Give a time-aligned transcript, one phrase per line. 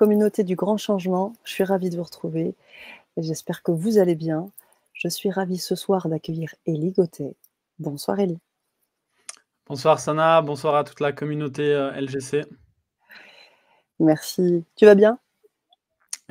[0.00, 1.34] communauté du grand changement.
[1.44, 2.54] Je suis ravie de vous retrouver.
[3.18, 4.50] J'espère que vous allez bien.
[4.94, 7.36] Je suis ravie ce soir d'accueillir Elie Gauthier.
[7.78, 8.38] Bonsoir Elie.
[9.66, 12.46] Bonsoir Sana, bonsoir à toute la communauté euh, LGC.
[13.98, 14.64] Merci.
[14.74, 15.18] Tu vas bien?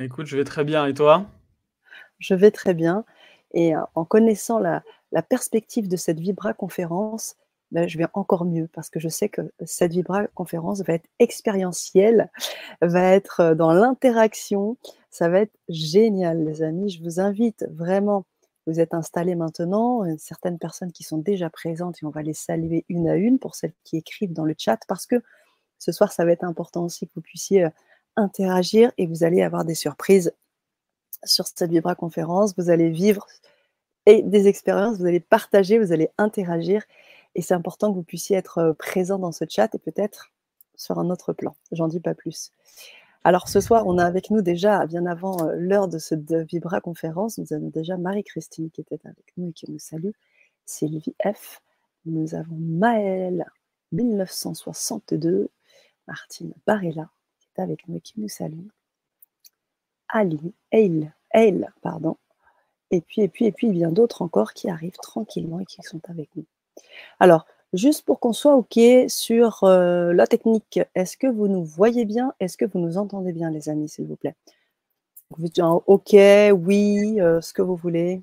[0.00, 0.84] Écoute, je vais très bien.
[0.86, 1.26] Et toi?
[2.18, 3.04] Je vais très bien.
[3.54, 4.82] Et euh, en connaissant la,
[5.12, 7.36] la perspective de cette Vibra conférence,
[7.72, 11.08] ben, je vais encore mieux parce que je sais que cette Vibra conférence va être
[11.18, 12.30] expérientielle,
[12.80, 14.76] va être euh, dans l'interaction.
[15.10, 16.90] Ça va être génial, les amis.
[16.90, 18.24] Je vous invite vraiment.
[18.66, 22.84] Vous êtes installés maintenant, certaines personnes qui sont déjà présentes et on va les saluer
[22.88, 25.16] une à une pour celles qui écrivent dans le chat parce que
[25.78, 27.70] ce soir, ça va être important aussi que vous puissiez euh,
[28.16, 30.32] interagir et vous allez avoir des surprises
[31.24, 32.54] sur cette Vibra conférence.
[32.56, 33.26] Vous allez vivre
[34.06, 36.84] et des expériences, vous allez partager, vous allez interagir
[37.34, 40.32] et c'est important que vous puissiez être présent dans ce chat et peut-être
[40.74, 41.54] sur un autre plan.
[41.72, 42.52] J'en dis pas plus.
[43.22, 47.38] Alors ce soir, on a avec nous déjà, bien avant l'heure de ce Vibra conférence,
[47.38, 50.12] nous avons déjà Marie-Christine qui était avec nous et qui nous salue,
[50.64, 51.60] Sylvie F.
[52.06, 53.44] Nous avons Maëlle
[53.92, 55.50] 1962,
[56.08, 58.68] Martine Barella qui est avec nous et qui nous salue,
[60.08, 61.12] Ali, Eil,
[61.82, 62.16] pardon,
[62.90, 66.00] et puis, et puis, et puis, bien d'autres encore qui arrivent tranquillement et qui sont
[66.08, 66.46] avec nous.
[67.18, 72.04] Alors, juste pour qu'on soit OK sur euh, la technique, est-ce que vous nous voyez
[72.04, 72.32] bien?
[72.40, 74.36] Est-ce que vous nous entendez bien, les amis, s'il vous plaît?
[75.30, 78.22] Vous dites OK, oui, euh, ce que vous voulez.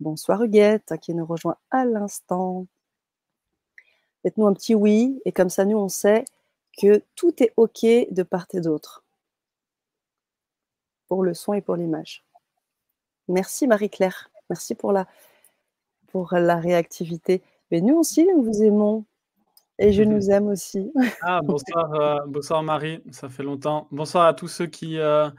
[0.00, 2.66] Bonsoir Huguette, qui nous rejoint à l'instant.
[4.22, 6.24] Faites-nous un petit oui, et comme ça, nous, on sait
[6.80, 9.04] que tout est OK de part et d'autre
[11.08, 12.24] pour le son et pour l'image.
[13.28, 14.30] Merci Marie-Claire.
[14.48, 15.06] Merci pour la,
[16.10, 17.42] pour la réactivité.
[17.70, 19.04] Mais nous aussi, nous vous aimons.
[19.82, 20.92] Et je nous aime aussi.
[21.22, 23.88] Ah, bonsoir, euh, bonsoir Marie, ça fait longtemps.
[23.90, 25.30] Bonsoir à tous ceux qui, euh,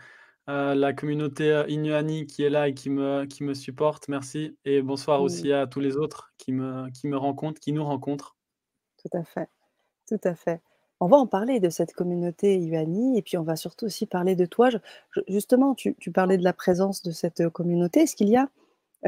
[0.50, 4.58] euh, la communauté Inuani qui est là et qui me, qui me supporte, merci.
[4.66, 8.36] Et bonsoir aussi à tous les autres qui me, qui me rencontrent, qui nous rencontrent.
[8.98, 9.48] Tout à fait,
[10.08, 10.60] tout à fait.
[11.00, 14.36] On va en parler de cette communauté Inuani et puis on va surtout aussi parler
[14.36, 14.70] de toi.
[15.28, 18.02] justement, tu, tu, parlais de la présence de cette communauté.
[18.02, 18.50] Est-ce qu'il y a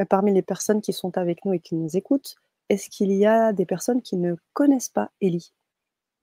[0.08, 2.36] parmi les personnes qui sont avec nous et qui nous écoutent,
[2.68, 5.52] est-ce qu'il y a des personnes qui ne connaissent pas Ellie?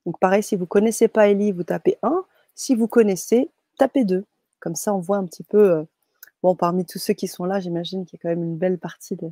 [0.06, 2.26] Donc pareil, si vous ne connaissez pas Ellie, vous tapez 1.
[2.56, 4.26] Si vous connaissez, tapez 2.
[4.60, 5.72] Comme ça, on voit un petit peu...
[5.72, 5.84] Euh,
[6.44, 8.78] bon, parmi tous ceux qui sont là, j'imagine qu'il y a quand même une belle
[8.78, 9.32] partie de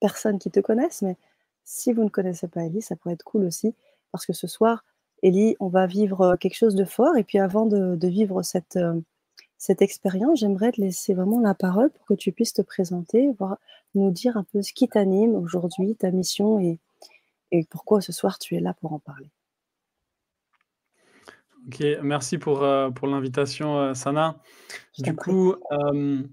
[0.00, 1.16] personnes qui te connaissent, mais
[1.64, 3.74] si vous ne connaissez pas Ellie, ça pourrait être cool aussi,
[4.10, 4.84] parce que ce soir,
[5.22, 8.76] Ellie, on va vivre euh, quelque chose de fort, et puis avant de, vivre cette
[9.62, 13.58] cette expérience, j'aimerais te laisser vraiment la parole pour que tu puisses te présenter, voir,
[13.94, 16.80] nous dire un peu ce qui t'anime aujourd'hui, ta mission et,
[17.70, 19.30] pourquoi ce soir tu es là pour en parler.
[21.68, 24.40] Ok, merci pour, euh, pour l'invitation, euh, Sana.
[24.98, 26.24] Du coup, euh,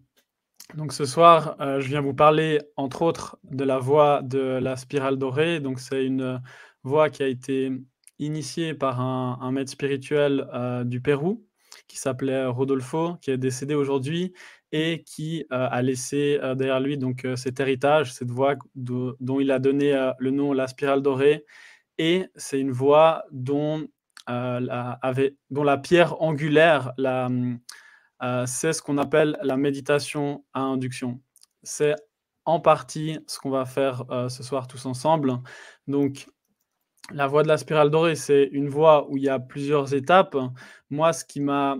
[0.73, 5.17] donc ce soir, je viens vous parler entre autres de la voie de la spirale
[5.17, 5.59] dorée.
[5.59, 6.41] Donc c'est une
[6.81, 7.71] voie qui a été
[8.17, 10.47] initiée par un, un maître spirituel
[10.85, 11.45] du Pérou
[11.89, 14.33] qui s'appelait Rodolfo, qui est décédé aujourd'hui
[14.71, 20.11] et qui a laissé derrière lui donc cet héritage, cette voix dont il a donné
[20.19, 21.43] le nom La Spirale Dorée.
[21.97, 23.87] Et c'est une voix dont,
[24.27, 24.99] la,
[25.81, 26.93] pierre angulaire,
[28.45, 31.19] c'est ce qu'on appelle la méditation à induction.
[31.63, 31.95] C'est
[32.45, 35.39] en partie ce qu'on va faire ce soir tous ensemble.
[35.87, 36.27] Donc,
[37.11, 40.37] la voie de la spirale dorée, c'est une voie où il y a plusieurs étapes.
[40.89, 41.77] Moi, ce qui m'a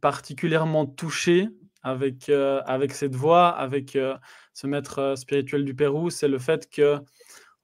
[0.00, 1.48] particulièrement touché
[1.82, 4.16] avec, euh, avec cette voie, avec euh,
[4.54, 6.98] ce maître euh, spirituel du Pérou, c'est le fait que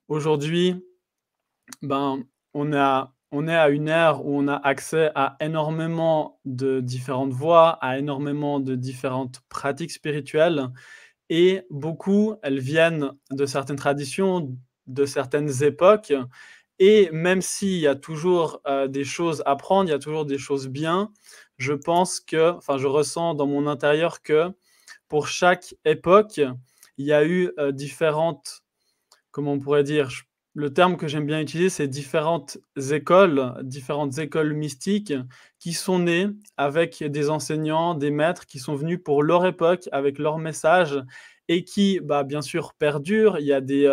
[0.09, 0.77] aujourd'hui,
[1.83, 6.81] ben, on, a, on est à une ère où on a accès à énormément de
[6.81, 10.69] différentes voies, à énormément de différentes pratiques spirituelles,
[11.31, 14.55] et beaucoup, elles viennent de certaines traditions,
[14.87, 16.13] de certaines époques,
[16.81, 20.39] et même s'il y a toujours des choses à prendre, il y a toujours des
[20.39, 21.13] choses bien,
[21.59, 24.49] je pense que, enfin, je ressens dans mon intérieur que
[25.09, 26.41] pour chaque époque,
[26.99, 28.63] il y a eu différentes,
[29.31, 30.11] comment on pourrait dire,
[30.55, 32.59] le terme que j'aime bien utiliser, c'est différentes
[32.91, 35.15] écoles, différentes écoles mystiques
[35.61, 40.19] qui sont nées avec des enseignants, des maîtres qui sont venus pour leur époque avec
[40.19, 41.01] leur message
[41.49, 43.39] et qui, bah, bien sûr, perdurent.
[43.39, 43.89] Il y a des,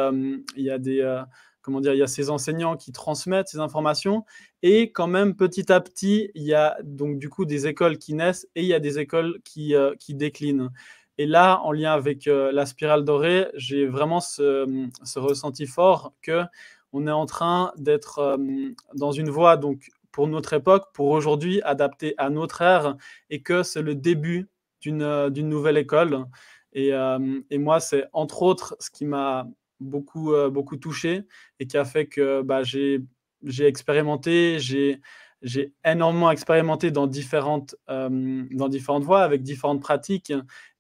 [0.56, 1.22] il y a des,
[1.68, 4.24] comment dire, il y a ces enseignants qui transmettent ces informations
[4.64, 8.14] et quand même petit à petit, il y a donc du coup des écoles qui
[8.14, 10.70] naissent et il y a des écoles qui, euh, qui déclinent.
[11.18, 16.14] Et là, en lien avec euh, la spirale dorée, j'ai vraiment ce, ce, ressenti fort
[16.22, 16.44] que
[16.94, 18.38] on est en train d'être euh,
[18.96, 22.96] dans une voie donc pour notre époque, pour aujourd'hui, adapté à notre ère,
[23.30, 24.48] et que c'est le début
[24.80, 26.28] d'une nouvelle école.
[26.72, 26.92] Et,
[27.50, 29.48] et moi, c'est entre autres ce qui m'a
[29.80, 31.24] beaucoup, beaucoup touché
[31.60, 33.02] et qui a fait que bah, j'ai
[33.60, 40.34] expérimenté, j'ai énormément expérimenté dans différentes, dans différentes voies, avec différentes pratiques.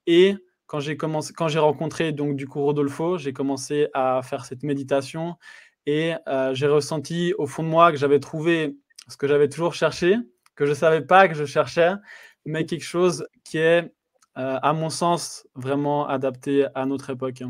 [0.06, 0.36] Et
[0.66, 5.36] quand j'ai rencontré donc du Rodolfo, j'ai commencé à faire cette méditation
[5.86, 6.14] et
[6.54, 8.76] j'ai ressenti au fond de moi que j'avais trouvé
[9.08, 10.16] ce que j'avais toujours cherché,
[10.56, 11.94] que je ne savais pas que je cherchais,
[12.46, 13.94] mais quelque chose qui est,
[14.36, 17.44] à mon sens, vraiment adapté à notre époque.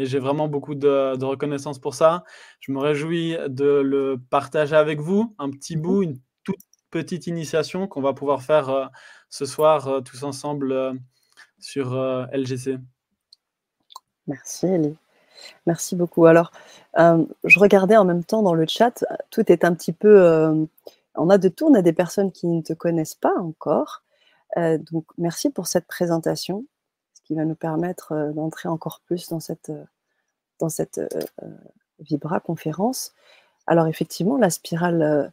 [0.00, 2.24] Et j'ai vraiment beaucoup de, de, reconnaissance pour ça.
[2.60, 6.18] Je me réjouis de le partager avec vous, un petit mmh bout, une
[6.90, 8.86] petite initiation qu'on va pouvoir faire euh,
[9.28, 10.92] ce soir euh, tous ensemble euh,
[11.58, 11.94] sur
[12.32, 12.78] LGC.
[14.26, 14.96] Merci Elie.
[15.66, 16.26] Merci beaucoup.
[16.26, 16.52] Alors,
[16.96, 20.66] je regardais en même temps dans le chat, tout est un petit peu...
[21.14, 24.02] on a de tout, on a des personnes qui ne te connaissent pas encore.
[24.56, 26.64] donc, merci pour cette présentation,
[27.30, 29.70] qui va nous permettre d'entrer encore plus dans cette,
[30.58, 31.00] dans cette
[32.00, 33.12] Vibra conférence.
[33.68, 35.32] Alors, effectivement, la spirale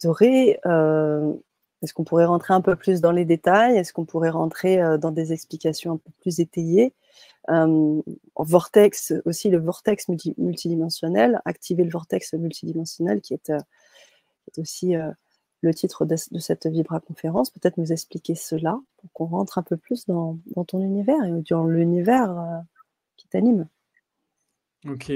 [0.00, 1.34] doré, euh,
[1.82, 3.76] est-ce qu'on pourrait rentrer un peu plus dans les détails?
[3.76, 6.94] Est-ce qu'on pourrait rentrer euh, dans des explications un peu plus étayées?
[7.50, 8.00] Euh,
[8.38, 10.06] Vortex, aussi le vortex
[10.38, 13.52] multidimensionnel, activer le vortex multidimensionnel qui est,
[14.56, 14.94] aussi
[15.60, 17.50] le titre de, cette Vibra conférence.
[17.50, 18.80] Peut-être nous expliquer cela
[19.12, 22.62] qu'on rentre un peu plus dans, ton univers et dans l'univers
[23.16, 23.68] qui t'anime.
[24.88, 25.10] Ok.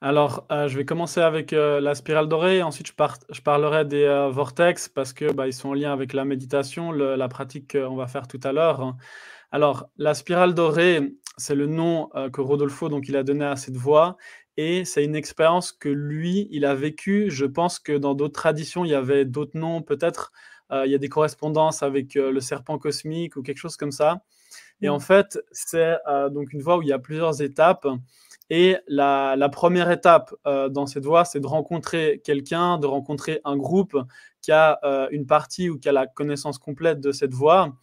[0.00, 2.62] Alors, euh, je vais commencer avec euh, la spirale dorée.
[2.62, 6.92] Ensuite, je, parlerai des euh, vortex parce que bah, sont en lien avec la méditation,
[6.92, 8.94] la pratique qu'on va faire tout à l'heure.
[9.50, 13.76] Alors, la spirale dorée, c'est le nom que Rodolfo donc il a donné à cette
[13.76, 14.16] voie
[14.56, 17.30] et c'est une expérience que lui, il a vécue.
[17.30, 19.82] Je pense que dans d'autres traditions, il y avait d'autres noms.
[19.82, 20.32] Peut-être
[20.84, 24.22] il y a des correspondances avec le serpent cosmique ou quelque chose comme ça.
[24.82, 25.00] Et en mmh.
[25.00, 25.96] fait, c'est
[26.32, 27.86] donc une voie où il y a plusieurs étapes.
[28.50, 33.56] Et la, première étape euh, dans cette voie, c'est de rencontrer quelqu'un, de rencontrer un
[33.56, 33.96] groupe
[34.42, 37.74] qui a euh, une partie ou qui a la connaissance complète de cette voie,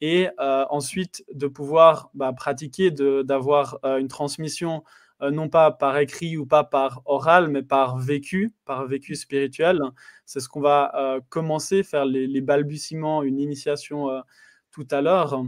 [0.00, 4.84] et euh, ensuite de pouvoir bah, pratiquer, d'avoir une transmission
[5.20, 9.80] non pas par écrit ou pas par oral, mais par vécu, par vécu spirituel.
[10.26, 14.22] C'est ce qu'on va commencer, faire les, balbutiements, une initiation
[14.70, 15.44] tout à l'heure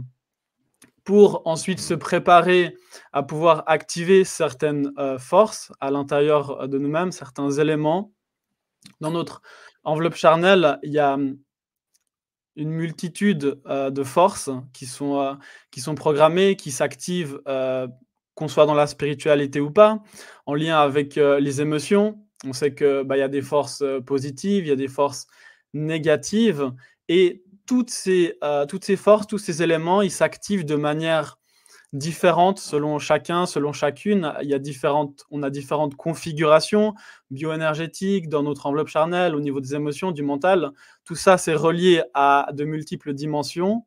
[1.07, 2.75] pour ensuite se préparer
[3.13, 8.11] à pouvoir activer certaines euh, forces à l'intérieur de nous-mêmes, certains éléments.
[8.99, 9.41] Dans notre
[9.85, 11.39] enveloppe charnelle, il y a hum,
[12.57, 15.33] une multitude euh, de forces qui sont, euh,
[15.71, 17.39] qui sont programmées, qui s'activent,
[18.37, 20.01] qu'on soit dans la spiritualité ou pas,
[20.45, 22.19] en lien avec les émotions.
[22.45, 25.27] On sait qu'il bah, y a des forces positives, il y a des forces
[25.73, 26.71] négatives,
[27.09, 31.37] et toutes ces, euh, toutes ces forces, tous ces éléments, ils s'activent de manière
[31.93, 34.33] différente selon chacun, selon chacune.
[34.41, 36.93] Il y a différentes, on a différentes configurations
[37.31, 40.71] bioénergétiques dans notre enveloppe charnelle, au niveau des émotions, du mental.
[41.05, 43.85] Tout ça, c'est relié à de multiples dimensions.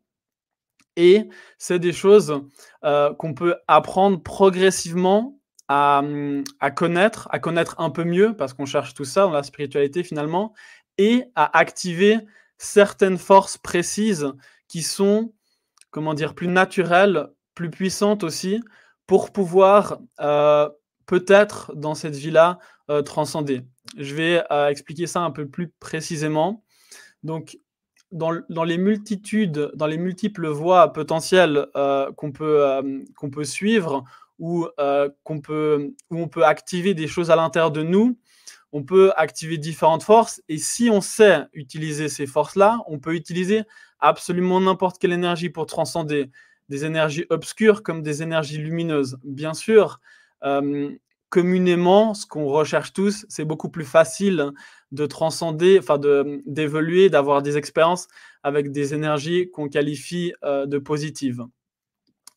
[0.96, 1.28] Et
[1.58, 2.40] c'est des choses
[2.84, 5.36] euh, qu'on peut apprendre progressivement
[5.68, 6.02] à,
[6.74, 10.52] connaître, à connaître un peu mieux, parce qu'on cherche tout ça dans la spiritualité finalement,
[10.98, 12.18] et à activer
[12.58, 14.32] certaines forces précises
[14.66, 15.32] qui sont,
[15.92, 18.60] comment dire, plus naturelles, plus puissantes aussi,
[19.06, 20.68] pour pouvoir euh,
[21.06, 22.58] peut-être dans cette vie-là
[22.90, 23.62] euh, transcender.
[23.96, 26.64] Je vais expliquer ça un peu plus précisément.
[27.22, 27.58] Donc,
[28.12, 31.66] dans, les multitudes, dans les multiples voies potentielles
[32.16, 32.82] qu'on peut,
[33.16, 34.04] qu'on peut suivre
[34.38, 34.66] ou
[35.22, 38.18] qu'on peut, où on peut activer des choses à l'intérieur de nous,
[38.72, 43.62] on peut activer différentes forces et si on sait utiliser ces forces-là, on peut utiliser
[44.00, 46.30] absolument n'importe quelle énergie pour transcender
[46.68, 49.18] des énergies obscures comme des énergies lumineuses.
[49.24, 50.00] Bien sûr,
[50.44, 50.90] euh,
[51.30, 54.50] communément, ce qu'on recherche tous, c'est beaucoup plus facile
[54.92, 55.98] de transcender, enfin
[56.44, 58.08] d'évoluer, d'avoir des expériences
[58.42, 61.44] avec des énergies qu'on qualifie euh, de positives.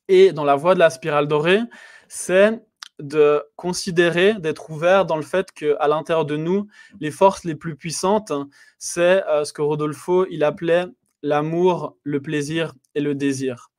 [0.07, 1.61] Et dans la voie de la spirale dorée,
[2.07, 2.61] c'est
[2.99, 6.67] de considérer, d'être ouvert dans le fait qu'à l'intérieur de nous,
[6.99, 8.31] les forces les plus puissantes,
[8.77, 10.85] c'est euh, ce que Rodolfo il appelait
[11.23, 13.71] l'amour, le plaisir et le désir.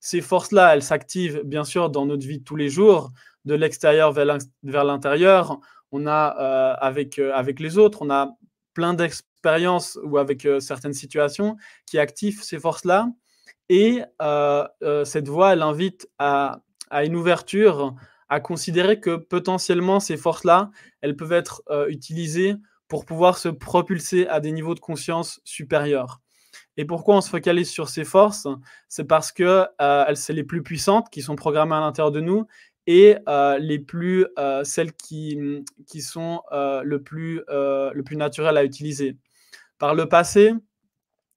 [0.00, 3.10] Ces forces-là, elles s'activent bien sûr dans notre vie de tous les jours,
[3.44, 5.60] de l'extérieur vers l'intérieur.
[5.92, 8.36] On a euh, avec, euh, avec les autres, on a
[8.72, 13.08] plein d'expériences ou avec certaines situations qui activent ces forces-là.
[13.68, 14.02] Et
[15.04, 16.60] cette voie, elle invite à,
[16.90, 17.94] à une ouverture
[18.28, 20.70] à considérer que potentiellement ces forces-là,
[21.00, 22.56] elles peuvent être euh, utilisées
[22.88, 26.20] pour pouvoir se propulser à des niveaux de conscience supérieurs.
[26.76, 28.48] Et pourquoi on se focalise sur ces forces?
[28.88, 32.46] C'est parce que euh, c'est les plus puissantes qui sont programmées à l'intérieur de nous
[32.86, 35.38] et euh, les plus, euh, celles qui,
[35.86, 39.16] qui sont le, plus, le plus naturelles à utiliser.
[39.78, 40.52] Par le passé,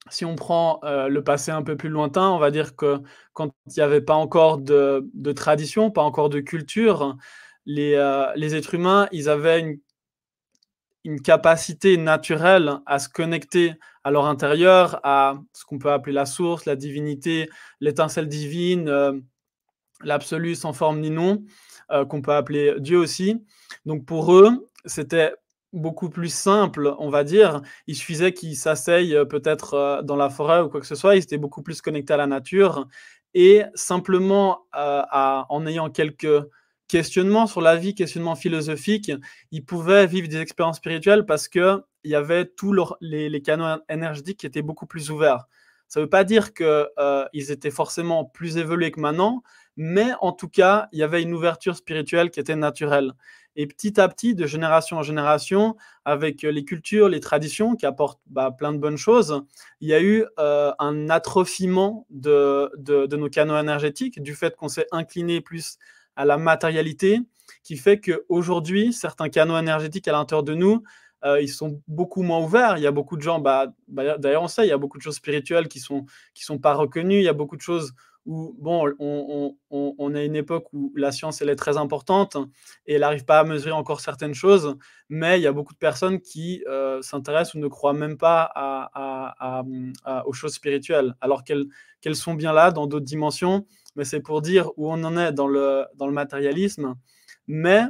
[0.09, 2.99] si on prend le passé un peu plus lointain, on va dire que
[3.33, 7.17] quand il n'y avait pas encore de, de, tradition, pas encore de culture,
[7.65, 7.95] les,
[8.35, 9.79] les êtres humains, ils avaient une
[11.07, 16.25] une capacité naturelle à se connecter à leur intérieur, à ce qu'on peut appeler la
[16.25, 17.49] source, la divinité,
[17.79, 19.13] l'étincelle divine, euh,
[20.03, 21.43] l'absolu sans forme ni nom,
[21.91, 23.43] euh, qu'on peut appeler Dieu aussi.
[23.85, 25.33] Donc pour eux, c'était
[25.73, 27.61] beaucoup plus simple, on va dire.
[27.87, 31.23] Il suffisait qu'ils s'asseyent euh, peut-être dans la forêt ou quoi que ce soit, ils
[31.23, 32.87] étaient beaucoup plus connectés à la nature.
[33.33, 36.47] Et simplement en ayant quelques
[36.87, 39.11] questionnement sur la vie, questionnement philosophique,
[39.51, 44.45] ils pouvaient vivre des expériences spirituelles parce qu'il y avait tous les, canaux énergétiques qui
[44.45, 45.45] étaient beaucoup plus ouverts.
[45.87, 46.65] Ça ne veut pas dire qu'ils
[46.99, 49.43] euh, étaient forcément plus évolués que maintenant,
[49.77, 53.13] mais en tout cas, il y avait une ouverture spirituelle qui était naturelle.
[53.55, 58.19] Et petit à petit, de génération en génération, avec les cultures, les traditions qui apportent
[58.27, 59.41] bah, plein de bonnes choses,
[59.81, 62.69] il y a eu euh, un atrophiement de,
[63.15, 65.77] nos canaux énergétiques du fait qu'on s'est incliné plus
[66.15, 67.19] à la matérialité,
[67.63, 70.84] qui fait qu'aujourd'hui, certains canaux énergétiques à l'intérieur de nous,
[71.25, 72.77] euh, ils sont beaucoup moins ouverts.
[72.77, 74.98] Il y a beaucoup de gens, bah, bah, d'ailleurs on sait, il y a beaucoup
[75.00, 76.05] de choses spirituelles qui ne sont,
[76.36, 77.17] sont pas reconnues.
[77.17, 77.93] Il y a beaucoup de choses
[78.27, 82.38] où, bon, on, on, on à une époque où la science, elle est très importante
[82.86, 84.75] et elle n'arrive pas à mesurer encore certaines choses,
[85.10, 88.51] mais il y a beaucoup de personnes qui euh, s'intéressent ou ne croient même pas
[88.53, 89.63] à,
[90.25, 93.65] aux choses spirituelles, alors qu'elles sont bien là dans d'autres dimensions
[93.98, 96.96] mais c'est pour dire où on en est dans le, dans le matérialisme.
[97.48, 97.84] Mais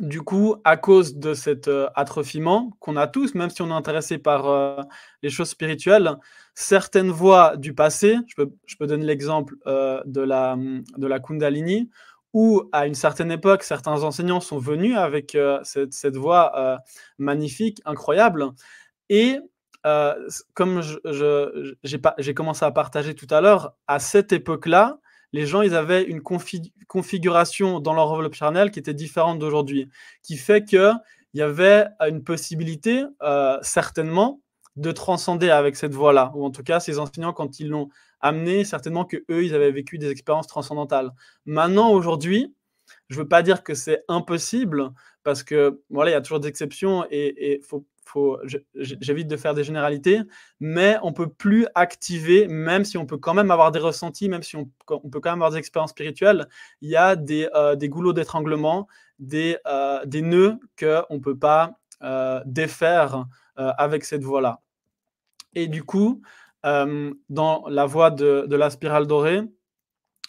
[0.00, 3.72] du coup, à cause de cet euh, atrophiement qu'on a tous, même si on est
[3.72, 4.82] intéressé par euh,
[5.22, 6.16] les choses spirituelles,
[6.54, 10.56] certaines voies du passé, je peux, je peux donner l'exemple euh, de, la,
[10.96, 11.90] de la Kundalini,
[12.34, 16.78] où à une certaine époque, certains enseignants sont venus avec cette, cette, voie
[17.16, 18.50] magnifique, incroyable,
[19.08, 19.38] et
[20.52, 20.82] comme
[21.82, 24.98] j'ai commencé à partager tout à l'heure, à cette époque-là,
[25.36, 29.90] les gens, ils avaient une configuration dans leur enveloppe charnelle qui était différente d'aujourd'hui,
[30.22, 30.94] qui fait qu'il
[31.34, 34.40] y avait une possibilité, euh, certainement,
[34.76, 37.90] de transcender avec cette voie-là, ou en tout cas, ces enseignants, quand ils l'ont
[38.20, 41.10] amené, certainement que eux, ils avaient vécu des expériences transcendantales.
[41.44, 42.54] Maintenant, aujourd'hui,
[43.10, 44.90] je ne veux pas dire que c'est impossible,
[45.22, 47.84] parce que voilà, il y a toujours des exceptions et il faut
[48.74, 50.20] j'évite de faire des généralités,
[50.60, 54.42] mais on peut plus activer, même si on peut quand même avoir des ressentis, même
[54.42, 56.48] si on, peut quand même avoir des expériences spirituelles,
[56.80, 58.86] il y a des, euh, goulots d'étranglement,
[59.18, 64.60] des, euh, nœuds qu'on ne peut pas euh, défaire avec cette voie-là.
[65.54, 66.20] Et du coup,
[66.62, 69.40] dans la voie de, de, la spirale dorée,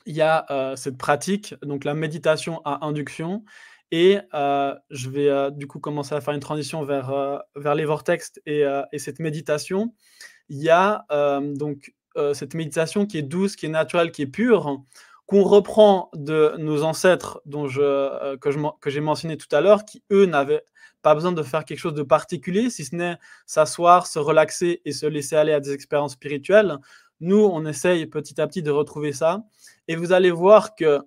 [0.05, 3.43] il y a cette pratique, donc la méditation à induction,
[3.91, 7.75] et euh, je vais euh, du coup commencer à faire une transition vers, euh, vers
[7.75, 9.93] les vortex et, et, cette méditation.
[10.49, 11.05] Il y a
[11.55, 11.93] donc
[12.33, 14.81] cette méditation qui est douce, qui est naturelle, qui est pure,
[15.25, 20.25] qu'on reprend de nos ancêtres dont je, que j'ai mentionné tout à l'heure, qui eux
[20.25, 20.63] n'avaient
[21.01, 24.93] pas besoin de faire quelque chose de particulier, si ce n'est s'asseoir, se relaxer et
[24.93, 26.77] se laisser aller à des expériences spirituelles.
[27.19, 29.43] Nous, on essaye petit à petit de retrouver ça.
[29.87, 30.99] Et vous allez voir que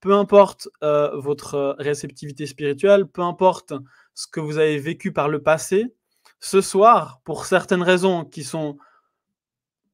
[0.00, 3.72] peu importe euh, votre euh, réceptivité spirituelle, peu importe
[4.14, 5.94] ce que vous avez vécu par le passé,
[6.40, 8.78] ce soir, pour certaines raisons qui sont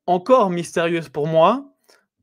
[0.07, 1.71] encore mystérieuses pour moi,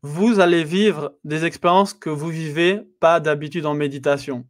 [0.04, 4.46] vous allez vivre des expériences que vous vivez pas d'habitude en méditation.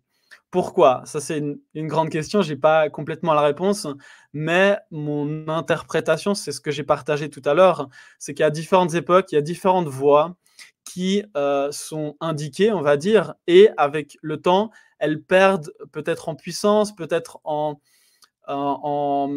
[0.49, 1.01] Pourquoi?
[1.05, 2.41] Ça, c'est une, une, grande question.
[2.41, 3.87] Je n'ai pas complètement la réponse,
[4.33, 7.87] mais mon interprétation, c'est ce que j'ai partagé tout à l'heure,
[8.19, 10.35] c'est qu'à différentes époques, il y a différentes voies
[11.35, 16.95] euh, sont indiquées, on va dire, et avec le temps, elles perdent peut-être en puissance,
[16.95, 17.79] peut-être en,
[18.47, 19.29] en,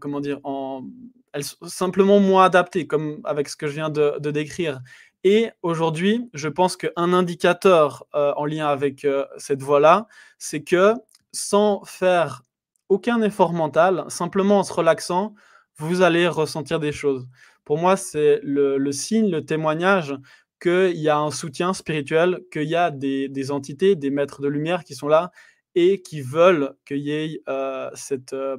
[0.00, 0.84] comment dire, en,
[1.32, 4.80] elles sont simplement moins adaptées, comme avec ce que je viens de, décrire.
[5.24, 10.06] Et aujourd'hui, je pense qu'un indicateur euh, en lien avec euh, cette voie-là,
[10.38, 10.94] c'est que
[11.32, 12.42] sans faire
[12.88, 15.34] aucun effort mental, simplement en se relaxant,
[15.76, 17.28] vous allez ressentir des choses.
[17.64, 20.16] Pour moi, c'est le, signe, le témoignage
[20.60, 24.84] qu'il y a un soutien spirituel, qu'il y a des, entités, des maîtres de lumière
[24.84, 25.30] qui sont là
[25.74, 28.56] et qui veulent qu'il y ait euh, cette, euh,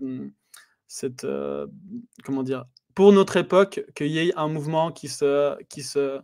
[1.23, 1.67] euh,
[2.23, 2.65] comment dire,
[2.95, 6.19] pour notre époque, qu'il y ait un mouvement qui se, qui se,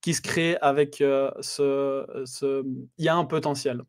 [0.00, 2.64] qui se crée avec ce,
[2.98, 3.82] il y a un potentiel.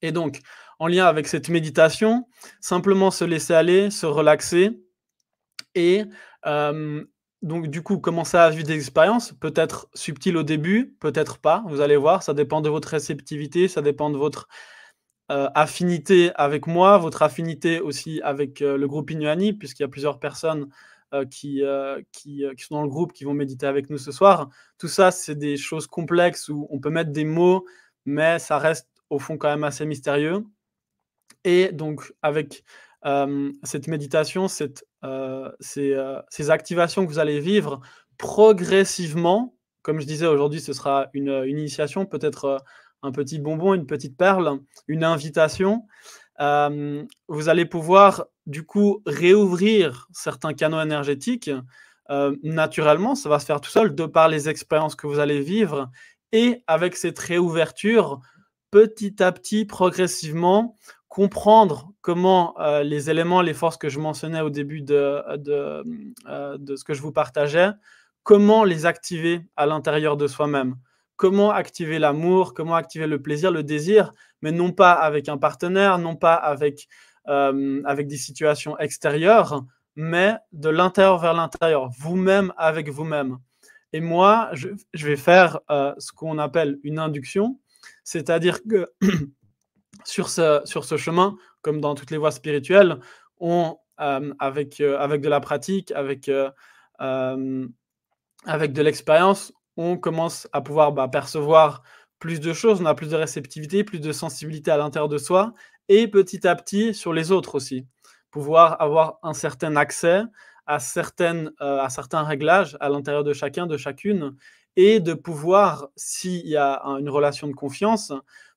[0.00, 0.40] Et donc,
[0.78, 2.26] en lien avec cette méditation,
[2.60, 4.82] simplement se laisser aller, se relaxer
[5.74, 6.04] et
[7.42, 11.80] donc du coup commencer à vivre des expériences, peut-être subtiles au début, peut-être pas, vous
[11.80, 14.48] allez voir, ça dépend de votre réceptivité, ça dépend de votre
[15.28, 20.68] affinité avec moi, votre affinité aussi avec le groupe Inuani, puisqu'il y a plusieurs personnes
[21.30, 21.62] qui,
[22.12, 24.50] qui, qui, sont dans le groupe, qui vont méditer avec nous ce soir.
[24.78, 27.64] Tout ça, c'est des choses complexes où on peut mettre des mots,
[28.04, 30.44] mais ça reste au fond quand même assez mystérieux.
[31.44, 32.64] Et donc, avec
[33.62, 34.84] cette méditation, cette,
[35.60, 35.96] ces,
[36.28, 37.80] ces, activations que vous allez vivre
[38.18, 42.62] progressivement, comme je disais aujourd'hui, ce sera une, une initiation, peut-être
[43.02, 45.86] un petit bonbon, une petite perle, une invitation.
[46.38, 51.50] vous allez pouvoir du coup réouvrir certains canaux énergétiques.
[52.42, 55.90] naturellement, ça va se faire tout seul de par les expériences que vous allez vivre.
[56.32, 58.20] Et avec cette réouverture,
[58.70, 60.76] petit à petit, progressivement,
[61.12, 66.74] comprendre comment euh, les éléments, les forces que je mentionnais au début de, euh, de
[66.74, 67.68] ce que je vous partageais,
[68.22, 70.74] comment les activer à l'intérieur de soi-même.
[71.16, 75.98] Comment activer l'amour, comment activer le plaisir, le désir, mais non pas avec un partenaire,
[75.98, 76.88] non pas avec,
[77.28, 83.36] euh, avec des situations extérieures, mais de l'intérieur vers l'intérieur, vous-même avec vous-même.
[83.92, 87.60] Et moi, je vais faire ce qu'on appelle une induction,
[88.02, 88.90] c'est-à-dire que
[90.04, 92.98] sur ce, sur ce chemin, comme dans toutes les voies spirituelles,
[93.38, 96.50] on, euh, avec, euh, avec de la pratique, avec, euh,
[98.44, 101.82] avec de l'expérience, on commence à pouvoir bah, percevoir
[102.18, 105.54] plus de choses, on a plus de réceptivité, plus de sensibilité à l'intérieur de soi,
[105.88, 107.86] et petit à petit sur les autres aussi.
[108.30, 110.22] Pouvoir avoir un certain accès
[110.66, 114.36] à, certaines, à certains réglages à l'intérieur de chacun, de chacune,
[114.76, 118.12] et de pouvoir, s'il y a une relation de confiance,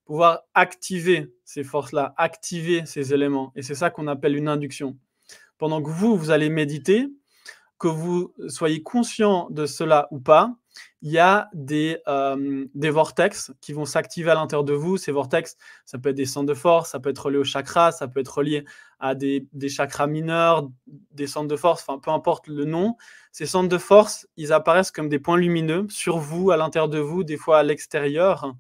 [0.05, 3.51] pouvoir activer ces forces-là, activer ces éléments.
[3.55, 4.97] Et c'est ça qu'on appelle une induction.
[5.57, 7.07] Pendant que vous, vous allez méditer,
[7.79, 10.55] que vous soyez conscient de cela ou pas,
[11.01, 14.97] il y a des, euh, des vortex qui vont s'activer à l'intérieur de vous.
[14.97, 17.91] Ces vortex, ça peut être des centres de force, ça peut être relié au chakra,
[17.91, 18.65] ça peut être relié
[18.99, 20.69] à des, des chakras mineurs,
[21.11, 22.95] des centres de force, enfin peu importe le nom.
[23.31, 26.99] Ces centres de force, ils apparaissent comme des points lumineux sur vous, à l'intérieur de
[26.99, 28.53] vous, des fois à l'extérieur.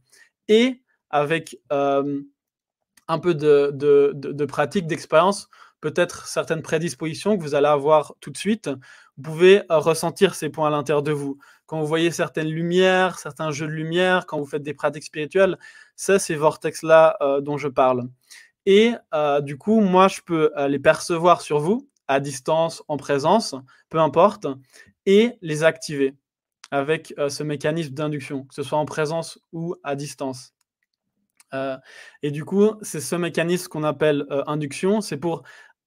[0.47, 0.83] Et
[1.15, 5.47] avec un peu de, pratique, d'expérience,
[5.79, 8.69] peut-être certaines prédispositions que vous allez avoir tout de suite,
[9.15, 11.37] vous pouvez ressentir ces points à l'intérieur de vous.
[11.67, 15.57] Quand vous voyez certaines lumières, certains jeux de lumière, quand vous faites des pratiques spirituelles,
[15.95, 18.09] c'est ces vortex-là dont je parle.
[18.65, 18.91] Et
[19.43, 23.55] du coup, moi, je peux les percevoir sur vous, à distance, en présence,
[23.89, 24.47] peu importe,
[25.05, 26.13] et les activer
[26.71, 30.54] avec ce mécanisme d'induction, que ce soit en présence ou à distance.
[31.55, 31.77] Euh,
[32.21, 35.43] et du coup, c'est ce mécanisme qu'on appelle euh, induction, c'est pour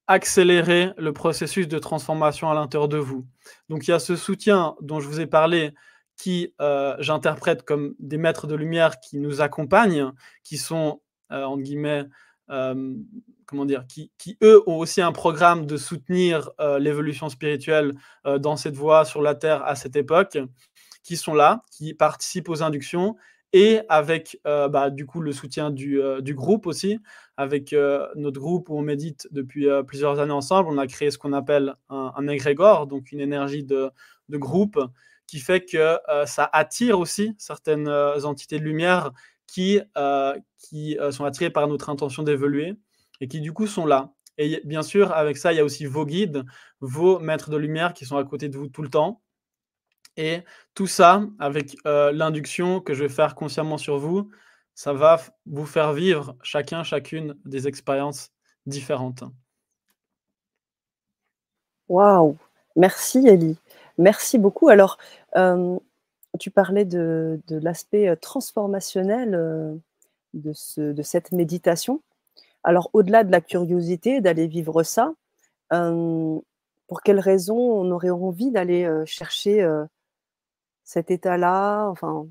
[0.06, 3.26] accélérer le processus de transformation à l'intérieur de vous.
[3.68, 5.74] Donc il y a ce soutien dont je vous ai parlé
[6.16, 11.00] qui euh, j'interprète comme des maîtres de lumière qui nous accompagnent, qui sont,
[11.30, 12.06] entre guillemets,
[12.48, 14.10] comment dire, qui,
[14.42, 16.50] eux ont aussi un programme de soutenir
[16.80, 20.38] l'évolution spirituelle dans cette voie sur la Terre à cette époque,
[21.04, 23.14] qui sont là, qui participent aux inductions
[23.52, 26.98] et avec euh, bah, du coup le soutien du, euh, groupe aussi,
[27.36, 31.18] avec euh, notre groupe où on médite depuis plusieurs années ensemble, on a créé ce
[31.18, 33.90] qu'on appelle un, un, égrégore, donc une énergie de,
[34.28, 34.78] de groupe
[35.26, 39.12] qui fait que ça attire aussi certaines entités de lumière
[39.46, 39.78] qui,
[40.58, 42.76] qui sont attirées par notre intention d'évoluer
[43.20, 44.12] et qui du coup sont là.
[44.38, 46.44] Et bien sûr, avec ça, il y a aussi vos guides,
[46.80, 49.20] vos maîtres de lumière qui sont à côté de vous tout le temps
[50.18, 50.42] et
[50.74, 54.28] tout ça, avec euh, l'induction que je vais faire consciemment sur vous,
[54.74, 58.30] ça va vous faire vivre chacun, chacune des expériences
[58.66, 59.22] différentes.
[61.88, 62.36] Waouh
[62.76, 63.58] Merci Ellie.
[63.96, 64.68] Merci beaucoup.
[64.68, 64.98] Alors,
[65.36, 65.78] euh,
[66.38, 69.30] tu parlais de, l'aspect euh, transformationnel
[70.34, 70.52] de,
[70.92, 72.02] de, cette méditation.
[72.64, 75.12] Alors, au-delà de la curiosité d'aller vivre ça,
[75.70, 79.66] pour quelles raisons on aurait envie d'aller chercher
[80.88, 82.26] cet état-là, enfin,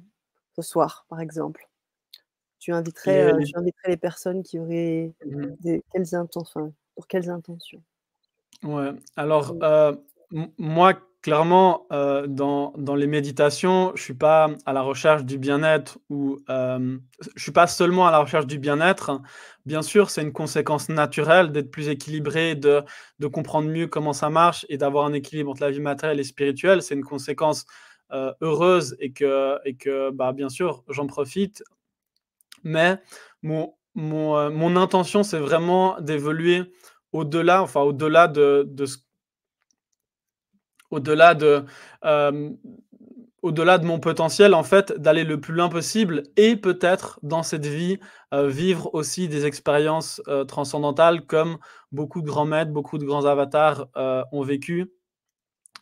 [0.55, 1.69] ce soir, par exemple
[2.57, 7.83] Tu inviterais, euh, inviterais les personnes qui auraient mmh des, quelles intentions, pour quelles intentions?
[8.63, 9.95] Ouais, alors, euh,
[10.57, 15.37] moi, clairement, euh, dans, dans, les méditations, je ne suis pas à la recherche du
[15.37, 16.97] bien-être ou je
[17.35, 19.21] je suis pas seulement à la recherche du bien-être.
[19.67, 22.83] Bien sûr, c'est une conséquence naturelle d'être plus équilibré, de,
[23.19, 26.23] de, comprendre mieux comment ça marche et d'avoir un équilibre entre la vie matérielle et
[26.23, 26.81] spirituelle.
[26.81, 27.67] C'est une conséquence
[28.11, 31.63] euh, heureuse et que, et que bah, bien sûr, j'en profite.
[32.63, 32.99] Mais
[33.41, 36.63] mon, mon, mon intention, c'est vraiment d'évoluer
[37.11, 38.85] au-delà, enfin au-delà de, de
[40.89, 41.65] au-delà de,
[43.41, 47.65] au-delà de mon potentiel, en fait, d'aller le plus loin possible et peut-être dans cette
[47.65, 47.99] vie
[48.31, 51.57] vivre aussi des expériences transcendantales comme
[51.91, 53.87] beaucoup de grands maîtres, beaucoup de grands avatars
[54.31, 54.91] ont vécu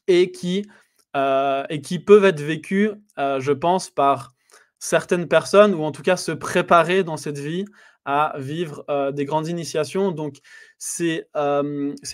[0.08, 0.68] et qui,
[1.16, 4.34] et qui peuvent être vécues, je pense, par
[4.80, 7.66] certaines personnes ou en tout cas se préparer dans cette vie
[8.04, 10.12] à vivre des grandes initiations.
[10.12, 10.38] Donc,
[10.78, 11.26] ces,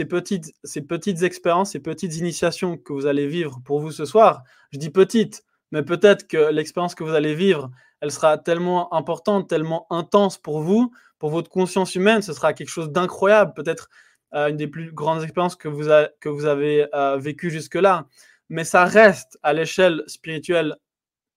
[0.10, 4.44] petites, ces petites expériences, ces petites initiations que vous allez vivre pour vous ce soir,
[4.72, 9.50] je dis petites, mais peut-être que l'expérience que vous allez vivre, elle sera tellement importante,
[9.50, 13.90] tellement intense pour vous, pour votre conscience humaine, ce sera quelque chose d'incroyable, peut-être
[14.34, 16.88] une des plus grandes expériences que vous avez
[17.18, 18.08] vécues jusque-là.
[18.52, 20.76] Mais ça reste à l'échelle spirituelle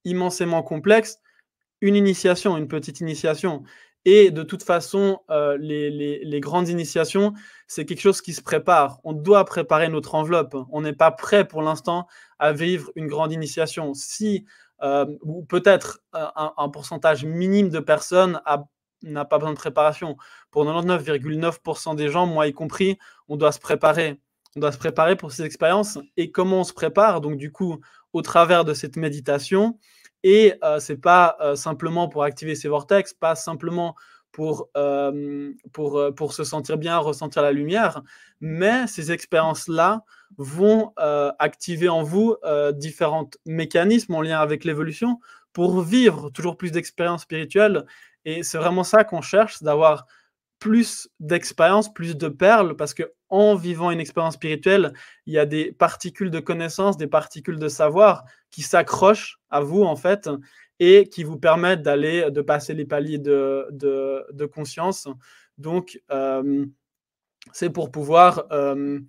[0.05, 1.21] immensément complexe,
[1.81, 3.63] une initiation, une petite initiation.
[4.05, 7.33] Et de toute façon, euh, les, grandes initiations,
[7.69, 8.99] c'est quelque chose qui se prépare.
[9.05, 10.57] On doit préparer notre enveloppe.
[10.73, 12.09] On n'est pas prêt pour l'instant
[12.41, 13.95] à vivre une grande initiation.
[13.95, 14.45] Si,
[14.83, 18.41] euh, ou peut-être euh, un, pourcentage minime de personnes
[19.05, 20.17] n'a pas besoin de préparation.
[20.51, 22.99] Pour 99,9% des gens, moi y compris,
[23.29, 24.21] on doit se préparer.
[24.57, 25.99] On doit se préparer pour ces expériences.
[26.17, 27.81] Et comment on se prépare Donc du coup,
[28.13, 29.79] au travers de cette méditation,
[30.23, 33.95] et ce c'est pas simplement pour activer ces vortex, pas simplement
[34.33, 34.69] pour,
[35.73, 38.03] pour, pour se sentir bien, ressentir la lumière,
[38.41, 40.03] mais ces expériences-là
[40.39, 42.37] vont activer en vous
[42.75, 45.21] différents mécanismes en lien avec l'évolution
[45.53, 47.85] pour vivre toujours plus d'expériences spirituelles.
[48.25, 50.07] Et c'est vraiment ça qu'on cherche, d'avoir
[50.65, 54.95] plus d'expérience, plus de perles, parce que en vivant une expérience spirituelle,
[55.27, 59.83] il y a des particules de connaissance, des particules de savoir qui s'accrochent à vous
[59.83, 60.31] en fait
[60.81, 65.07] et qui vous permettent d'aller, de passer les paliers de, de, conscience.
[65.59, 66.65] Donc, euh,
[67.53, 69.01] c'est pour pouvoir euh,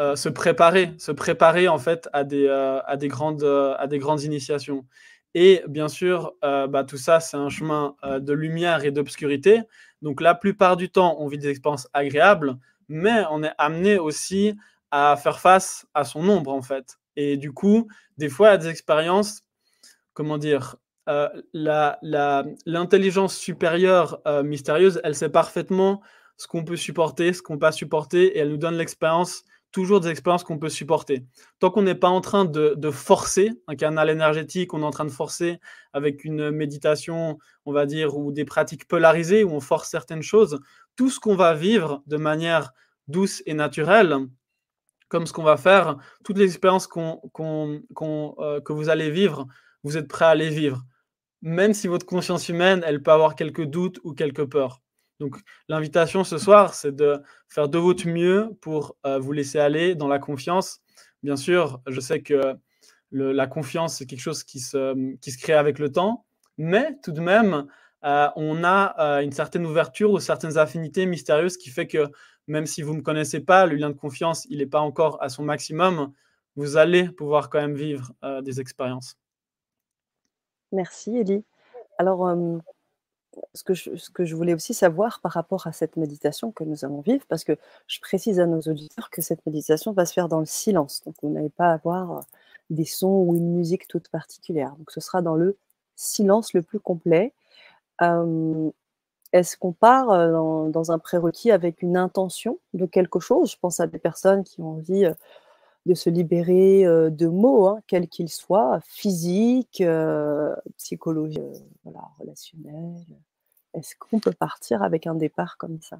[0.00, 4.22] euh, se préparer, se préparer en fait à des, à des, grandes, à des grandes
[4.22, 4.84] initiations.
[5.32, 9.62] Et bien sûr, bah, tout ça, c'est un chemin de lumière et d'obscurité.
[10.02, 12.58] Donc la plupart du temps, on vit des expériences agréables,
[12.88, 14.56] mais on est amené aussi
[14.90, 16.98] à faire face à son ombre, en fait.
[17.16, 19.42] Et du coup, des fois, a des expériences,
[20.12, 20.76] comment dire,
[21.08, 21.28] euh,
[22.66, 26.02] l'intelligence supérieure euh, mystérieuse, elle sait parfaitement
[26.36, 29.42] ce qu'on peut supporter, ce qu'on ne peut pas supporter, et elle nous donne l'expérience
[29.72, 31.24] toujours des expériences qu'on peut supporter.
[31.58, 35.04] Tant qu'on n'est pas en train de, forcer un canal énergétique, on est en train
[35.04, 35.60] de forcer
[35.92, 40.60] avec une méditation, on va dire, ou des pratiques polarisées, où on force certaines choses,
[40.96, 42.72] tout ce qu'on va vivre de manière
[43.08, 44.16] douce et naturelle,
[45.08, 49.46] comme ce qu'on va faire, toutes les expériences euh, que vous allez vivre,
[49.82, 50.84] vous êtes prêt à les vivre.
[51.42, 54.82] Même si votre conscience humaine, elle peut avoir quelques doutes ou quelques peurs.
[55.20, 55.36] Donc
[55.68, 60.08] l'invitation ce soir, c'est de faire de votre mieux pour euh, vous laisser aller dans
[60.08, 60.80] la confiance.
[61.22, 62.56] Bien sûr, je sais que
[63.12, 66.24] la confiance, c'est quelque chose qui se, qui se crée avec le temps,
[66.56, 67.66] mais tout de même,
[68.04, 72.06] euh, on a euh, une certaine ouverture ou certaines affinités mystérieuses qui fait que
[72.46, 75.22] même si vous ne me connaissez pas, le lien de confiance, il n'est pas encore
[75.22, 76.12] à son maximum,
[76.56, 79.16] vous allez pouvoir quand même vivre des expériences.
[80.72, 81.44] Merci, Elie.
[81.98, 82.26] Alors,
[83.54, 87.24] ce que, je, voulais aussi savoir par rapport à cette méditation que nous allons vivre,
[87.28, 90.46] parce que je précise à nos auditeurs que cette méditation va se faire dans le
[90.46, 91.02] silence.
[91.04, 92.20] Donc, vous n'allez pas avoir euh,
[92.70, 94.74] des sons ou une musique toute particulière.
[94.76, 95.56] Donc, ce sera dans le
[95.96, 97.32] silence le plus complet.
[99.32, 103.52] Est-ce qu'on part euh, dans, un prérequis avec une intention de quelque chose?
[103.52, 105.14] Je pense à des personnes qui ont envie euh,
[105.86, 109.82] de se libérer de mots, hein, quels qu'ils soient, physiques,
[110.76, 111.40] psychologiques,
[111.84, 113.06] voilà, relationnels.
[113.74, 115.98] Est-ce qu'on peut partir avec un départ comme ça?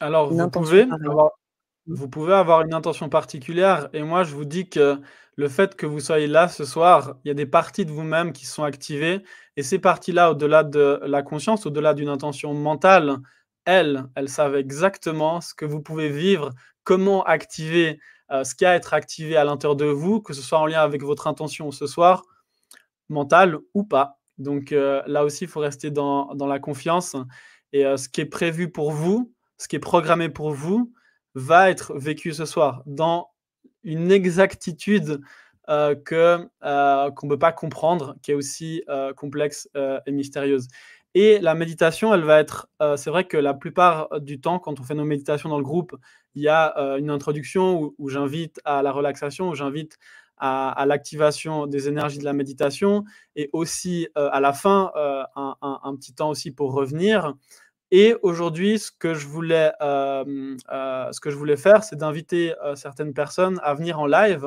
[0.00, 1.30] Alors, vous pouvez, avoir,
[1.86, 5.00] vous pouvez avoir une intention particulière, et moi, je vous dis que
[5.36, 8.32] le fait que vous soyez là ce soir, il y a des parties de vous-même
[8.32, 9.22] qui sont activées,
[9.56, 13.16] et ces parties-là, au-delà de la conscience, au-delà d'une intention mentale,
[13.64, 16.50] elles, elles savent exactement ce que vous pouvez vivre,
[16.82, 20.42] comment activer euh, ce qui a à être activé à l'intérieur de vous, que ce
[20.42, 22.22] soit en lien avec votre intention ce soir,
[23.08, 24.18] mentale ou pas.
[24.38, 27.16] Donc euh, là aussi, il faut rester dans, la confiance.
[27.72, 30.92] Et euh, ce qui est prévu pour vous, ce qui est programmé pour vous,
[31.34, 33.28] va être vécu ce soir dans
[33.82, 35.20] une exactitude
[35.66, 38.84] que qu'on ne peut pas comprendre, qui est aussi
[39.16, 40.68] complexe et mystérieuse.
[41.14, 44.80] Et la méditation, elle va être, euh, c'est vrai que la plupart du temps, quand
[44.80, 45.96] on fait nos méditations dans le groupe,
[46.34, 49.96] il y a euh, une introduction où, j'invite à la relaxation, où j'invite
[50.38, 53.04] à, l'activation des énergies de la méditation,
[53.36, 54.92] et aussi euh, à la fin,
[55.36, 57.34] un, petit temps aussi pour revenir.
[57.90, 62.54] Et aujourd'hui, ce que je voulais, euh, euh, ce que je voulais faire, c'est d'inviter
[62.74, 64.46] certaines personnes à venir en live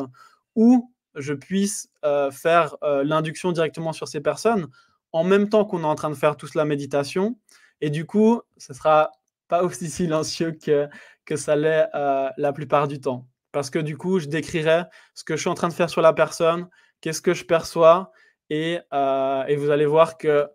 [0.55, 1.89] où je puisse
[2.31, 4.67] faire l'induction directement sur ces personnes
[5.13, 7.37] en même temps qu'on est en train de faire tous la méditation.
[7.79, 9.11] Et du coup, ce sera
[9.47, 10.87] pas aussi silencieux que,
[11.25, 13.25] que ça l'est la plupart du temps.
[13.57, 14.83] Parce que du coup, je décrirai
[15.15, 16.69] ce que je suis en train de faire sur la personne,
[17.01, 18.11] qu'est-ce que je perçois,
[18.51, 20.45] et, et vous allez voir que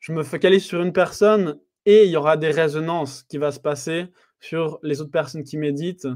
[0.00, 3.60] je me focalise sur une personne et il y aura des résonances qui vont se
[3.60, 4.06] passer
[4.40, 6.08] sur les autres personnes qui méditent.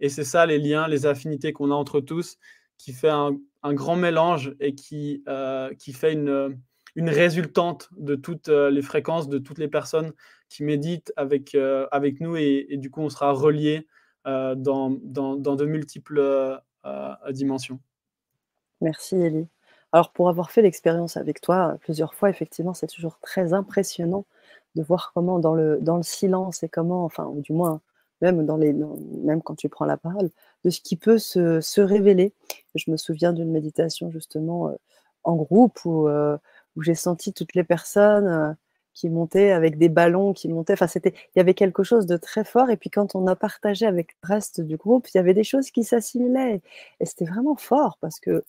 [0.00, 2.38] Et c'est ça les liens, les affinités qu'on a entre tous,
[2.76, 6.58] qui fait un, grand mélange et qui, euh, qui fait une,
[6.96, 10.12] une, résultante de toutes euh, les fréquences de toutes les personnes
[10.48, 12.34] qui méditent avec, euh, avec nous.
[12.34, 13.86] Et, du coup, on sera reliés
[14.24, 16.60] dans, dans, de multiples
[17.30, 17.78] dimensions.
[18.80, 19.48] Merci Elie.
[19.92, 24.24] Alors pour avoir fait l'expérience avec toi plusieurs fois, effectivement, c'est toujours très impressionnant
[24.74, 27.80] de voir comment dans le, dans le silence et comment, enfin, ou du moins,
[28.20, 30.30] même, dans les, même quand tu prends la parole,
[30.64, 32.32] de ce qui peut se, se révéler.
[32.74, 34.74] Je me souviens d'une méditation justement euh,
[35.22, 36.36] en groupe où, euh,
[36.76, 38.52] où j'ai senti toutes les personnes euh,
[38.94, 40.72] qui montaient avec des ballons qui montaient.
[40.72, 42.70] Enfin, c'était, il y avait quelque chose de très fort.
[42.70, 45.44] Et puis quand on a partagé avec le reste du groupe, il y avait des
[45.44, 46.62] choses qui s'assimilaient.
[47.00, 48.44] Et c'était vraiment fort parce que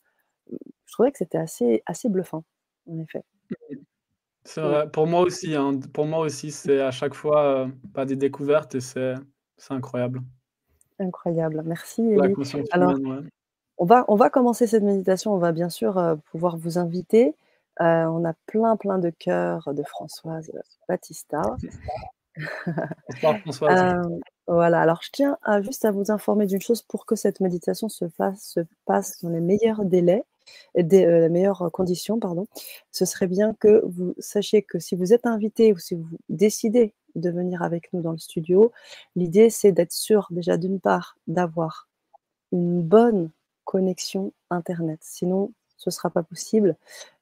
[0.52, 2.44] je trouvais que c'était assez, assez bluffant,
[2.90, 3.24] en effet.
[4.56, 8.16] Vrai, pour moi aussi, hein, pour moi aussi, c'est à chaque fois, pas euh, des
[8.16, 9.16] découvertes et c'est
[9.70, 10.22] incroyable.
[11.00, 12.04] Incroyable, merci
[12.72, 12.94] Alors,
[13.78, 17.34] on va on va commencer cette méditation, on va bien sûr, euh, pouvoir vous inviter.
[17.82, 20.52] Euh, on a plein, plein de cœurs de Françoise,
[20.88, 21.42] Batista.
[23.22, 24.08] Françoise.
[24.48, 27.88] voilà, alors je tiens à juste à vous informer d'une chose pour que cette méditation
[27.88, 30.26] se fasse se passe dans les meilleurs délais
[30.76, 32.48] des euh, meilleures conditions, pardon,
[32.92, 36.94] ce serait bien que vous sachiez que si vous êtes invité ou si vous décidez
[37.16, 38.72] de venir avec nous dans le studio,
[39.16, 41.88] l'idée c'est d'être sûr déjà d'une part d'avoir
[42.52, 43.32] une bonne
[43.64, 45.00] connexion Internet.
[45.02, 46.76] Sinon, ce ne sera pas possible euh,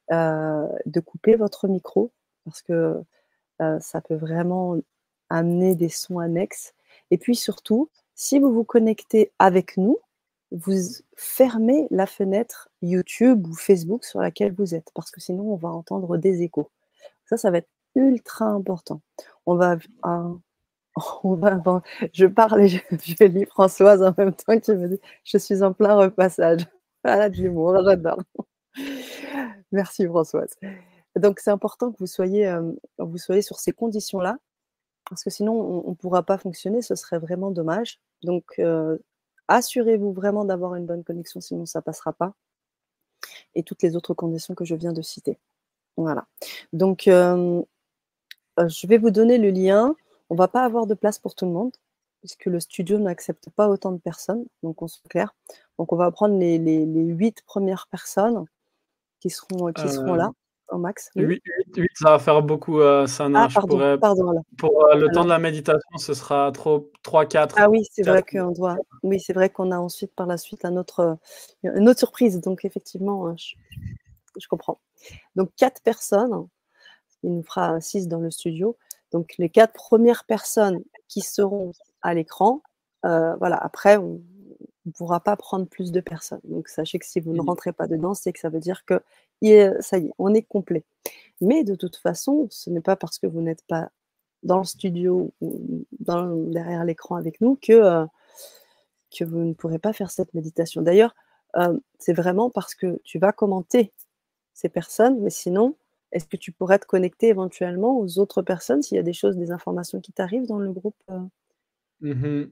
[0.09, 2.11] de couper votre micro
[2.45, 3.03] parce que
[3.61, 4.77] euh, ça peut vraiment
[5.29, 6.73] amener des sons annexes.
[7.11, 9.97] Et puis surtout, si vous vous connectez avec nous,
[10.51, 10.73] vous
[11.15, 15.69] fermez la fenêtre YouTube ou Facebook sur laquelle vous êtes, parce que sinon on va
[15.69, 16.69] entendre des échos.
[17.25, 19.01] Ça, ça va être ultra important.
[19.45, 19.77] On va,
[21.23, 21.81] on va
[22.13, 25.73] je parle et je, lis Françoise en même temps qui me dit Je suis en
[25.73, 26.67] plein repassage.
[27.03, 28.19] Voilà de l'humour, j'adore.
[29.73, 30.55] Merci Françoise.
[31.17, 34.37] Donc c'est important que vous soyez, euh, vous soyez sur ces conditions-là,
[35.09, 35.53] parce que sinon
[35.85, 37.99] on ne pourra pas fonctionner, ce serait vraiment dommage.
[38.23, 38.97] Donc euh,
[39.47, 42.33] Assurez-vous vraiment d'avoir une bonne connexion, sinon ça ne passera pas.
[43.55, 45.37] Et toutes les autres conditions que je viens de citer.
[45.97, 46.25] Voilà.
[46.71, 47.61] Donc, euh,
[48.57, 49.95] je vais vous donner le lien.
[50.29, 51.75] On ne va pas avoir de place pour tout le monde,
[52.19, 55.35] puisque le studio n'accepte pas autant de personnes, donc on se clair.
[55.77, 58.45] Donc, on va prendre les, huit premières personnes
[59.23, 60.31] qui seront, qui seront là
[60.77, 61.09] max.
[61.15, 61.41] 8,
[61.93, 63.27] ça va faire beaucoup, euh, ça.
[63.33, 67.55] Ah, pardon, pour euh, le temps de la méditation, ce sera trop 3, 4.
[67.57, 68.75] Ah oui, c'est vrai qu'on doit.
[69.03, 70.99] Oui, c'est vrai qu'on a ensuite par la suite un autre,
[71.63, 72.41] euh, une autre surprise.
[72.41, 74.79] Donc effectivement, je, comprends.
[75.35, 76.47] Donc quatre personnes,
[77.23, 78.75] il nous fera 6 dans le studio.
[79.11, 82.61] Donc les quatre premières personnes qui seront à l'écran,
[83.03, 83.57] voilà.
[83.57, 84.21] Après, on
[84.85, 86.41] ne pourra pas prendre plus de personnes.
[86.43, 87.49] Donc sachez que si vous ne mmh.
[87.49, 89.01] rentrez pas dedans, c'est que ça veut dire que
[89.81, 90.83] ça y est, on est complet.
[91.41, 93.89] Mais de toute façon, ce n'est pas parce que vous n'êtes pas
[94.43, 98.05] dans le studio ou derrière l'écran avec nous que, euh,
[99.17, 100.81] que vous ne pourrez pas faire cette méditation.
[100.81, 101.15] D'ailleurs,
[101.57, 103.93] euh, c'est vraiment parce que tu vas commenter
[104.53, 105.75] ces personnes, mais sinon,
[106.11, 109.37] est-ce que tu pourrais te connecter éventuellement aux autres personnes s'il y a des choses,
[109.37, 111.19] des informations qui t'arrivent dans le groupe euh?
[112.03, 112.47] Mmh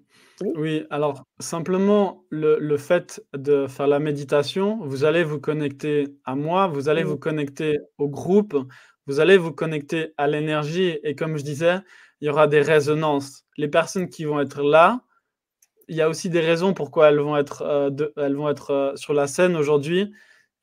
[0.56, 0.86] oui?
[0.90, 6.88] alors simplement le fait de faire la méditation, vous allez vous connecter à moi, vous
[6.88, 8.58] allez vous connecter au groupe,
[9.08, 11.80] vous allez vous connecter à l'énergie et comme je disais,
[12.22, 13.44] il y aura des résonances.
[13.58, 15.02] Les personnes qui vont être là,
[15.90, 18.96] il y a aussi des raisons pourquoi elles vont être, euh, elles vont être, euh,
[18.96, 20.14] sur la scène aujourd'hui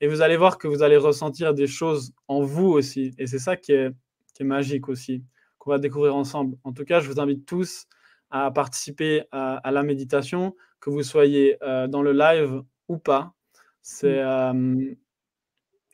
[0.01, 3.39] et vous allez voir que vous allez ressentir des choses en vous aussi et c'est
[3.39, 3.91] ça qui est
[4.33, 5.23] qui est magique aussi,
[5.59, 6.57] qu'on va découvrir ensemble.
[6.63, 7.87] En tout cas, je vous invite tous
[8.31, 13.33] à participer à, la méditation, que vous soyez euh, dans le live ou pas.
[13.81, 14.27] C'est, mmh.
[14.27, 14.95] euh,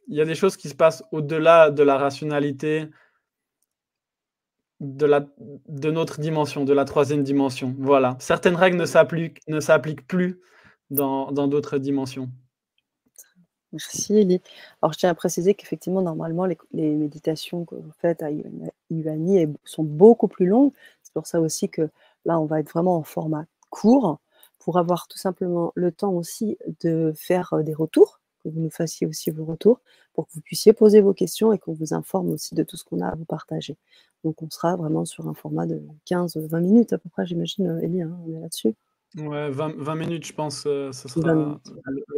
[0.08, 2.88] il y a des choses qui se passent au-delà de la rationalité,
[4.80, 5.26] de, la,
[5.67, 7.76] de notre dimension, de la troisième dimension.
[7.80, 8.17] Voilà.
[8.19, 10.39] Certaines règles ne s'appliquent, ne s'appliquent plus
[10.89, 12.30] dans, dans d'autres dimensions.
[13.76, 14.41] Merci Elie.
[14.82, 18.30] Alors je tiens à préciser qu'effectivement, normalement, les, méditations que vous faites à
[18.89, 20.71] Ivani sont beaucoup plus longues.
[21.04, 21.89] C'est pour ça aussi que
[22.25, 24.19] là, on va être vraiment en format court
[24.59, 28.69] pour avoir tout simplement le temps aussi de faire euh, des retours, que vous nous
[28.69, 29.79] fassiez aussi vos retours,
[30.13, 32.83] pour que vous puissiez poser vos questions et qu'on vous informe aussi de tout ce
[32.83, 33.77] qu'on a à vous partager.
[34.23, 38.01] Donc on sera vraiment sur un format de 15-20 minutes à peu près, j'imagine, Elie,
[38.01, 38.73] hein, on est là-dessus.
[39.17, 41.59] Ouais, 20, minutes, je pense, euh, ce sera le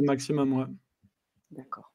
[0.01, 0.65] maximum, ouais.
[1.51, 1.91] D'accord.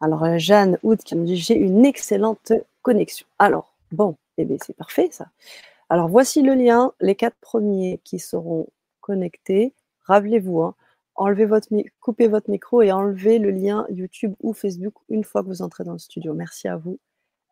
[0.00, 2.52] Alors, euh, Jeanne Houd qui nous dit J'ai une excellente
[2.82, 3.26] connexion.
[3.38, 5.26] Alors, bon, eh bien, c'est parfait ça.
[5.88, 6.92] Alors, voici le lien.
[7.00, 8.68] Les quatre premiers qui seront
[9.00, 10.74] connectés, rappelez-vous, hein,
[11.14, 11.68] enlevez votre,
[12.00, 15.84] coupez votre micro et enlevez le lien YouTube ou Facebook une fois que vous entrez
[15.84, 16.34] dans le studio.
[16.34, 16.98] Merci à vous.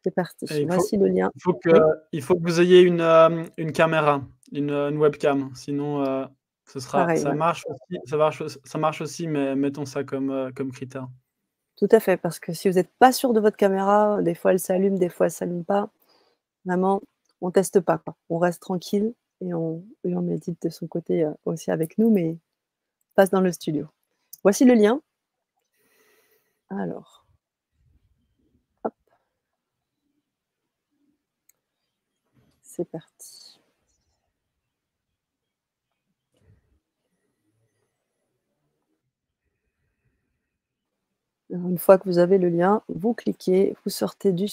[0.03, 0.47] C'est parti.
[0.67, 1.31] Voici le lien.
[1.35, 1.71] Il faut, que,
[2.13, 5.51] il faut que vous ayez une, euh, une caméra, une, webcam.
[5.55, 6.27] Sinon, euh,
[6.67, 10.73] ce sera, ça, marche aussi, ça, marche, ça marche aussi, mais mettons ça comme, comme
[10.73, 11.09] critère.
[11.77, 14.53] Tout à fait, parce que si vous n'êtes pas sûr de votre caméra, des fois
[14.53, 15.91] elle s'allume, des fois elle ne s'allume pas.
[16.65, 17.01] Vraiment,
[17.45, 17.99] on teste pas.
[17.99, 18.17] Quoi.
[18.31, 22.39] On reste tranquille et on, médite de son côté euh, aussi avec nous, mais
[23.15, 23.89] passe dans le studio.
[24.43, 25.01] Voici le lien.
[26.71, 27.27] Alors.
[32.63, 33.61] C'est parti.
[41.51, 44.49] Une fois que vous avez le lien, vous cliquez, vous sortez du,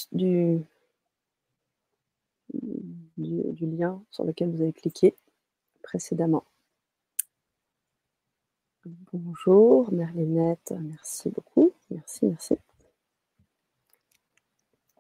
[3.22, 5.16] lien sur lequel vous avez cliqué
[5.82, 6.44] précédemment.
[9.14, 11.72] Bonjour, Merlinette, merci beaucoup.
[11.92, 12.58] Merci, merci.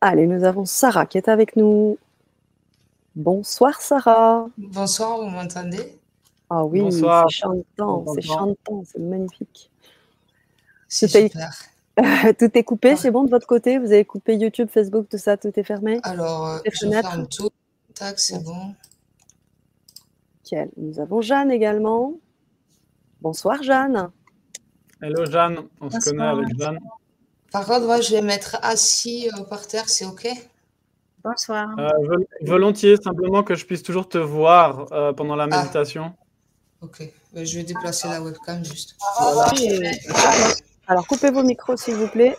[0.02, 1.98] Allez, nous avons Sarah qui est avec nous.
[3.16, 4.48] Bonsoir, Sarah.
[4.58, 6.00] Bonsoir, vous m'entendez?
[6.50, 9.72] Ah oui, c'est chantant, c'est chantant, c'est magnifique.
[10.88, 11.52] C'est super.
[12.40, 13.78] tout est coupé, c'est bon de votre côté?
[13.78, 16.00] Vous avez coupé YouTube, Facebook, tout ça, tout est fermé?
[16.04, 17.50] Alors, euh, je ferme tout.
[18.02, 18.74] Tac, c'est bon.
[20.76, 22.16] Nous avons Jeanne également.
[23.22, 24.10] Bonsoir Jeanne.
[25.04, 26.80] Hello Jeanne, on se connaît avec Jeanne.
[27.52, 30.28] Par contre, moi, je vais mettre assis euh, par terre, c'est OK?
[31.24, 31.78] Bonsoir.
[31.78, 31.90] Euh,
[32.42, 35.62] volontiers, simplement que je puisse toujours te voir pendant la ah.
[35.62, 36.12] méditation.
[36.82, 37.04] Ok,
[37.36, 38.96] je vais déplacer la webcam juste.
[39.20, 39.52] Voilà.
[40.88, 42.36] Alors, coupez vos micros, s'il vous plaît.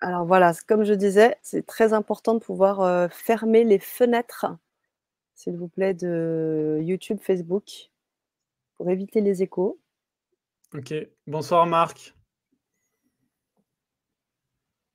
[0.00, 4.46] Alors voilà, comme je disais, c'est très important de pouvoir euh, fermer les fenêtres,
[5.34, 7.90] s'il vous plaît, de YouTube, Facebook,
[8.74, 9.80] pour éviter les échos.
[10.74, 10.92] Ok.
[11.26, 12.14] Bonsoir Marc.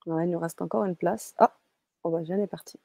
[0.06, 1.34] il nous reste encore une place.
[1.40, 1.58] Ah,
[2.04, 2.80] on va jamais parti.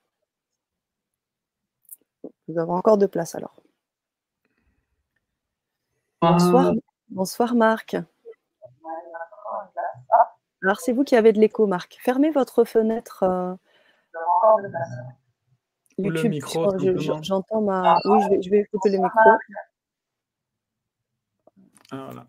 [2.49, 3.61] Nous avons encore deux places alors.
[6.23, 6.73] Bonsoir,
[7.09, 7.97] bonsoir Marc.
[10.63, 11.99] Alors c'est vous qui avez de l'écho, Marc.
[12.01, 13.23] Fermez votre fenêtre.
[13.23, 13.55] Euh,
[15.99, 17.23] YouTube, le micro.
[17.23, 17.99] J'entends ma.
[18.05, 19.31] Oui, je vais, je vais écouter le micro.
[21.91, 22.27] Ah, voilà.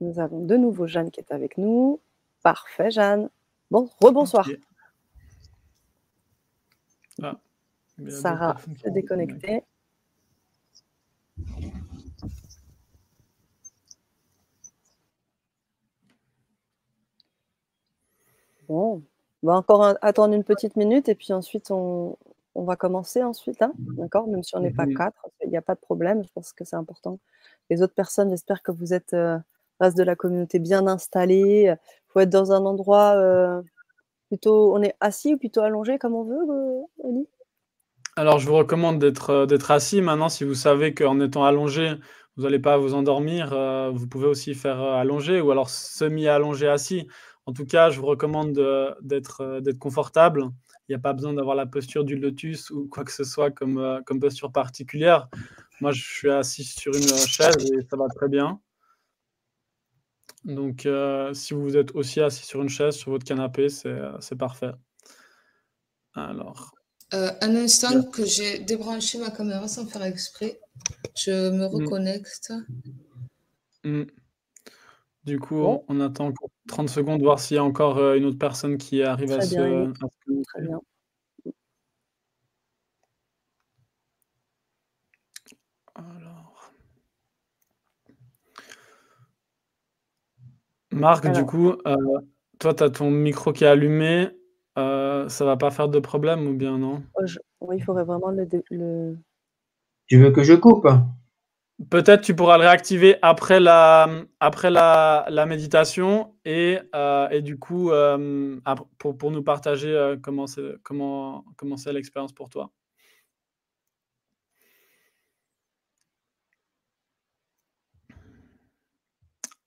[0.00, 2.00] Nous avons de nouveau Jeanne qui est avec nous.
[2.42, 3.30] Parfait, Jeanne.
[3.70, 4.48] Bon, rebonsoir.
[7.22, 7.36] Ah,
[8.08, 9.62] Sarah déconnectée.
[18.68, 19.02] Bon,
[19.42, 22.16] on va encore attendre une petite minute et puis ensuite on,
[22.54, 24.26] va commencer ensuite, hein, d'accord?
[24.28, 26.64] Même si on n'est pas quatre, il n'y a pas de problème, je pense que
[26.64, 27.18] c'est important.
[27.68, 29.38] Les autres personnes, j'espère que vous êtes, euh,
[29.78, 31.64] reste de la communauté bien installée.
[31.66, 33.60] Il faut être dans un endroit euh,
[34.28, 37.28] plutôt, on est assis ou plutôt allongé comme on veut, Oli?
[38.16, 40.00] Alors je vous recommande d'être euh, d'être assis.
[40.00, 41.92] Maintenant, si vous savez qu'en étant allongé,
[42.36, 43.54] vous n'allez pas vous endormir,
[43.94, 47.06] vous pouvez aussi faire allongé ou alors semi-allongé assis.
[47.46, 48.52] En tout cas, je vous recommande
[49.02, 50.42] d'être euh, d'être confortable.
[50.88, 53.52] Il n'y a pas besoin d'avoir la posture du lotus ou quoi que ce soit
[53.52, 55.28] comme, euh, comme posture particulière.
[55.80, 58.60] Moi, je suis assis sur une chaise et ça va très bien.
[60.44, 64.72] Donc, euh, si vous êtes aussi assis sur une chaise, sur votre canapé, c'est parfait.
[66.14, 66.72] Alors.
[67.12, 70.60] un instant que j'ai débranché ma caméra sans faire exprès.
[71.16, 71.74] Je me hmm.
[71.74, 72.52] reconnecte.
[73.84, 74.04] Mmh.
[75.26, 76.32] Du coup, on attend
[76.68, 79.54] 30 secondes, voir s'il y a encore euh, une autre personne qui arrive à se,
[80.44, 80.80] Très bien.
[85.96, 86.72] Alors.
[90.92, 91.96] Marc, du coup, euh,
[92.60, 94.28] toi, tu as ton micro qui est allumé.
[94.78, 97.02] Euh, ça va pas faire de problème ou bien non?
[97.60, 99.16] Oui, il faudrait vraiment le,
[100.06, 100.86] Tu veux que je coupe?
[101.90, 104.08] Peut-être tu pourras le réactiver après la,
[104.40, 108.58] après la, la méditation et, euh, et du coup, euh,
[108.98, 112.70] pour, pour, nous partager euh, comment c'est comment, comment l'expérience pour toi.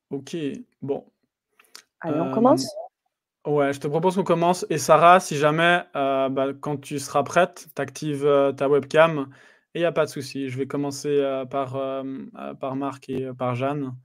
[0.10, 0.36] Ok,
[0.82, 1.05] bon.
[2.01, 2.68] Allez, on commence?
[3.45, 4.66] Ouais, je te propose qu'on commence.
[4.72, 9.30] Et Sarah, si jamais, bah, quand tu seras prête, tu actives ta webcam
[9.76, 10.49] il n'y a pas de souci.
[10.49, 12.03] Je vais commencer euh, par, euh,
[12.38, 13.95] euh, par Marc et par Jeanne.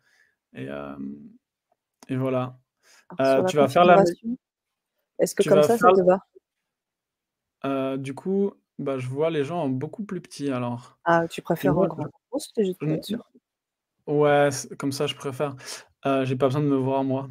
[0.54, 0.68] Et,
[2.08, 2.56] et voilà.
[3.48, 4.04] tu vas faire la.
[5.18, 6.02] Est-ce que comme ça, ça te
[7.62, 7.96] va?
[7.96, 10.98] Du coup, bah, je vois les gens beaucoup plus petits alors.
[11.04, 12.08] Ah, tu préfères en grand
[14.06, 15.56] Ouais, comme ça, je préfère.
[16.04, 17.28] J'ai pas besoin de me voir moi.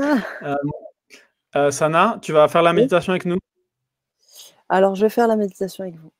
[0.00, 0.56] Ah.
[1.70, 3.38] Sana, tu vas faire la méditation avec nous?
[4.68, 6.10] Alors, je vais faire la méditation avec vous.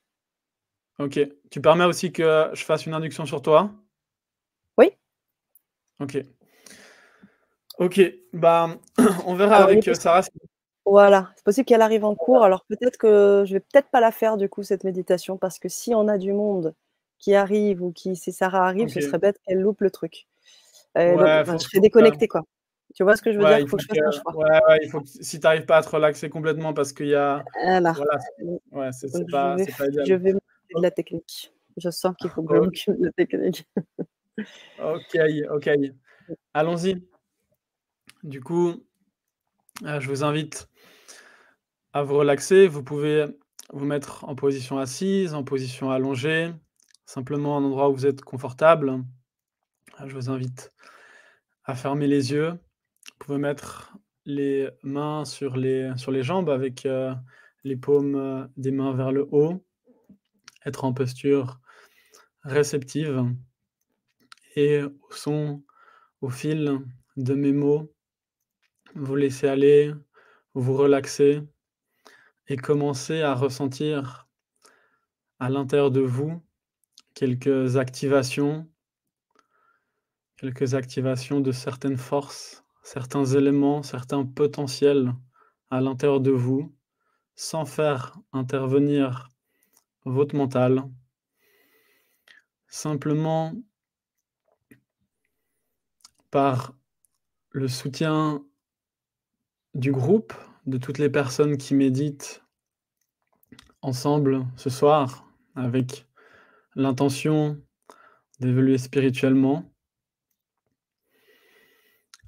[0.98, 1.18] Ok.
[1.50, 3.70] Tu permets aussi que je fasse une induction sur toi?
[4.78, 4.92] Oui.
[6.00, 6.18] Ok.
[7.78, 8.00] Ok.
[8.32, 8.76] Bah,
[9.26, 10.22] on verra avec euh, Sarah.
[10.86, 12.44] Voilà, c'est possible qu'elle arrive en cours.
[12.44, 15.68] Alors peut-être que je vais peut-être pas la faire du coup cette méditation parce que
[15.68, 16.74] si on a du monde
[17.18, 20.26] qui arrive ou qui si Sarah arrive, ce serait bête qu'elle loupe le truc.
[20.98, 22.42] Euh, je serais déconnectée quoi.
[22.94, 23.58] Tu vois ce que je veux dire?
[23.58, 24.36] Il faut, que je fasse un choix.
[24.36, 27.14] Ouais, ouais, il faut si tu n'arrives pas à te relaxer complètement parce qu'il y
[27.14, 27.42] a.
[27.64, 27.94] Voilà.
[28.70, 30.06] Ouais, c'est pas, pas idéal.
[30.06, 30.34] Je vais
[30.76, 31.52] de la technique.
[31.76, 33.66] Je sens qu'il faut que je m'occupe de la technique.
[34.82, 35.18] ok,
[35.50, 35.70] ok.
[36.54, 37.02] Allons-y.
[38.22, 38.74] Du coup,
[39.84, 40.68] euh, je vous invite
[41.92, 42.66] à vous relaxer.
[42.66, 43.26] Vous pouvez
[43.72, 46.52] vous mettre en position assise, en position allongée,
[47.06, 48.90] simplement un endroit où vous êtes confortable.
[50.00, 50.72] Euh, je vous invite
[51.64, 52.50] à fermer les yeux.
[52.50, 57.14] Vous pouvez mettre les mains sur les, sur les jambes avec euh,
[57.62, 59.62] les paumes des mains vers le haut
[60.64, 61.60] être en posture
[62.42, 63.24] réceptive.
[64.56, 65.62] Et au son,
[66.20, 66.78] au fil
[67.16, 67.92] de mes mots,
[68.94, 69.92] vous laisser aller,
[70.54, 71.42] vous relaxer
[72.46, 74.28] et commencer à ressentir
[75.40, 76.40] à l'intérieur de vous
[77.14, 78.68] quelques activations,
[80.36, 85.12] quelques activations de certaines forces, certains éléments, certains potentiels
[85.70, 86.74] à l'intérieur de vous,
[87.34, 89.28] sans faire intervenir
[90.04, 90.82] votre mental.
[92.66, 93.54] Simplement
[96.30, 96.74] par
[97.50, 98.44] le soutien
[99.74, 100.32] du groupe,
[100.66, 102.42] de toutes les personnes qui méditent
[103.82, 106.06] ensemble ce soir, avec
[106.74, 107.60] l'intention
[108.40, 109.72] d'évoluer spirituellement,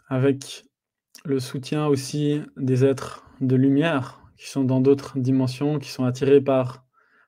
[0.09, 0.65] avec
[1.25, 6.41] le soutien aussi des êtres de lumière qui sont dans d'autres dimensions, qui sont attirés
[6.41, 6.86] par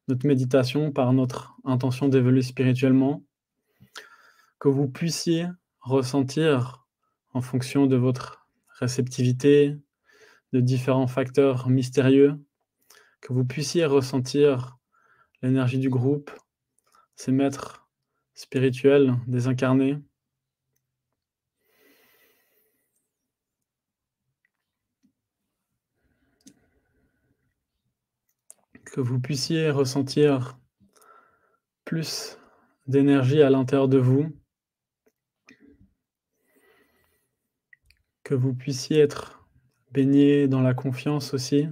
[0.08, 3.22] notre méditation, par notre intention d'évoluer spirituellement,
[4.58, 5.46] que vous puissiez
[5.80, 6.86] ressentir
[7.34, 8.46] en fonction de votre
[8.80, 9.76] réceptivité,
[10.52, 12.34] de différents facteurs mystérieux,
[13.20, 14.78] que vous puissiez ressentir
[15.42, 16.30] l'énergie du groupe,
[17.14, 17.86] ces maîtres
[18.34, 19.98] spirituels désincarnés.
[28.92, 30.58] Que vous puissiez ressentir
[31.84, 32.38] plus
[32.86, 34.26] d'énergie à l'intérieur de vous,
[38.22, 39.46] que vous puissiez être
[39.90, 41.68] baigné dans la confiance aussi,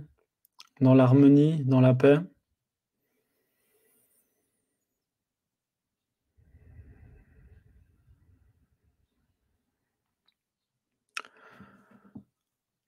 [0.81, 2.19] dans l'harmonie, dans la paix.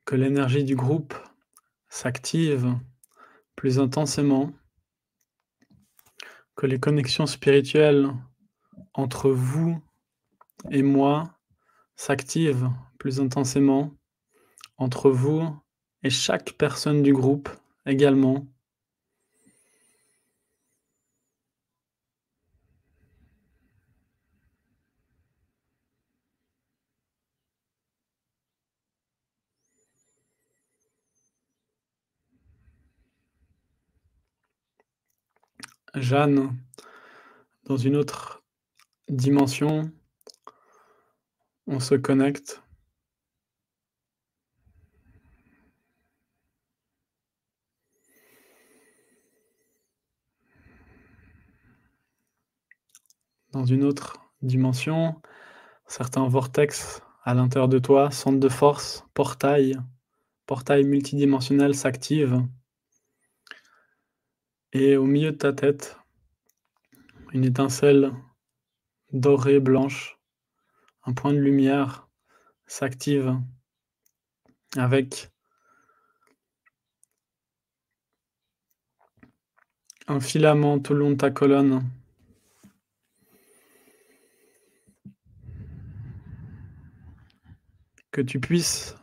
[0.04, 1.14] Que l'énergie du groupe
[1.90, 2.74] s'active
[3.58, 4.52] plus intensément,
[6.54, 8.08] que les connexions spirituelles
[8.94, 9.82] entre vous
[10.70, 11.24] et moi
[11.96, 13.96] s'activent plus intensément,
[14.76, 15.42] entre vous
[16.04, 17.48] et chaque personne du groupe
[17.84, 18.46] également.
[35.94, 36.56] Jeanne,
[37.64, 38.42] dans une autre
[39.08, 39.90] dimension,
[41.66, 42.62] on se connecte.
[53.52, 55.20] Dans une autre dimension,
[55.86, 59.78] certains vortex à l'intérieur de toi, centre de force, portail,
[60.46, 62.42] portail multidimensionnel s'active.
[64.72, 65.96] Et au milieu de ta tête,
[67.32, 68.12] une étincelle
[69.12, 70.18] dorée blanche,
[71.04, 72.08] un point de lumière
[72.66, 73.40] s'active
[74.76, 75.30] avec
[80.06, 81.82] un filament tout le long de ta colonne.
[88.10, 88.96] Que tu puisses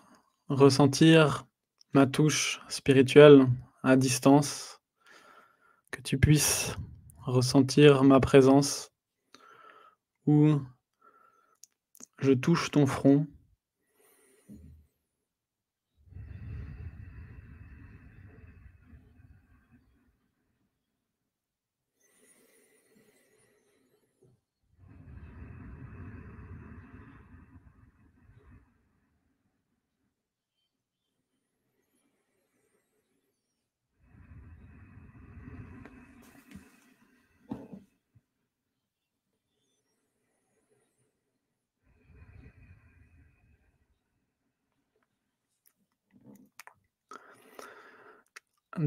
[0.48, 1.48] ressentir
[1.94, 3.48] ma touche spirituelle
[3.82, 4.75] à distance,
[6.06, 6.76] tu puisses
[7.18, 8.92] ressentir ma présence
[10.28, 10.60] où
[12.20, 13.26] je touche ton front.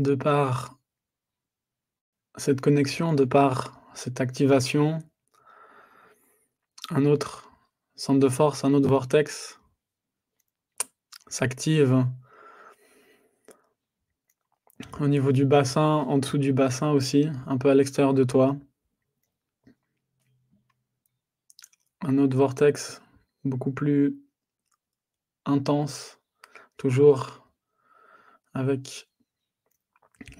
[0.09, 0.78] De par
[2.36, 5.00] cette connexion, de par cette activation,
[6.88, 7.52] un autre
[7.94, 9.61] centre de force, un autre vortex
[11.26, 12.06] s'active
[14.98, 18.56] au niveau du bassin, en dessous du bassin aussi, un peu à l'extérieur de toi.
[22.00, 23.02] Un autre vortex
[23.44, 24.16] beaucoup plus
[25.44, 26.18] intense,
[26.78, 27.46] toujours
[28.54, 29.07] avec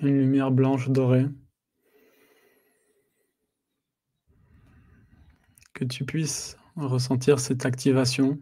[0.02, 1.26] une lumière blanche dorée.
[5.74, 8.38] Que tu puisses ressentir cette activation.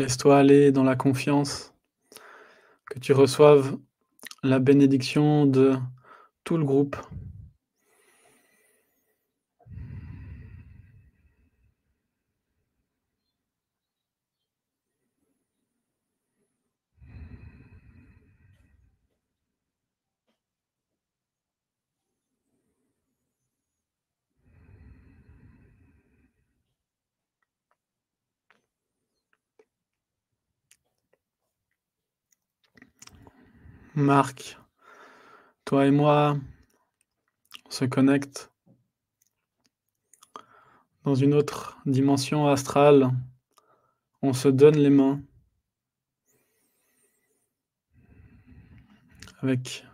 [0.00, 1.74] Laisse-toi aller dans la confiance,
[2.86, 3.76] que tu reçoives
[4.42, 5.76] la bénédiction de
[6.42, 6.96] tout le groupe.
[34.00, 34.58] Marc,
[35.66, 36.36] toi et moi,
[37.66, 38.50] on se connecte
[41.04, 43.10] dans une autre dimension astrale.
[44.22, 45.20] On se donne les mains
[49.42, 49.86] avec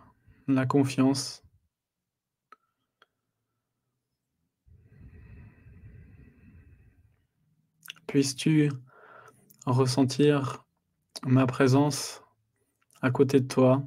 [0.47, 1.43] la confiance.
[8.07, 8.71] Puisses-tu
[9.65, 10.65] ressentir
[11.25, 12.23] ma présence
[13.01, 13.83] à côté de toi?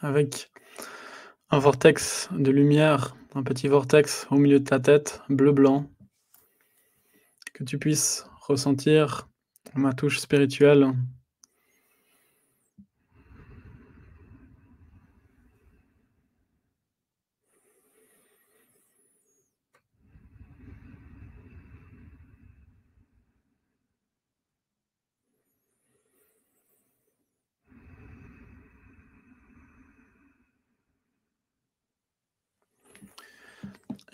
[0.00, 0.50] Avec
[1.50, 5.90] un vortex de lumière, un petit vortex au milieu de ta tête, bleu-blanc,
[7.54, 9.28] que tu puisses ressentir
[9.74, 10.92] ma touche spirituelle.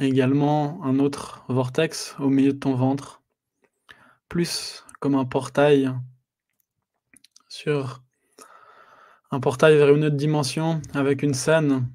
[0.06, 3.22] Également un autre vortex au milieu de ton ventre,
[4.28, 5.92] plus comme un portail
[7.48, 8.02] sur
[9.30, 11.88] un portail vers une autre dimension avec une scène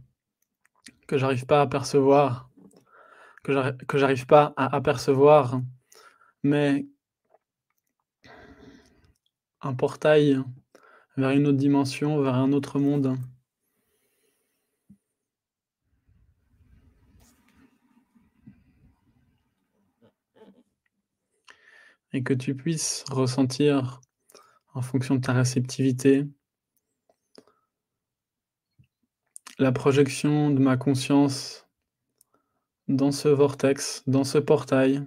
[1.08, 2.50] que j'arrive pas à percevoir,
[3.44, 5.62] que j'arrive pas à apercevoir,
[6.44, 6.86] mais
[9.62, 10.42] un portail
[11.18, 13.18] vers une autre dimension, vers un autre monde.
[22.14, 24.02] Et que tu puisses ressentir,
[24.74, 26.26] en fonction de ta réceptivité,
[29.60, 31.68] la projection de ma conscience
[32.88, 35.06] dans ce vortex, dans ce portail.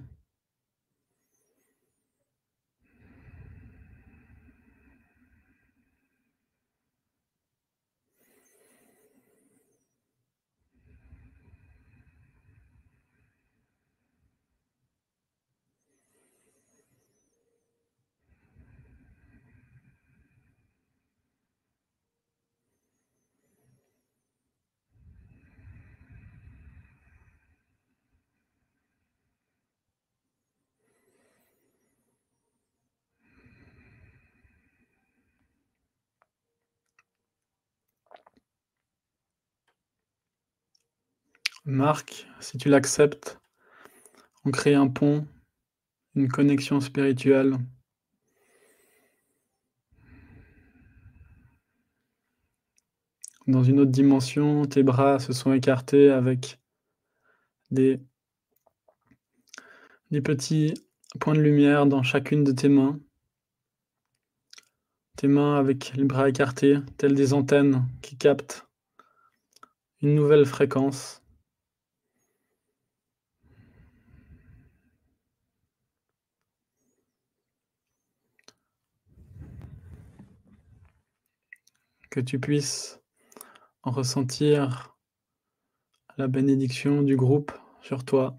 [41.64, 43.40] Marc, si tu l'acceptes,
[44.44, 45.28] on crée un pont,
[46.16, 47.56] une connexion spirituelle.
[53.46, 56.58] Dans une autre dimension, tes bras se sont écartés avec
[57.70, 58.00] des,
[60.24, 60.74] petits
[61.20, 62.98] points de lumière dans chacune de tes mains.
[65.16, 68.66] Tes mains avec les bras écartés, telles des antennes qui captent
[70.00, 71.21] une nouvelle fréquence.
[82.12, 83.00] Que tu puisses
[83.82, 84.94] en ressentir
[86.18, 88.38] la bénédiction du groupe sur toi.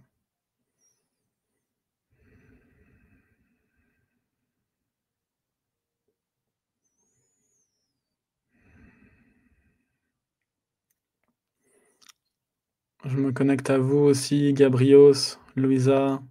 [13.05, 16.21] Je me connecte à vous aussi, Gabrios, Louisa,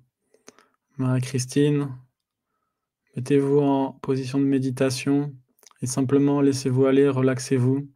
[0.97, 1.99] Marie-Christine.
[3.17, 5.35] Mettez-vous en position de méditation
[5.83, 7.89] et simplement laissez-vous aller, relaxez-vous.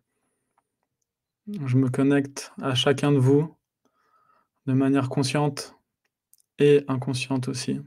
[1.64, 3.56] Je me connecte à chacun de vous
[4.66, 5.76] de manière consciente
[6.58, 7.80] et inconsciente aussi.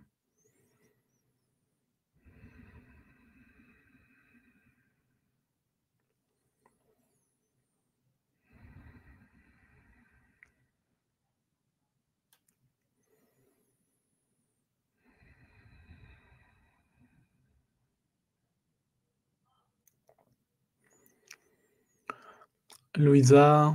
[23.00, 23.74] Louisa,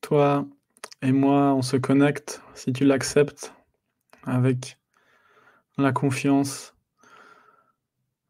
[0.00, 0.46] toi
[1.02, 3.52] et moi, on se connecte, si tu l'acceptes,
[4.22, 4.78] avec
[5.76, 6.76] la confiance.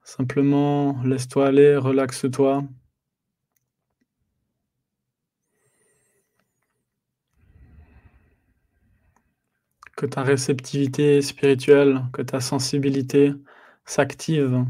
[0.02, 2.64] Simplement, laisse-toi aller, relaxe-toi.
[9.94, 13.34] Que ta réceptivité spirituelle, que ta sensibilité
[13.84, 14.64] s'active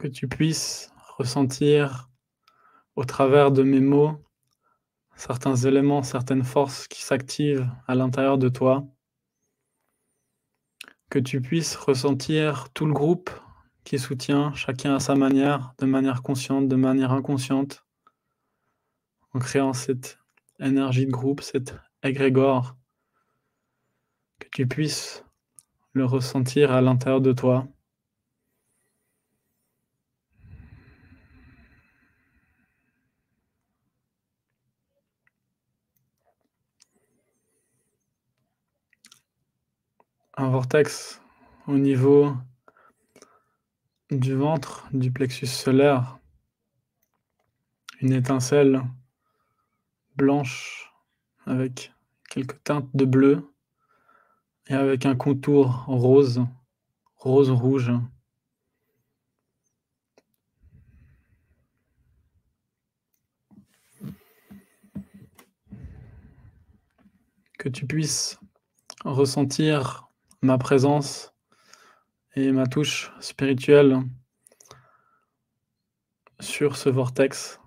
[0.00, 2.08] que tu puisses ressentir
[2.96, 4.24] au travers de mes mots
[5.14, 8.86] certains éléments, certaines forces qui s'activent à l'intérieur de toi,
[11.10, 13.28] que tu puisses ressentir tout le groupe
[13.84, 17.84] qui soutient chacun à sa manière, de manière consciente, de manière inconsciente,
[19.34, 20.18] en créant cette
[20.60, 22.74] énergie de groupe, cette égrégore,
[24.38, 25.26] que tu puisses
[25.92, 27.68] le ressentir à l'intérieur de toi.
[40.40, 41.20] Un vortex
[41.66, 42.34] au niveau
[44.10, 46.18] du ventre, du plexus solaire,
[48.00, 48.82] une étincelle
[50.16, 50.94] blanche
[51.44, 51.92] avec
[52.30, 53.52] quelques teintes de bleu
[54.68, 56.42] et avec un contour rose,
[57.16, 57.92] rose-rouge.
[67.58, 68.40] Que tu puisses
[69.04, 70.09] ressentir
[70.42, 71.34] ma présence
[72.34, 74.02] et ma touche spirituelle
[76.38, 77.59] sur ce vortex.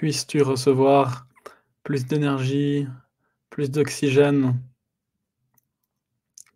[0.00, 1.26] Puisses-tu recevoir
[1.82, 2.86] plus d'énergie,
[3.50, 4.58] plus d'oxygène,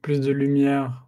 [0.00, 1.06] plus de lumière.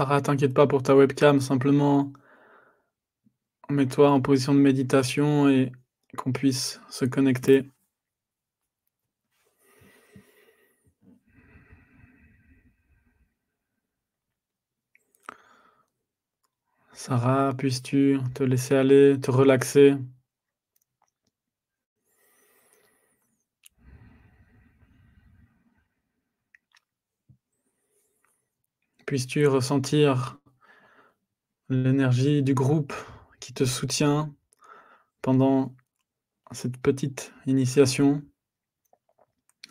[0.00, 2.10] Sarah, t'inquiète pas pour ta webcam, simplement
[3.68, 5.72] mets-toi en position de méditation et
[6.16, 7.68] qu'on puisse se connecter.
[16.94, 19.96] Sarah, puisses-tu te laisser aller, te relaxer?
[29.10, 30.38] Puisses-tu ressentir
[31.68, 32.92] l'énergie du groupe
[33.40, 34.32] qui te soutient
[35.20, 35.74] pendant
[36.52, 38.22] cette petite initiation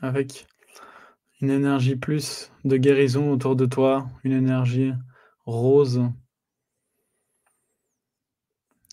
[0.01, 0.45] avec
[1.39, 4.91] une énergie plus de guérison autour de toi, une énergie
[5.45, 6.01] rose,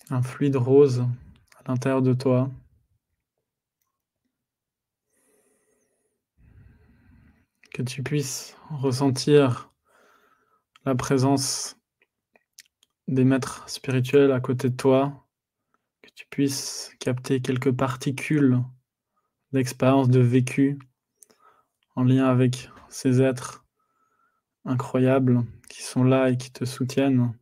[0.09, 1.01] un fluide rose
[1.57, 2.49] à l'intérieur de toi.
[7.73, 9.66] Que tu puisses ressentir
[10.87, 11.77] la présence
[13.09, 15.27] des maîtres spirituels à côté de toi,
[16.01, 18.63] que tu puisses capter quelques particules
[19.51, 20.79] d'expérience, de vécu
[21.97, 23.65] en lien avec ces êtres
[24.63, 27.37] incroyables qui sont là et qui te soutiennent.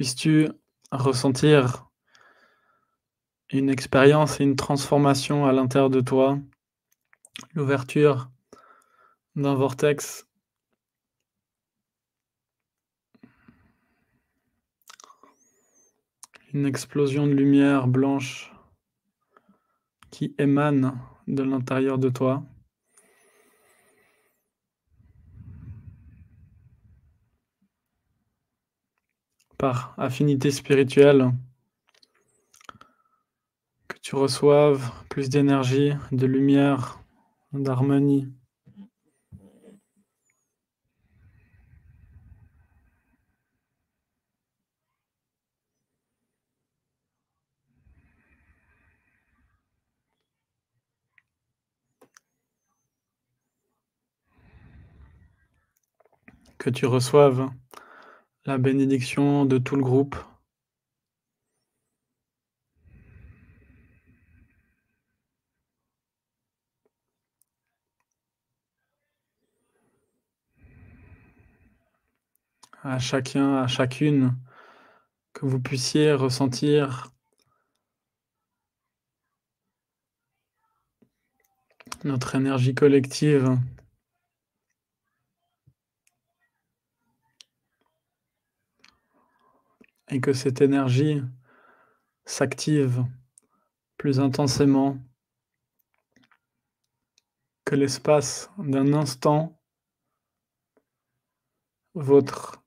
[0.00, 0.48] Puisses-tu
[0.90, 1.86] ressentir
[3.50, 6.38] une expérience et une transformation à l'intérieur de toi,
[7.52, 8.30] l'ouverture
[9.36, 10.26] d'un vortex
[16.54, 18.54] une explosion de lumière blanche
[20.10, 22.42] qui émane de l'intérieur de toi.
[29.60, 31.32] Par affinité spirituelle,
[33.88, 36.98] que tu reçoives plus d'énergie, de lumière,
[37.52, 38.32] d'harmonie.
[56.56, 57.50] Que tu reçoives
[58.46, 60.16] la bénédiction de tout le groupe.
[72.82, 74.34] À chacun, à chacune,
[75.34, 77.10] que vous puissiez ressentir
[82.04, 83.58] notre énergie collective
[90.10, 91.22] et que cette énergie
[92.24, 93.04] s'active
[93.96, 94.98] plus intensément
[97.64, 99.60] que l'espace d'un instant,
[101.94, 102.60] votre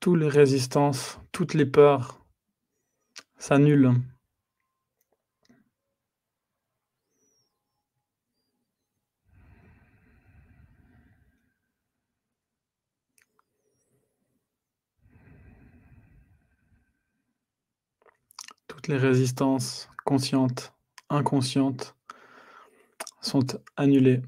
[0.00, 2.24] toutes les résistances, toutes les peurs
[3.36, 3.92] s'annulent.
[18.68, 20.72] Toutes les résistances conscientes,
[21.10, 21.94] inconscientes
[23.20, 24.20] sont annulées.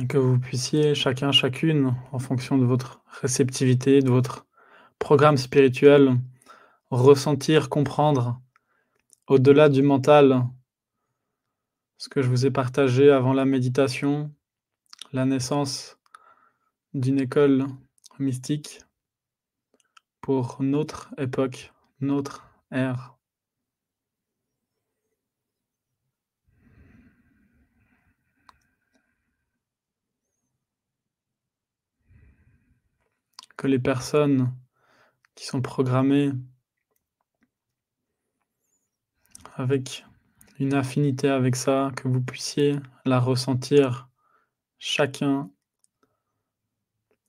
[0.00, 4.46] Et que vous puissiez, chacun, chacune, en fonction de votre réceptivité, de votre
[4.98, 6.18] programme spirituel,
[6.90, 8.40] ressentir, comprendre,
[9.26, 10.46] au-delà du mental,
[11.98, 14.34] ce que je vous ai partagé avant la méditation,
[15.12, 15.98] la naissance
[16.94, 17.66] d'une école
[18.18, 18.80] mystique
[20.20, 23.16] pour notre époque, notre ère.
[33.56, 34.52] Que les personnes
[35.36, 36.32] qui sont programmées
[39.62, 40.04] avec
[40.58, 44.08] une affinité avec ça, que vous puissiez la ressentir
[44.80, 45.50] chacun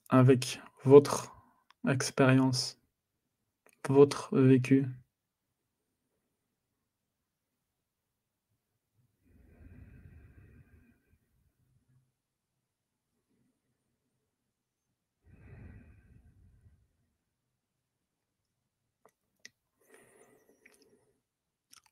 [0.10, 1.32] avec votre
[1.88, 2.80] expérience,
[3.88, 4.88] votre vécu.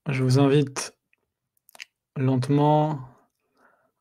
[0.09, 0.97] Je vous invite
[2.17, 3.07] lentement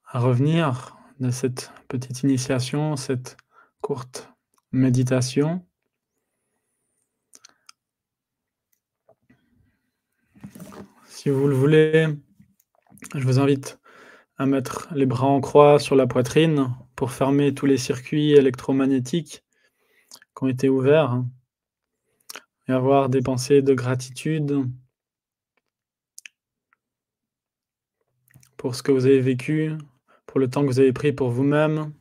[0.06, 3.36] à revenir de cette petite initiation, cette
[3.82, 4.32] courte
[4.72, 5.62] méditation.
[11.06, 12.06] Si vous le voulez,
[13.14, 13.78] je vous invite
[14.38, 19.44] à mettre les bras en croix sur la poitrine pour fermer tous les circuits électromagnétiques
[20.34, 21.22] qui ont été ouverts
[22.68, 24.64] et avoir des pensées de gratitude
[28.60, 29.72] pour ce que vous avez vécu,
[30.26, 31.94] pour le temps que vous avez pris pour vous-même.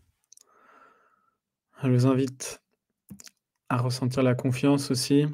[1.81, 2.61] Je vous invite
[3.69, 5.25] à ressentir la confiance aussi.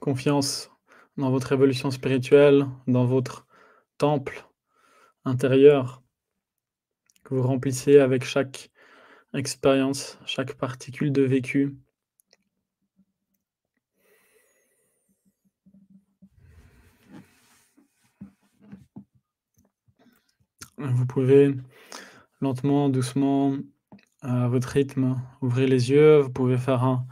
[0.00, 0.72] Confiance
[1.18, 3.46] dans votre évolution spirituelle, dans votre
[3.96, 4.44] temple
[5.24, 6.02] intérieur
[7.22, 8.72] que vous remplissez avec chaque
[9.34, 11.76] expérience, chaque particule de vécu.
[20.78, 21.54] Vous pouvez
[22.40, 23.56] lentement, doucement,
[24.20, 26.18] à votre rythme, ouvrir les yeux.
[26.20, 27.06] Vous pouvez faire un,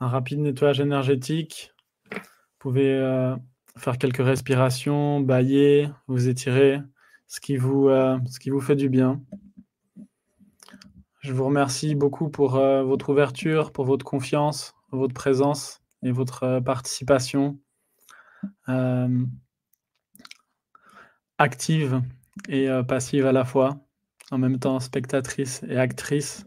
[0.00, 1.74] rapide nettoyage énergétique.
[2.12, 2.18] Vous
[2.58, 3.36] pouvez euh,
[3.76, 6.80] faire quelques respirations, bailler, vous étirer,
[7.26, 9.20] ce qui vous, euh, ce qui vous fait du bien.
[11.20, 16.60] Je vous remercie beaucoup pour euh, votre ouverture, pour votre confiance, votre présence et votre
[16.60, 17.58] participation
[21.38, 22.02] active
[22.48, 23.78] et euh, passive à la fois,
[24.30, 26.46] en même temps spectatrice et actrice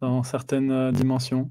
[0.00, 1.48] dans certaines euh, dimensions.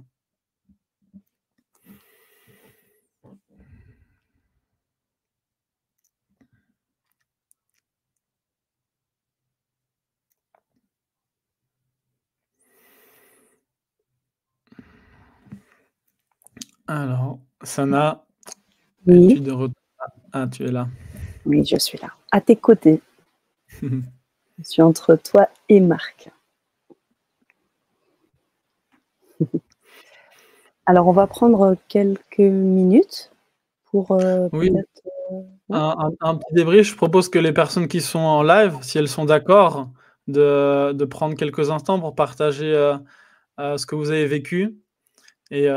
[16.88, 18.26] Alors, Sana,
[19.08, 19.36] oui.
[19.36, 19.76] tu de retour
[20.34, 20.88] Ah, tu es là.
[21.46, 22.10] Oui, je suis là.
[22.32, 23.02] À tes côtés.
[23.82, 26.30] Je suis entre toi et Marc.
[30.86, 33.32] Alors, on va prendre quelques minutes
[33.86, 34.72] pour euh, oui.
[35.72, 36.88] Euh, un, petit débrief.
[36.88, 39.90] Je propose que les personnes qui sont en live, si elles sont d'accord,
[40.28, 44.78] de, prendre quelques instants pour partager euh, ce que vous avez vécu.
[45.52, 45.68] Et,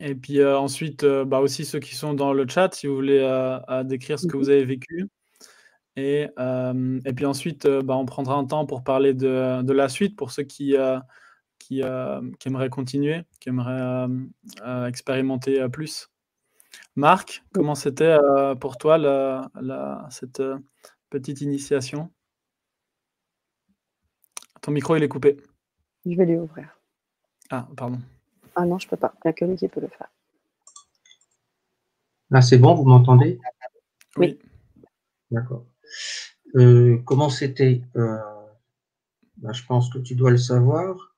[0.00, 4.18] et puis ensuite, bah aussi ceux qui sont dans le chat, si vous voulez décrire
[4.18, 5.08] ce que vous avez vécu.
[6.00, 6.28] Et,
[7.04, 10.30] et puis ensuite, bah, on prendra un temps pour parler de, de la suite pour
[10.30, 10.76] ceux qui,
[11.58, 11.82] qui,
[12.38, 14.06] qui, aimeraient continuer, qui aimeraient
[14.86, 16.08] expérimenter plus.
[16.94, 18.16] Marc, comment c'était
[18.60, 20.40] pour toi la, la, cette
[21.10, 22.12] petite initiation?
[24.60, 25.36] Ton micro, il est coupé.
[26.06, 26.78] Je vais lui ouvrir.
[27.50, 27.98] Ah, pardon.
[28.54, 29.14] Ah non, je peux pas.
[29.16, 30.08] Il n'y a que lui qui peut le faire.
[32.30, 33.40] Là, c'est bon, vous m'entendez?
[34.16, 34.38] Oui.
[35.30, 35.64] D'accord.
[36.56, 38.16] Euh, comment c'était euh,
[39.36, 41.14] ben, Je pense que tu dois le savoir.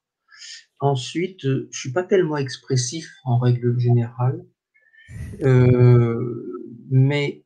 [0.80, 4.44] Ensuite, euh, je suis pas tellement expressif en règle générale,
[6.90, 7.44] mais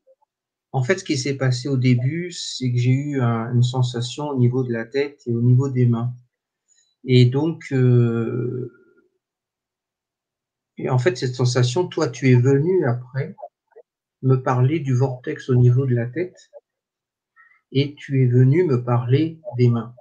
[0.73, 4.39] en fait, ce qui s'est passé au début, c'est que j'ai eu une sensation au
[4.39, 6.15] niveau de la tête et au niveau des mains.
[7.05, 7.73] Et donc,
[10.77, 13.35] et en fait, cette sensation, toi, tu es venu après
[14.23, 16.51] me parler du vortex au niveau de la tête
[17.75, 19.95] et tu es venu me parler des mains.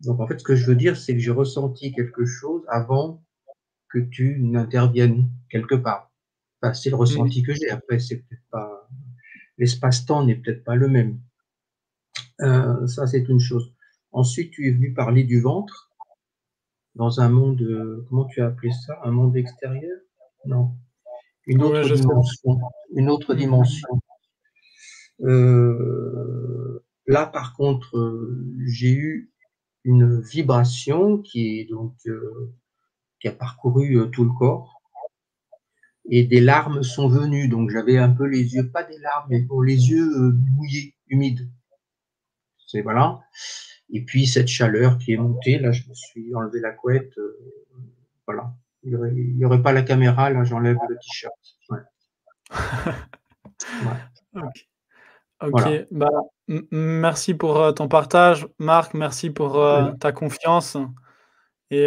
[0.00, 3.22] Donc en fait, ce que je veux dire, c'est que j'ai ressenti quelque chose avant
[3.88, 6.10] que tu n'interviennes quelque part.
[6.60, 7.70] Enfin, c'est le ressenti que j'ai.
[7.70, 8.86] Après, c'est peut-être pas
[9.60, 11.20] l'espace-temps n'est peut-être pas le même,
[12.40, 13.74] Euh, ça, c'est une chose.
[14.12, 15.90] Ensuite, tu es venu parler du ventre
[16.94, 18.98] dans un monde, euh, comment tu as appelé ça?
[19.04, 19.98] Un monde extérieur?
[20.46, 20.72] Non.
[21.46, 22.58] Une autre dimension.
[22.94, 24.00] Une autre dimension.
[25.22, 28.30] Euh, là, par contre,
[28.66, 29.32] j'ai eu
[29.84, 31.94] une vibration qui est donc
[33.20, 34.80] qui a parcouru tout le corps
[36.10, 37.48] et des larmes sont venues.
[37.48, 41.48] Donc j'avais un peu les yeux, pas des larmes, mais pour les yeux mouillés, humides.
[42.66, 43.20] C'est voilà.
[43.92, 47.16] Et puis cette chaleur qui est montée, là, je me suis enlevé la couette.
[47.18, 47.38] Euh,
[48.26, 48.52] voilà.
[48.82, 51.34] Il n'y aurait, pas la caméra, là, j'enlève le t-shirt.
[55.40, 55.86] ok.
[55.90, 56.08] Bah,
[56.70, 58.94] merci pour euh, ton partage, Marc.
[58.94, 60.76] Merci pour euh, ta confiance.
[61.70, 61.86] Et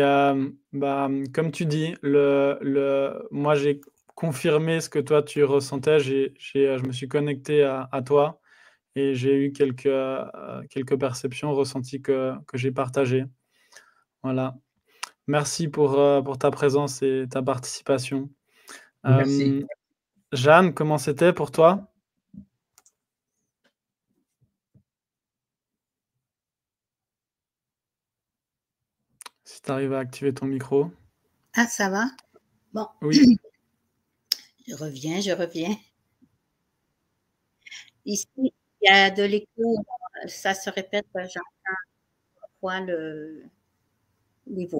[0.72, 3.82] bah, comme tu dis, le, le, moi j'ai
[4.16, 5.99] confirmé ce que toi tu ressentais.
[5.99, 8.39] je me suis connecté à, à toi
[8.95, 13.26] et j'ai eu quelques, euh, quelques perceptions, ressentis que, que j'ai partagées.
[14.24, 14.56] Voilà.
[15.28, 18.30] Merci pour, euh, pour ta présence et ta participation.
[19.04, 19.62] Merci.
[19.64, 19.66] Euh,
[20.34, 21.88] Jeanne, comment c'était pour toi
[29.45, 30.91] Si tu arrives à activer ton micro.
[31.55, 32.05] Ah, ça va?
[32.74, 32.88] Bon.
[33.01, 33.20] Oui.
[34.68, 35.76] Je reviens, je reviens.
[38.05, 38.51] Ici, il
[38.82, 39.76] y a de l'écho,
[40.28, 43.43] ça se répète, j'entends le,
[44.47, 44.80] les voix.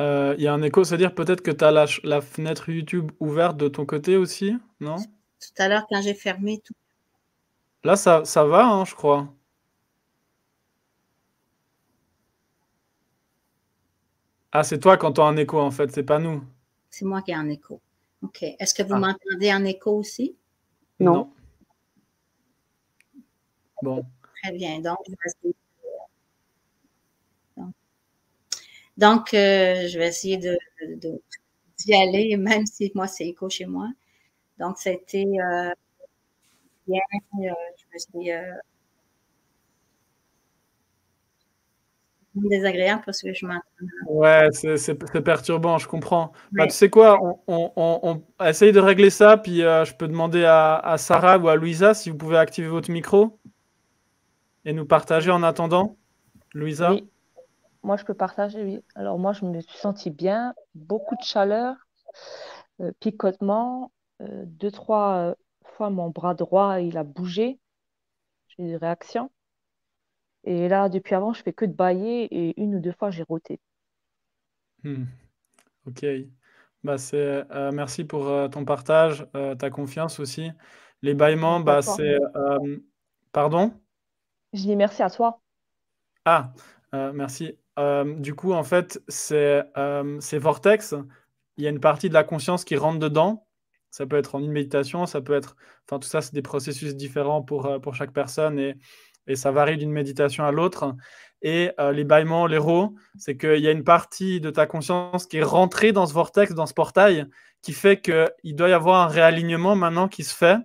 [0.00, 3.12] Euh, il y a un écho, c'est-à-dire peut-être que tu as la, la, fenêtre YouTube
[3.20, 4.96] ouverte de ton côté aussi, non?
[4.96, 6.74] Tout à l'heure, quand j'ai fermé tout.
[7.84, 9.28] Là, ça, ça va, hein, je crois.
[14.52, 16.44] Ah, c'est toi quand tu as un écho, en fait, c'est pas nous.
[16.90, 17.80] C'est moi qui ai un écho.
[18.22, 18.42] OK.
[18.42, 18.98] Est-ce que vous ah.
[18.98, 20.36] m'entendez en écho aussi?
[21.00, 21.32] Non.
[23.82, 24.04] Bon.
[24.42, 24.80] Très bien.
[24.80, 25.54] Donc, je vais essayer
[27.56, 27.62] de,
[28.98, 30.58] Donc, euh, je vais essayer de,
[31.78, 33.88] d'y aller, même si moi, c'est écho chez moi.
[34.58, 35.72] Donc, c'était euh,
[36.86, 37.00] bien.
[37.40, 38.30] Euh, je me suis
[42.34, 43.60] désagréable parce que je m'entends.
[44.06, 46.32] Ouais, c'est perturbant, je comprends.
[46.52, 50.08] Bah, tu sais quoi, on, on, on, essaye de régler ça, puis euh, je peux
[50.08, 53.38] demander à, à, Sarah ou à Louisa si vous pouvez activer votre micro
[54.64, 55.96] et nous partager en attendant.
[56.54, 56.92] Louisa?
[56.92, 57.08] Oui,
[57.82, 58.80] moi je peux partager, oui.
[58.94, 61.76] Alors moi je me suis sentie bien, beaucoup de chaleur,
[62.80, 67.58] euh, picotement, euh, deux, trois fois mon bras droit il a bougé,
[68.48, 69.30] j'ai eu des réactions.
[70.44, 73.22] Et là, depuis avant, je fais que de bailler et une ou deux fois, j'ai
[73.22, 73.60] roté.
[74.82, 75.04] Hmm.
[75.86, 76.04] Ok.
[76.84, 80.50] Bah, c'est, euh, merci pour euh, ton partage, euh, ta confiance aussi.
[81.02, 82.18] Les bâillements, bah, c'est.
[83.32, 83.72] pardon?
[84.52, 85.40] Je dis merci à toi.
[86.24, 86.52] Ah,
[86.92, 87.58] merci.
[88.18, 89.64] du coup, en fait, c'est
[90.20, 90.94] c'est vortex.
[91.56, 93.46] Il y a une partie de la conscience qui rentre dedans.
[93.90, 95.56] Ça peut être en une méditation, ça peut être.
[95.86, 98.58] Enfin, tout ça, c'est des processus différents pour, pour chaque personne.
[98.58, 98.76] Et
[99.26, 100.94] et ça varie d'une méditation à l'autre.
[101.42, 105.26] Et euh, les bâillements, les rots, c'est qu'il y a une partie de ta conscience
[105.26, 107.26] qui est rentrée dans ce vortex, dans ce portail,
[107.62, 110.58] qui fait qu'il doit y avoir un réalignement maintenant qui se fait.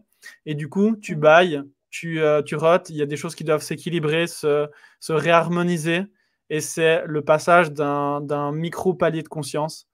[0.45, 1.19] Et du coup, tu mm.
[1.19, 4.67] bailles, tu, euh, tu rotes, il y a des choses qui doivent s'équilibrer, se,
[4.99, 6.03] se réharmoniser.
[6.49, 9.87] Et c'est le passage d'un micro-palier de conscience.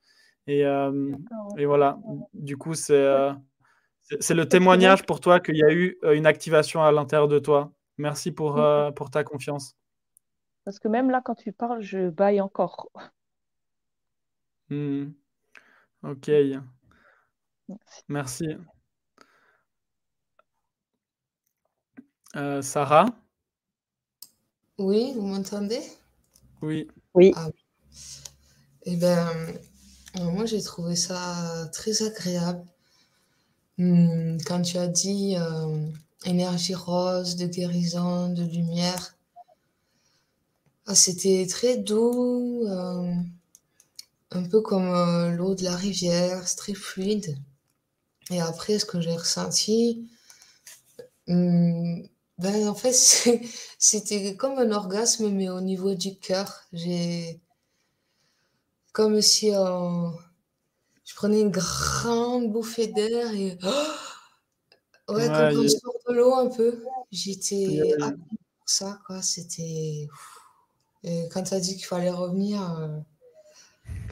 [0.47, 1.11] Et, euh,
[1.57, 1.97] et, voilà,
[2.34, 3.32] du coup, c'est
[4.20, 7.72] c'est le témoignage pour toi qu'il y a eu une activation à l'intérieur de toi.
[7.98, 9.76] Merci pour, euh, pour ta confiance.
[10.66, 12.89] Parce que même là, quand tu parles, je baille encore.
[14.70, 15.12] Hmm.
[16.04, 16.32] Ok.
[18.08, 18.48] Merci.
[22.36, 23.06] Euh, Sarah?
[24.80, 25.82] Oui, vous m'entendez?
[26.62, 26.88] Oui.
[27.14, 27.32] Oui.
[27.36, 27.50] Ah,
[28.86, 29.30] eh bien,
[30.20, 32.66] moi, j'ai trouvé ça très agréable.
[33.78, 35.88] Hmm, quand tu as dit euh,
[36.26, 39.15] énergie rose, de guérison, de lumière.
[40.86, 43.13] Ah, c'était très doux, euh,
[44.32, 47.38] un peu comme euh, l'eau de la rivière, c'est très fluide.
[48.32, 50.09] Et après, ce que j'ai ressenti,
[51.28, 52.01] hmm,
[52.38, 52.93] ben, en fait,
[53.78, 56.63] c'était comme un orgasme, mais au niveau du cœur.
[56.74, 57.39] J'ai
[58.93, 60.09] comme si euh,
[61.03, 63.57] je prenais une grande bouffée d'air et
[65.10, 66.84] Ouais, comme quand je de l'eau un peu.
[67.12, 69.22] J'étais pour ça, quoi.
[69.22, 70.08] C'était.
[71.32, 72.97] Quand tu as dit qu'il fallait revenir, euh,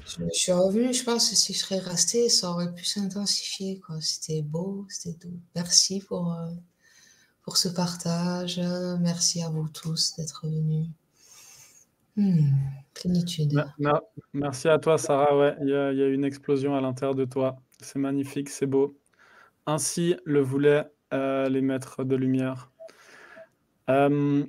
[0.06, 3.82] Je, suis revenue, je pense que si je serais restée, ça aurait pu s'intensifier.
[4.02, 5.39] C'était beau, c'était doux.
[5.56, 6.50] Merci pour, euh,
[7.44, 8.60] pour ce partage.
[9.00, 10.88] Merci à vous tous d'être venus.
[12.18, 12.50] Hmm,
[12.94, 13.64] plénitude.
[14.34, 15.38] merci à toi, Sarah.
[15.38, 17.56] Ouais, il y, a, y a une explosion à l'intérieur de toi.
[17.80, 19.01] C'est magnifique, c'est beau.
[19.66, 22.72] Ainsi le voulaient euh, les maîtres de lumière.
[23.89, 24.45] Euh,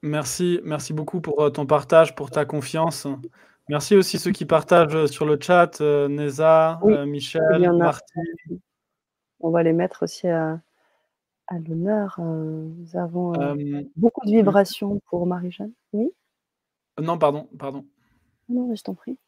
[0.00, 3.06] merci, merci beaucoup pour euh, ton partage, pour ta confiance.
[3.68, 8.14] Merci aussi ceux qui partagent sur le chat, Neza, Michel, Marty.
[9.40, 10.60] On va les mettre aussi à,
[11.50, 12.16] l'honneur.
[12.18, 13.32] nous avons
[13.96, 15.72] beaucoup de vibrations pour Marie-Jeanne.
[15.92, 16.10] Oui?
[17.00, 17.84] Non, pardon, pardon.
[18.48, 19.18] Non, je t'en prie.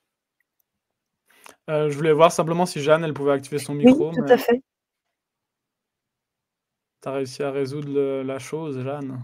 [1.69, 4.11] je voulais voir simplement si Jeanne, elle pouvait activer son micro.
[4.11, 4.63] Oui, tout à fait.
[7.01, 9.23] Tu as réussi à résoudre la chose, Jeanne?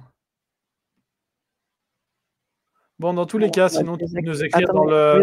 [2.99, 5.22] Bon, dans tous les cas, sinon tu peux nous écrire dans le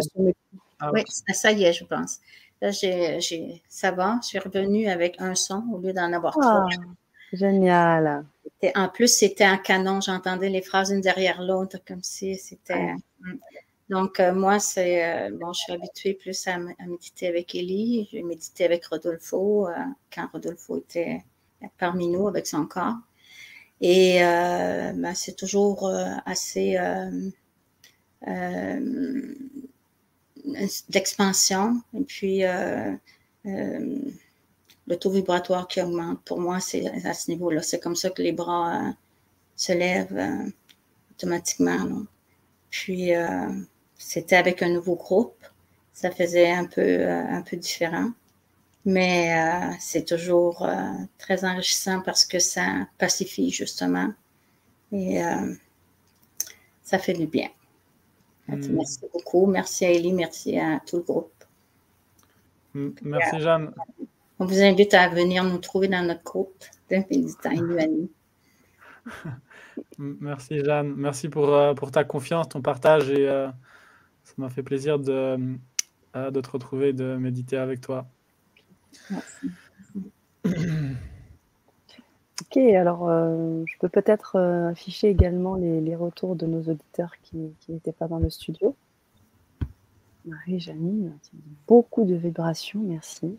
[0.80, 2.20] ah Oui, ça y est, je pense.
[2.62, 6.66] Là, j'ai ça va, je suis revenue avec un son au lieu d'en avoir trois.
[6.70, 6.86] Ah,
[7.34, 8.26] génial.
[8.76, 12.94] en plus, c'était un canon, j'entendais les phrases une derrière l'autre, comme si c'était.
[13.20, 13.40] Mm.
[13.90, 15.04] Donc, euh, moi, c'est.
[15.04, 18.08] Euh, bon, je suis habituée plus à, méditer avec Ellie.
[18.12, 19.74] J'ai médité avec Rodolfo euh,
[20.14, 21.24] quand Rodolfo était
[21.78, 22.98] parmi nous avec son corps.
[23.82, 25.92] Et ben, c'est toujours
[26.26, 26.78] assez
[30.90, 31.82] d'expansion.
[31.94, 32.44] Et puis,
[33.44, 36.22] le taux vibratoire qui augmente.
[36.24, 37.62] Pour moi, c'est à ce niveau-là.
[37.62, 38.94] C'est comme ça que les bras
[39.56, 40.52] se lèvent
[41.12, 42.04] automatiquement.
[42.70, 43.12] Puis,
[43.98, 45.44] c'était avec un nouveau groupe.
[45.94, 48.12] Ça faisait un peu, un peu différent.
[48.86, 54.12] Mais euh, c'est toujours euh, très enrichissant parce que ça pacifie justement
[54.92, 55.54] et euh,
[56.82, 57.50] ça fait du bien.
[58.48, 58.60] Hmm.
[58.74, 59.46] Merci beaucoup.
[59.46, 61.32] Merci à Ellie, merci à tout le groupe.
[62.74, 62.90] Hmm.
[63.04, 63.72] Merci Jeanne.
[64.40, 67.52] On vous invite à venir nous trouver dans notre groupe d'Infinitain
[70.00, 70.96] Merci Jeanne.
[70.98, 73.28] Merci pour, pour ta confiance, ton partage et
[74.24, 75.38] ça m'a fait plaisir de,
[76.16, 78.08] de te retrouver, de méditer avec toi.
[82.44, 87.54] Ok, alors euh, je peux peut-être euh, afficher également les, retours de nos auditeurs qui
[87.70, 88.76] n'étaient pas dans le studio.
[90.26, 91.18] Marie-Janine,
[91.68, 93.38] beaucoup de vibrations, merci.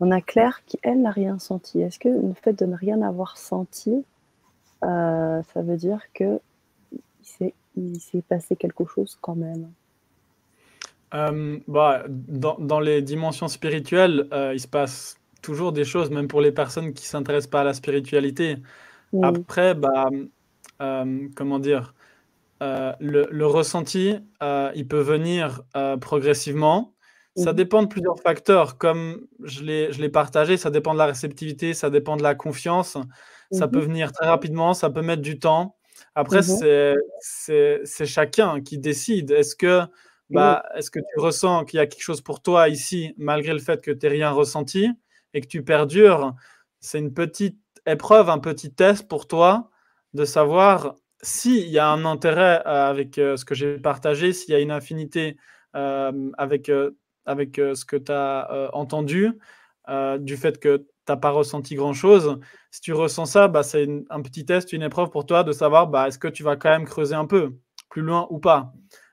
[0.00, 1.80] On a Claire qui, elle, n'a rien senti.
[1.80, 4.04] Est-ce que le fait de ne rien avoir senti,
[4.84, 6.40] euh, ça veut dire que
[7.76, 9.70] il s'est passé quelque chose quand même?
[11.14, 16.28] Euh, bah, dans, dans, les dimensions spirituelles, euh, il se passe toujours des choses, même
[16.28, 18.56] pour les personnes qui s'intéressent pas à la spiritualité.
[19.22, 20.08] Après, bah,
[20.80, 21.94] euh, comment dire,
[22.60, 24.18] le, le, ressenti,
[24.74, 25.62] il peut venir
[26.00, 26.94] progressivement.
[27.36, 28.76] Ça dépend de plusieurs facteurs.
[28.76, 32.98] Comme je l'ai partagé, ça dépend de la réceptivité, ça dépend de la confiance.
[33.50, 35.74] Ça peut venir très rapidement, ça peut mettre du temps.
[36.14, 39.30] Après, c'est c'est chacun qui décide.
[39.32, 39.82] Est-ce que
[40.30, 43.58] bah, est-ce que tu ressens qu'il y a quelque chose pour toi ici, malgré le
[43.58, 44.88] fait que tu n'aies rien ressenti
[45.34, 46.34] et que tu perdures?
[46.80, 49.70] C'est une petite épreuve, un petit test pour toi
[50.14, 54.52] de savoir s'il y a un intérêt euh, avec euh, ce que j'ai partagé, s'il
[54.52, 55.36] y a une affinité
[55.76, 56.70] euh, avec,
[57.26, 59.32] avec ce que tu as entendu,
[60.20, 62.38] du fait que tu n'as pas ressenti grand-chose.
[62.70, 65.88] Si tu ressens ça, bah, c'est un petit test, une épreuve pour toi de savoir
[65.88, 67.56] bah, est-ce que tu vas quand même creuser un peu
[67.88, 68.72] plus loin ou pas?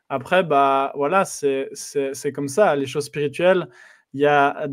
[0.09, 2.75] Après, bah, voilà, c'est comme ça.
[2.75, 3.67] Les choses spirituelles,
[4.13, 4.67] il y a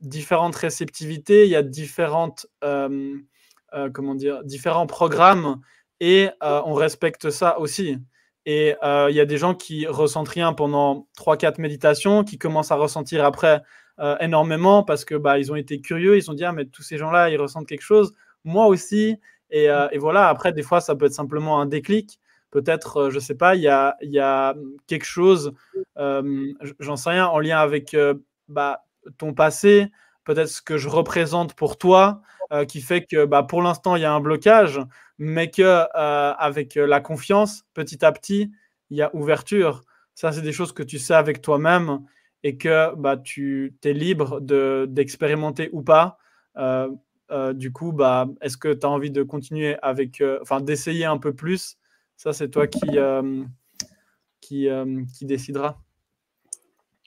[0.00, 3.16] différentes réceptivités, il y a différentes, euh,
[3.74, 5.60] euh, comment dire, différents programmes
[6.00, 7.98] et euh, on respecte ça aussi.
[8.46, 12.76] Et il y a des gens qui ressentent rien pendant 3-4 méditations, qui commencent à
[12.76, 13.62] ressentir après
[14.20, 16.96] énormément parce que bah, ils ont été curieux, ils ont dit ah mais tous ces
[16.96, 19.18] gens-là ils ressentent quelque chose, moi aussi.
[19.50, 23.16] Et, et, voilà, après des fois ça peut être simplement un déclic peut-être, euh, je
[23.16, 24.54] ne sais pas, il y a,
[24.86, 25.52] quelque chose,
[25.98, 28.14] euh, j'en sais rien, en lien avec euh,
[28.48, 28.84] bah,
[29.18, 29.90] ton passé,
[30.24, 32.22] peut-être ce que je représente pour toi,
[32.66, 34.80] qui fait que bah, pour l'instant, il y a un blocage,
[35.18, 38.50] mais que avec la confiance, petit à petit,
[38.88, 39.82] il y a ouverture.
[40.14, 42.00] Ça, c'est des choses que tu sais avec toi-même
[42.42, 46.16] et que bah, tu es libre d'expérimenter ou pas.
[47.52, 47.94] du coup,
[48.40, 51.76] est-ce que tu as envie de continuer avec, enfin, d'essayer un peu plus
[52.18, 53.44] ça, c'est toi qui, euh,
[54.40, 55.78] qui, euh, qui décidera.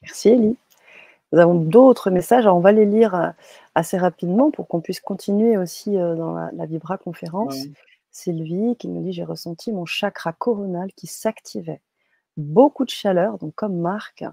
[0.02, 0.58] Merci, Elie.
[1.34, 3.30] Nous avons d'autres messages, on va les lire euh,
[3.76, 7.58] assez rapidement pour qu'on puisse continuer aussi dans la, Vibra conférence.
[8.10, 11.82] Sylvie qui nous dit J'ai ressenti mon chakra coronal qui s'activait.
[12.38, 14.24] Beaucoup de chaleur, donc comme Marc,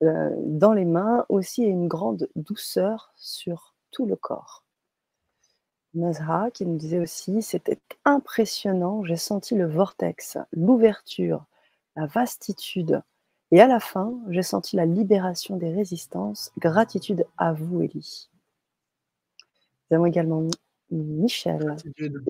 [0.00, 4.63] dans les mains aussi et une grande douceur sur tout le corps.
[5.94, 11.44] Nazra qui nous disait aussi, c'était impressionnant, j'ai senti le vortex, l'ouverture,
[11.96, 13.02] la vastitude.
[13.50, 16.50] Et à la fin, j'ai senti la libération des résistances.
[16.58, 18.28] Gratitude à vous, Elie.
[19.90, 20.42] Nous avons également
[20.90, 21.76] Michel.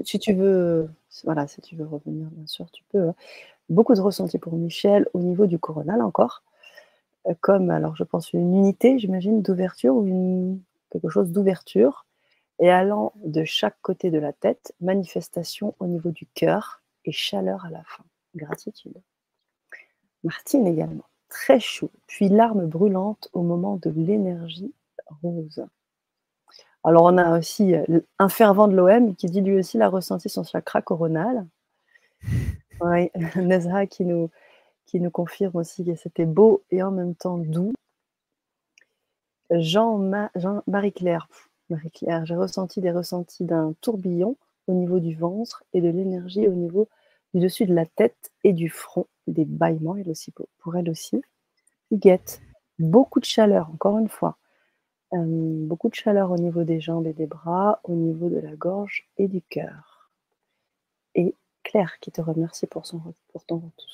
[0.05, 0.91] Si tu veux,
[1.24, 3.09] voilà, si tu veux revenir, bien sûr, tu peux.
[3.09, 3.15] Hein.
[3.70, 6.43] Beaucoup de ressentis pour Michel au niveau du coronal encore.
[7.27, 10.61] Euh, comme, alors je pense, une unité, j'imagine, d'ouverture ou une,
[10.91, 12.07] quelque chose d'ouverture.
[12.60, 17.64] Et allant de chaque côté de la tête, manifestation au niveau du cœur et chaleur
[17.64, 18.05] à la fin.
[18.35, 19.01] Gratitude.
[20.22, 24.72] Martine également, très chaud, puis larmes brûlantes au moment de l'énergie
[25.22, 25.66] rose.
[26.82, 30.28] Alors on a aussi euh, un fervent de l'OM qui dit lui aussi l'a ressenti
[30.28, 31.47] son chakra coronal.
[32.81, 34.31] Oui, Nezra qui nous,
[34.85, 37.72] qui nous confirme aussi que c'était beau et en même temps doux.
[39.48, 41.28] Jean-Marie-Claire,
[41.70, 44.36] Marie-Claire, j'ai ressenti des ressentis d'un tourbillon
[44.66, 46.89] au niveau du ventre et de l'énergie au niveau
[47.32, 51.20] du dessus de la tête et du front, des bâillements, elle aussi, pour elle aussi.
[51.91, 52.41] Huguette,
[52.78, 54.39] beaucoup de chaleur, encore une fois.
[55.12, 58.57] Euh, beaucoup de chaleur au niveau des jambes et des bras, au niveau de la
[58.57, 60.11] gorge et du cœur.
[61.15, 63.01] Et Claire qui te remercie pour son,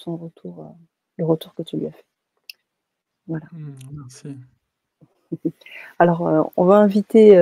[0.06, 0.68] retour, euh,
[1.16, 2.06] le retour que tu lui as fait.
[3.26, 3.46] Voilà.
[3.52, 4.36] Mmh, merci.
[5.98, 7.36] Alors, euh, on va inviter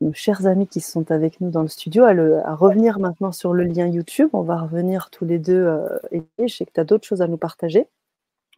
[0.00, 3.64] nos chers amis qui sont avec nous dans le studio à, revenir maintenant sur le
[3.64, 4.30] lien YouTube.
[4.32, 5.68] On va revenir tous les deux.
[6.12, 7.86] et je sais que tu as d'autres choses à nous partager.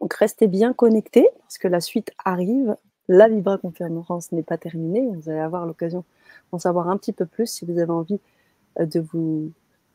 [0.01, 2.75] Donc, restez bien connectés parce que la suite arrive
[3.09, 5.05] la Vibra Conférence n'est pas terminée.
[5.13, 6.05] Vous allez avoir l'occasion
[6.51, 8.19] d'en savoir un petit peu plus si vous avez envie
[8.79, 9.51] euh, de vous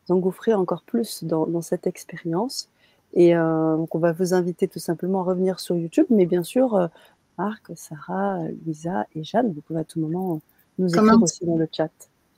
[0.09, 2.69] engouffrer encore plus dans, cette expérience.
[3.13, 6.05] Et euh, donc, on va vous inviter tout simplement à revenir sur YouTube.
[6.09, 6.87] Mais bien sûr, euh,
[7.37, 10.41] Marc, Sarah, Louisa et Jeanne, vous pouvez à tout moment
[10.77, 11.91] nous écrire aussi dans le chat.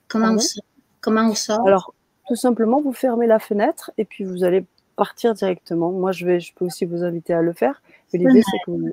[0.07, 0.61] Comment, on,
[1.02, 1.94] comment on sort Alors,
[2.28, 4.65] tout simplement, vous fermez la fenêtre et puis vous allez
[4.95, 5.91] partir directement.
[5.91, 7.82] Moi, je, vais, je peux aussi vous inviter à le faire.
[8.11, 8.90] Mais l'idée, c'est que vous,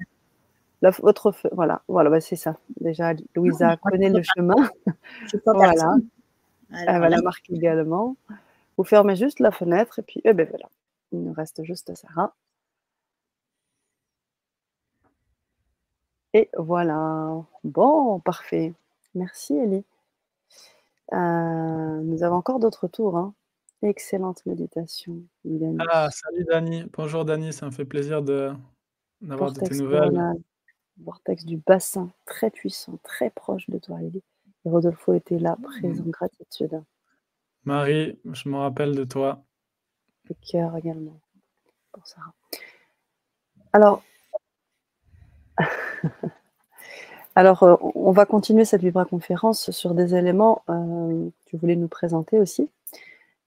[1.01, 2.57] votre, voilà, voilà bah, c'est ça.
[2.81, 4.69] Déjà, Louisa connaît le chemin.
[5.45, 5.97] voilà.
[6.71, 8.17] Elle va la marquer également.
[8.77, 10.69] Vous fermez juste la fenêtre et puis, eh ben voilà,
[11.13, 12.35] il nous reste juste Sarah.
[16.35, 17.43] Et voilà.
[17.63, 18.75] Bon, parfait.
[19.15, 19.85] Merci, Ellie.
[21.13, 23.17] Euh, nous avons encore d'autres tours.
[23.17, 23.33] Hein.
[23.83, 25.23] Excellente méditation.
[25.89, 26.85] Ah, salut Dani.
[26.93, 30.35] Bonjour Dani, ça me fait plaisir d'avoir de, tes nouvelles
[30.99, 34.23] vortex du bassin, très puissant, très proche de toi, Elie.
[34.65, 36.83] Et Rodolfo était là, présent, gratitude.
[37.65, 39.43] Marie, je me rappelle de toi.
[40.29, 41.21] Le cœur également,
[41.93, 42.33] pour Sarah.
[43.73, 44.03] Alors,
[47.37, 51.77] Alors euh, on va continuer cette Vibra conférence sur des éléments euh, que tu voulais
[51.77, 52.69] nous présenter aussi,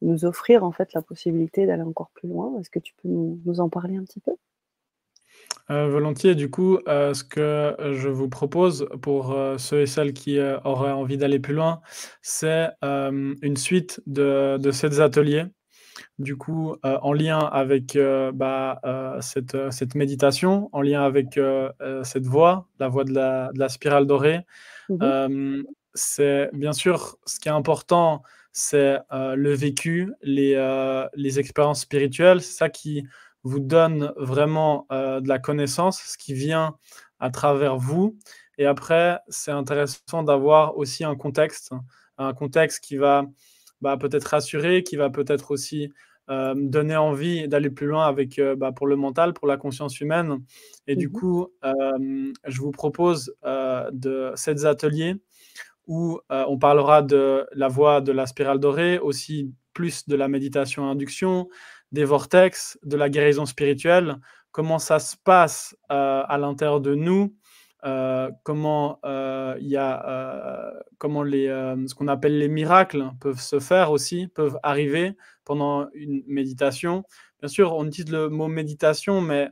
[0.01, 2.53] nous offrir en fait la possibilité d'aller encore plus loin.
[2.59, 4.33] Est-ce que tu peux nous en parler un petit peu?
[5.69, 6.35] Euh, volontiers.
[6.35, 11.39] Du coup, ce que je vous propose pour ceux et celles qui auraient envie d'aller
[11.39, 11.81] plus loin,
[12.21, 15.45] c'est une suite de ces ateliers.
[16.19, 17.97] Du coup, en lien avec
[18.33, 18.81] bah,
[19.21, 21.39] cette, cette, méditation, en lien avec
[22.03, 24.45] cette voie, la voie de la, de la spirale dorée.
[24.89, 25.63] Mmh
[25.99, 28.21] c'est bien sûr ce qui est important,
[28.51, 30.53] c'est le vécu, les,
[31.15, 32.41] les expériences spirituelles.
[32.41, 33.03] C'est ça qui
[33.47, 36.77] vous donne vraiment euh, de la connaissance, ce qui vient
[37.19, 38.17] à travers vous.
[38.57, 41.71] Et après, c'est intéressant d'avoir aussi un contexte,
[42.17, 43.23] un contexte qui va
[43.81, 45.91] bah, peut-être rassurer, qui va peut-être aussi
[46.29, 49.99] euh, donner envie d'aller plus loin avec euh, bah, pour le mental, pour la conscience
[50.01, 50.39] humaine.
[50.87, 55.15] Et du mmh coup, je vous propose de ces ateliers
[55.87, 60.89] où on parlera de la voie de la spirale dorée, aussi plus de la méditation
[60.89, 61.47] induction,
[61.91, 64.19] des vortex, de la guérison spirituelle,
[64.51, 67.27] comment ça se passe euh, à l'intérieur de nous, euh,
[68.43, 71.47] comment euh, il y a, comment les,
[71.87, 75.15] ce qu'on appelle les miracles peuvent se faire aussi, peuvent arriver
[75.45, 77.03] pendant une méditation.
[77.39, 79.49] Bien sûr, on utilise le mot méditation, mais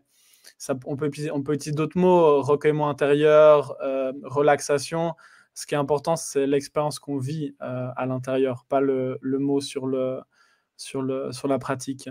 [0.86, 3.78] on, peut, utiliser d'autres mots, recueillement intérieur,
[4.24, 5.14] relaxation.
[5.54, 11.60] Ce qui est important, c'est l'expérience qu'on vit à l'intérieur, pas le, mot sur la
[11.60, 12.10] pratique.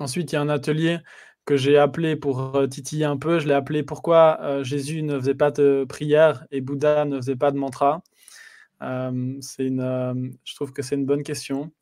[0.00, 0.98] Ensuite, il y a un atelier
[1.44, 3.38] que j'ai appelé pour euh, titiller un peu.
[3.38, 7.36] Je l'ai appelé Pourquoi euh, Jésus ne faisait pas de prière et Bouddha ne faisait
[7.36, 8.02] pas de mantra?
[8.82, 11.72] Euh, je trouve que c'est une bonne question.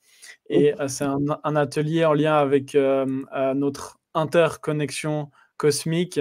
[0.48, 6.20] Et c'est un, atelier en lien avec notre interconnexion cosmique,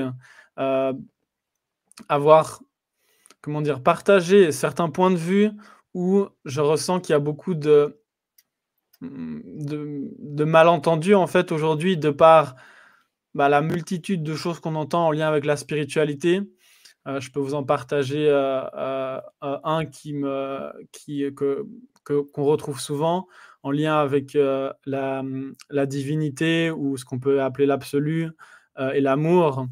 [2.09, 2.61] avoir,
[3.41, 5.51] comment dire, partagé certains points de vue
[5.93, 8.01] où je ressens qu'il y a beaucoup de,
[9.01, 12.55] de, de malentendus en fait aujourd'hui de par
[13.33, 16.41] bah, la multitude de choses qu'on entend en lien avec la spiritualité.
[17.07, 20.13] Euh, je peux vous en partager euh, euh, un qui
[21.35, 21.65] que,
[22.03, 23.27] qu'on retrouve souvent
[23.63, 28.31] en lien avec la, la, divinité ou ce qu'on peut appeler l'absolu
[28.93, 29.67] et l'amour.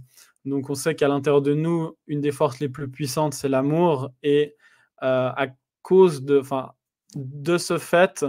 [0.45, 4.11] Donc on sait qu'à l'intérieur de nous, une des forces les plus puissantes, c'est l'amour.
[4.21, 4.55] Et
[5.01, 5.47] à
[5.81, 6.41] cause de,
[7.15, 8.25] de ce fait,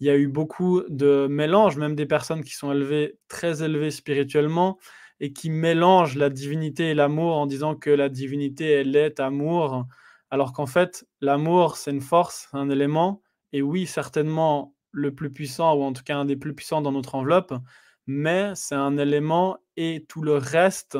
[0.00, 3.90] il y a eu beaucoup de mélanges, même des personnes qui sont élevées, très élevées
[3.90, 4.78] spirituellement,
[5.20, 9.84] et qui mélangent la divinité et l'amour en disant que la divinité, elle est amour,
[10.30, 13.22] alors qu'en fait, l'amour, c'est une force, un élément,
[13.52, 16.92] et oui, certainement le plus puissant, ou en tout cas un des plus puissants dans
[16.92, 17.52] notre enveloppe,
[18.06, 20.98] mais c'est un élément et tout le reste,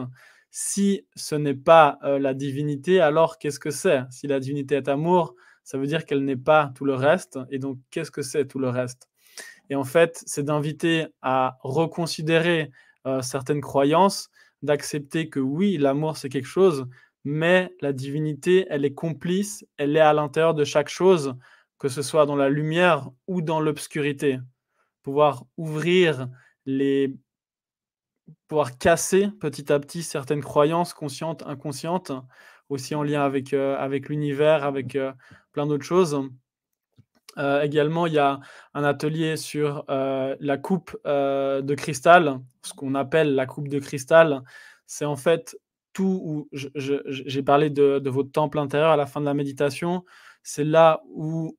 [0.51, 4.02] si ce n'est pas euh, la divinité, alors qu'est-ce que c'est?
[4.10, 5.35] Si la divinité est amour,
[5.70, 7.38] ça veut dire qu'elle n'est pas tout le reste.
[7.48, 9.09] Et donc, qu'est-ce que c'est tout le reste?
[9.68, 12.72] Et en fait, c'est d'inviter à reconsidérer
[13.06, 14.30] euh, certaines croyances,
[14.62, 16.88] d'accepter que oui, l'amour, c'est quelque chose,
[17.22, 21.36] mais la divinité, elle est complice, elle est à l'intérieur de chaque chose,
[21.78, 24.40] que ce soit dans la lumière ou dans l'obscurité.
[25.05, 26.26] Pouvoir ouvrir
[26.66, 27.14] les
[28.48, 32.10] pouvoir casser petit à petit certaines croyances conscientes, inconscientes,
[32.70, 35.12] aussi en lien avec, euh, avec l'univers, avec euh,
[35.52, 36.20] plein d'autres choses.
[37.39, 38.40] Euh, également, il y a
[38.74, 44.43] un atelier sur la coupe de cristal, ce qu'on appelle la coupe de cristal.
[44.86, 45.56] C'est en fait
[45.93, 50.05] tout où j'ai parlé de, de, votre temple intérieur à la fin de la méditation.
[50.43, 51.56] C'est là où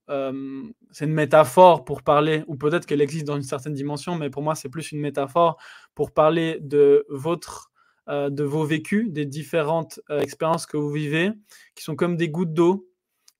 [0.91, 4.43] c'est une métaphore pour parler, ou peut-être qu'elle existe dans une certaine dimension, mais pour
[4.43, 5.57] moi, c'est plus une métaphore
[5.95, 7.71] pour parler de votre
[8.09, 11.31] euh, de vos vécus, des différentes euh, expériences que vous vivez,
[11.75, 12.89] qui sont comme des gouttes d'eau,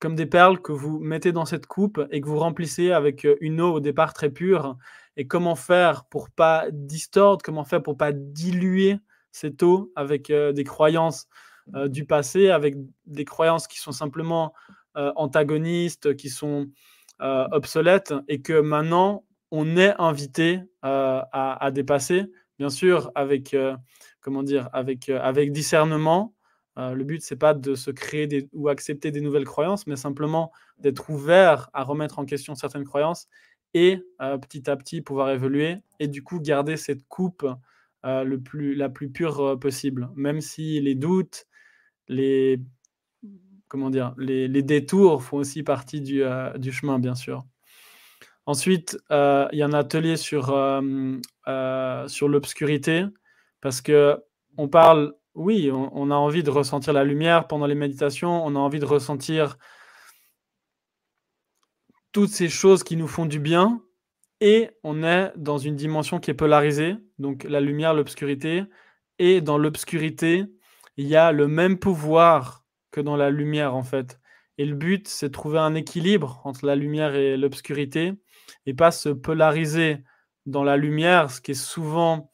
[0.01, 3.37] comme des perles que vous mettez dans cette coupe et que vous remplissez avec euh,
[3.39, 4.77] une eau au départ très pure.
[5.15, 8.97] Et comment faire pour pas distordre, comment faire pour pas diluer
[9.31, 11.27] cette eau avec des croyances
[11.85, 12.75] du passé, avec
[13.05, 14.53] des croyances qui sont simplement
[14.95, 16.67] antagonistes, qui sont
[17.19, 22.25] obsolètes, et que maintenant on est invité à, à, dépasser,
[22.57, 23.53] bien sûr, avec
[24.21, 26.33] comment dire, avec, euh, avec discernement.
[26.77, 29.95] Euh, le but, c'est pas de se créer des, ou accepter des nouvelles croyances, mais
[29.95, 33.27] simplement d'être ouvert à remettre en question certaines croyances
[33.73, 37.45] et euh, petit à petit pouvoir évoluer et du coup garder cette coupe
[38.03, 41.45] le plus, la plus pure possible, même si les doutes,
[42.07, 42.59] les,
[43.67, 46.23] comment dire, les, les détours font aussi partie du,
[46.57, 47.45] du chemin, bien sûr.
[48.47, 50.47] Ensuite, il y a un atelier sur,
[52.07, 53.05] sur l'obscurité.
[53.61, 54.17] Parce que
[54.57, 58.59] on parle, oui, on, a envie de ressentir la lumière pendant les méditations, on a
[58.59, 59.57] envie de ressentir
[62.11, 63.81] toutes ces choses qui nous font du bien,
[64.41, 68.63] et on est dans une dimension qui est polarisée, donc la lumière, l'obscurité,
[69.19, 70.45] et dans l'obscurité,
[70.97, 74.19] il y a le même pouvoir que dans la lumière en fait.
[74.57, 78.13] Et le but, c'est de trouver un équilibre entre la lumière et l'obscurité,
[78.65, 80.03] et pas se polariser
[80.45, 82.30] dans la lumière, ce qui est souvent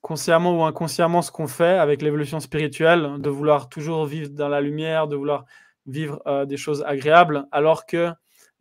[0.00, 4.60] consciemment ou inconsciemment ce qu'on fait avec l'évolution spirituelle, de vouloir toujours vivre dans la
[4.60, 5.44] lumière, de vouloir
[5.86, 8.10] vivre euh, des choses agréables, alors que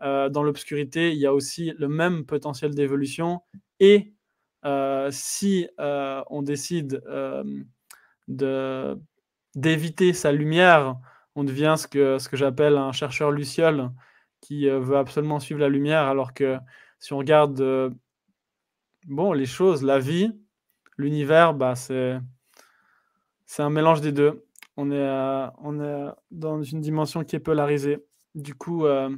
[0.02, 3.42] euh, dans l'obscurité, il y a aussi le même potentiel d'évolution.
[3.80, 4.14] Et
[4.66, 7.02] euh, si on décide
[8.28, 9.00] de,
[9.56, 10.98] d'éviter sa lumière,
[11.36, 13.92] on devient ce que, ce que j'appelle un chercheur luciole
[14.42, 16.58] qui veut absolument suivre la lumière, alors que
[17.00, 17.94] si on regarde
[19.08, 20.34] bon, les choses, la vie,
[21.00, 22.20] L'univers, bah, c'est,
[23.58, 24.46] un mélange des deux.
[24.76, 28.06] On est, on est dans une dimension qui est polarisée.
[28.36, 29.10] Du coup, euh,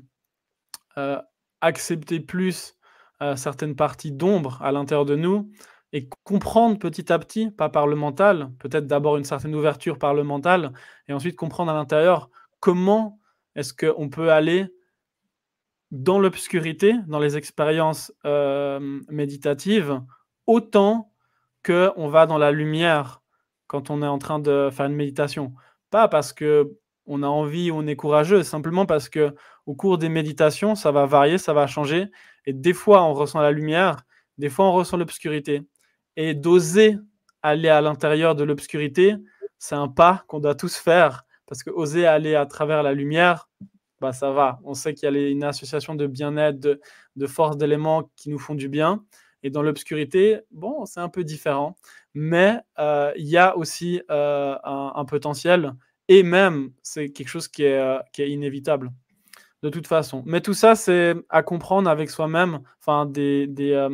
[0.99, 1.19] euh,
[1.59, 2.75] accepter plus
[3.23, 5.51] euh, certaines parties d'ombre à l'intérieur de nous
[5.91, 10.13] et comprendre petit à petit, pas par le mental, peut-être d'abord une certaine ouverture par
[10.13, 10.73] le mental,
[11.07, 12.29] et ensuite comprendre à l'intérieur
[12.59, 13.19] comment
[13.55, 14.67] est-ce qu'on peut aller
[15.89, 18.13] dans l'obscurité, dans les expériences
[19.09, 19.99] méditatives,
[20.45, 21.10] autant
[21.65, 23.21] qu'on va dans la lumière
[23.67, 25.53] quand on est en train de faire une méditation.
[25.89, 26.71] Pas parce que
[27.05, 29.35] on a envie, on est courageux, simplement parce que
[29.65, 32.07] au cours des méditations, ça va varier, ça va changer.
[32.45, 33.97] Et des fois, on ressent la lumière,
[34.37, 35.61] des fois, on ressent l'obscurité.
[36.17, 36.97] Et d'oser
[37.41, 39.15] aller à l'intérieur de l'obscurité,
[39.57, 41.23] c'est un pas qu'on doit tous faire.
[41.47, 43.49] Parce que oser aller à travers la lumière,
[43.99, 44.59] bah ça va.
[44.63, 46.81] On sait qu'il y a une association de bien-être, de,
[47.15, 49.03] de force d'éléments qui nous font du bien.
[49.43, 51.75] Et dans l'obscurité, bon, c'est un peu différent,
[52.13, 55.73] mais euh, il y a aussi euh, un, potentiel,
[56.07, 58.91] et même, c'est quelque chose qui est, euh, qui est inévitable,
[59.63, 60.23] de toute façon.
[60.25, 63.87] Mais tout ça, c'est à comprendre avec soi-même, enfin, des, des,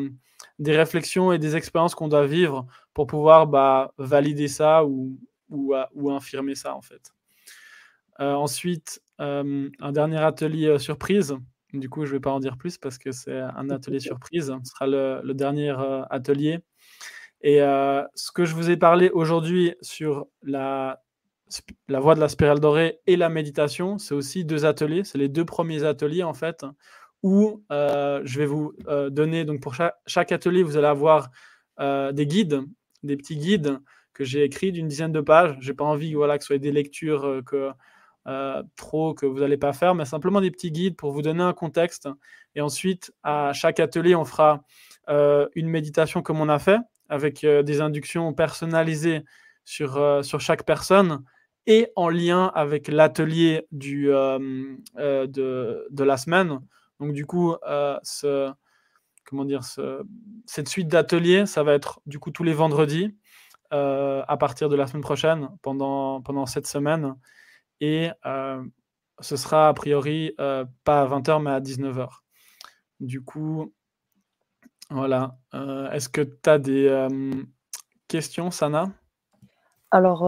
[0.60, 5.18] des, réflexions et des expériences qu'on doit vivre pour pouvoir bah, valider ça ou,
[5.50, 7.14] ou, ou, infirmer ça, en fait.
[8.20, 11.38] ensuite, un dernier atelier surprise.
[11.74, 14.54] Du coup, je ne vais pas en dire plus parce que c'est un atelier surprise.
[14.64, 16.60] Ce sera le, dernier euh, atelier.
[17.42, 21.04] Et euh, ce que je vous ai parlé aujourd'hui sur la,
[21.90, 25.04] la voie de la spirale dorée et la méditation, c'est aussi deux ateliers.
[25.04, 26.66] C'est les deux premiers ateliers, en fait,
[27.22, 28.74] où euh, je vais vous
[29.10, 31.30] donner, donc pour chaque, chaque, atelier, vous allez avoir
[31.80, 32.62] des guides,
[33.04, 33.78] des petits guides
[34.14, 35.58] que j'ai écrits d'une dizaine de pages.
[35.60, 37.72] Je n'ai pas envie voilà, que ce soit des lectures que
[38.28, 41.44] euh, trop que vous n'allez pas faire, mais simplement des petits guides pour vous donner
[41.44, 42.10] un contexte.
[42.56, 44.64] Et ensuite, à chaque atelier, on fera
[45.08, 49.24] euh, une méditation comme on a fait, avec euh, des inductions personnalisées
[49.64, 51.24] sur, sur chaque personne
[51.68, 56.62] et en lien avec l'atelier du, de, de, la semaine.
[57.02, 57.54] Donc du coup,
[59.26, 60.02] comment dire, ce,
[60.46, 63.14] cette suite d'ateliers, ça va être du coup tous les vendredis
[63.72, 67.16] à partir de la semaine prochaine, pendant, pendant cette semaine.
[67.82, 68.64] Et euh,
[69.20, 72.08] ce sera a priori euh, pas à 20h, mais à 19h.
[73.00, 73.74] Du coup,
[74.90, 75.38] voilà.
[75.54, 77.08] Euh, est-ce que tu as des
[78.08, 78.90] questions, Sana?
[79.92, 80.24] Alors,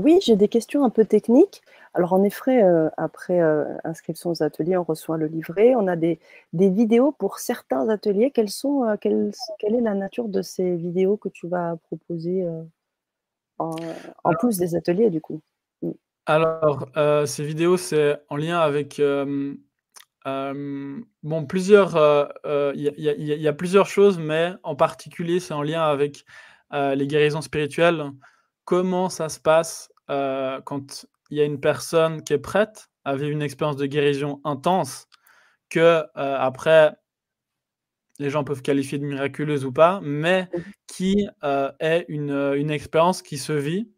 [0.00, 1.62] oui, j'ai des questions un peu techniques.
[1.94, 2.62] Alors, en effet,
[2.96, 3.40] après
[3.84, 5.74] inscription aux ateliers, on reçoit le livret.
[5.74, 6.20] On a des,
[6.52, 8.30] des vidéos pour certains ateliers.
[8.30, 12.46] Quelles sont, quelle, quelle, est la nature de ces vidéos que tu vas proposer
[13.58, 13.74] en,
[14.22, 15.40] en plus des ateliers, du coup?
[16.26, 19.00] Alors, euh, ces vidéos, c'est en lien avec,
[20.24, 22.40] bon, plusieurs,
[22.74, 26.24] il y a plusieurs choses, mais en particulier, c'est en lien avec,
[26.72, 28.04] les guérisons spirituelles.
[28.64, 33.30] Comment ça se passe, quand il y a une personne qui est prête à vivre
[33.30, 35.08] une expérience de guérison intense
[35.70, 36.94] que, après
[38.18, 40.48] les gens peuvent qualifier de miraculeuse ou pas, mais
[40.86, 41.26] qui,
[41.80, 43.90] est une, une expérience qui se vit.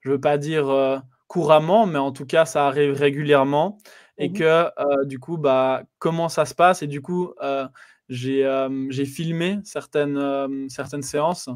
[0.00, 1.02] Je veux pas dire,
[1.32, 3.78] couramment, mais en tout cas, ça arrive régulièrement.
[4.18, 6.82] Et mmh que euh, du coup, bah, comment ça se passe?
[6.82, 7.66] Et du coup, euh,
[8.10, 11.48] j'ai filmé certaines, certaines séances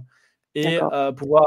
[0.54, 0.78] et
[1.18, 1.44] pouvoir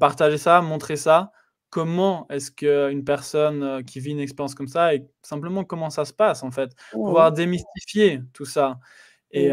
[0.00, 1.32] partager ça, montrer ça.
[1.68, 6.14] Comment est-ce qu'une personne qui vit une expérience comme ça et simplement comment ça se
[6.14, 8.78] passe en fait, pouvoir démystifier tout ça.
[9.32, 9.50] Et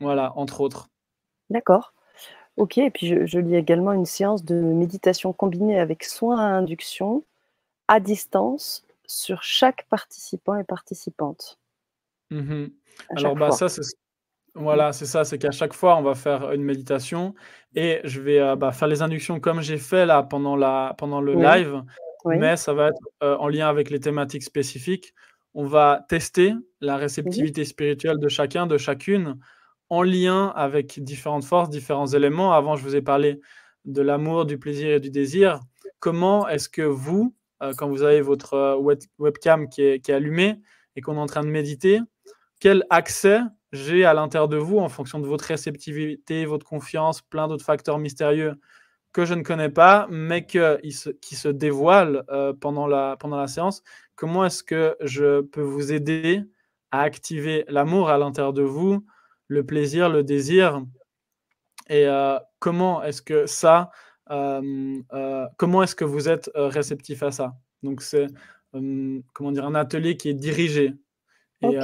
[0.00, 0.88] voilà, entre autres.
[1.50, 1.94] D'accord.
[2.56, 7.24] OK et puis je lis également une séance de méditation combinée avec soins à induction,
[7.88, 11.58] à distance, sur chaque participant et participante.
[12.30, 12.66] Mmh
[13.16, 13.82] Alors, bah, ça, c'est
[14.54, 17.34] voilà, c'est ça, c'est qu'à chaque fois, on va faire une méditation
[17.74, 21.22] et je vais, euh, bah, faire les inductions comme j'ai fait là pendant la pendant
[21.22, 21.82] le live,
[22.26, 25.14] mais ça va être, euh, en lien avec les thématiques spécifiques.
[25.54, 29.38] On va tester la réceptivité spirituelle de chacun, de chacune
[29.92, 32.54] en lien avec différentes forces, différents éléments.
[32.54, 33.42] Avant, je vous ai parlé
[33.84, 35.60] de l'amour, du plaisir et du désir.
[36.00, 40.62] Comment est-ce que vous, euh, quand vous avez votre euh, webcam qui est, qui allumée
[40.96, 42.00] et qu'on est en train de méditer,
[42.58, 43.40] quel accès
[43.72, 47.98] j'ai à l'intérieur de vous en fonction de votre réceptivité, votre confiance, plein d'autres facteurs
[47.98, 48.54] mystérieux
[49.12, 53.82] que je ne connais pas, mais qui se, dévoilent euh, pendant la séance?
[54.14, 56.40] Comment est-ce que je peux vous aider
[56.92, 59.04] à activer l'amour à l'intérieur de vous,
[59.52, 60.82] le plaisir, le désir.
[61.88, 63.90] Et euh, comment est-ce que ça,
[64.30, 67.54] euh, euh, comment est-ce que vous êtes réceptif à ça?
[67.82, 68.26] Donc c'est
[68.72, 70.94] comment dire un atelier qui est dirigé.
[71.62, 71.78] Et,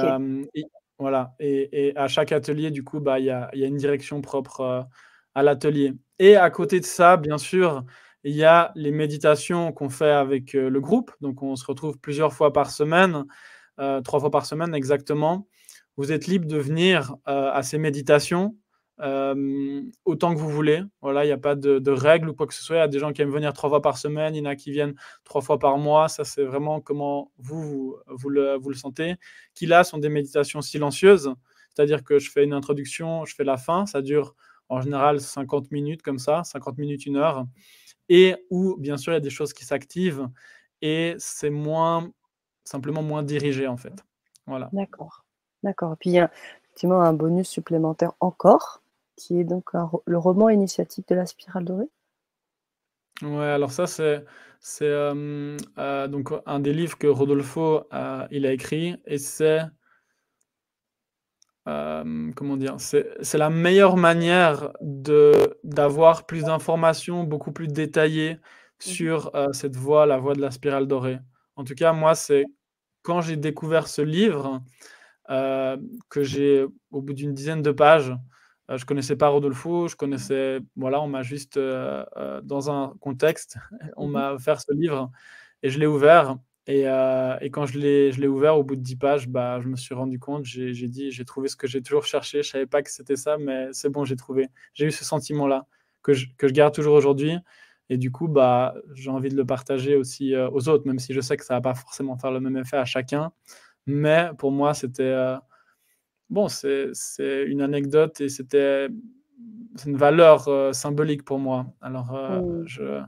[0.97, 1.35] voilà.
[1.39, 4.87] Et, à chaque atelier, du coup, bah il y a, y a, une direction propre
[5.35, 5.93] à l'atelier.
[6.17, 7.85] Et à côté de ça, bien sûr,
[8.23, 11.11] il y a les méditations qu'on fait avec le groupe.
[11.21, 13.25] Donc on se retrouve plusieurs fois par semaine,
[13.77, 15.47] trois fois par semaine exactement.
[15.99, 18.55] Vous êtes libre de venir euh, à ces méditations
[19.01, 20.81] euh, autant que vous voulez.
[21.01, 22.77] Voilà, il n'y a pas de, règles ou quoi que ce soit.
[22.77, 24.45] Il y a des gens qui aiment venir trois fois par semaine, il y en
[24.49, 24.95] a qui viennent
[25.25, 26.07] trois fois par mois.
[26.07, 29.17] Ça, c'est vraiment comment vous, vous, le, vous le sentez.
[29.53, 31.33] Qui là sont des méditations silencieuses,
[31.75, 33.85] c'est-à-dire que je fais une introduction, je fais la fin.
[33.85, 34.35] Ça dure
[34.69, 37.45] en général 50 minutes comme ça, 50 minutes, une heure.
[38.07, 40.29] Et où, bien sûr, il y a des choses qui s'activent
[40.81, 42.09] et c'est moins,
[42.63, 44.05] simplement moins dirigé en fait.
[44.47, 44.69] Voilà.
[44.71, 45.25] D'accord.
[45.63, 45.93] D'accord.
[45.93, 46.31] Et puis il y a
[46.63, 48.81] effectivement un bonus supplémentaire encore,
[49.15, 49.71] qui est donc
[50.05, 51.89] le roman initiatique de la spirale dorée.
[53.21, 54.23] Ouais, alors ça c'est
[54.61, 55.57] c'est euh,
[56.07, 57.83] donc un des livres que Rodolfo
[58.31, 59.61] il a écrit et c'est
[62.35, 62.77] comment dire?
[62.79, 68.39] C'est la meilleure manière d'avoir plus d'informations, beaucoup plus détaillées mmh
[68.79, 71.19] sur, cette voie, la voie de la spirale dorée.
[71.57, 72.45] En tout cas, moi, c'est
[73.01, 74.61] quand j'ai découvert ce livre,
[75.29, 78.13] que j'ai au bout d'une dizaine de pages,
[78.69, 83.57] je je connaissais pas Rodolfo, je connaissais voilà, on m'a juste, dans un contexte,
[83.97, 85.11] on m'a offert ce livre
[85.63, 86.37] et je l'ai ouvert
[86.69, 89.75] et, euh, et, quand je l'ai ouvert au bout de 10 pages, bah, je me
[89.75, 92.43] suis rendu compte, j'ai dit, j'ai trouvé ce que j'ai toujours cherché.
[92.43, 94.49] Je savais pas que c'était ça, mais c'est bon, j'ai trouvé.
[94.75, 95.65] J'ai eu ce sentiment-là
[96.03, 97.33] que je, que je, garde toujours aujourd'hui.
[97.89, 101.11] Et du coup, bah, j'ai envie de le partager aussi euh, aux autres, même si
[101.11, 103.31] je sais que ça va pas forcément faire le même effet à chacun.
[103.85, 105.37] Mais pour moi, c'était euh,
[106.29, 106.91] bon, c'est
[107.45, 108.87] une anecdote et c'était
[109.85, 111.67] une valeur symbolique pour moi.
[111.81, 112.63] Alors, mmh.
[112.65, 113.01] je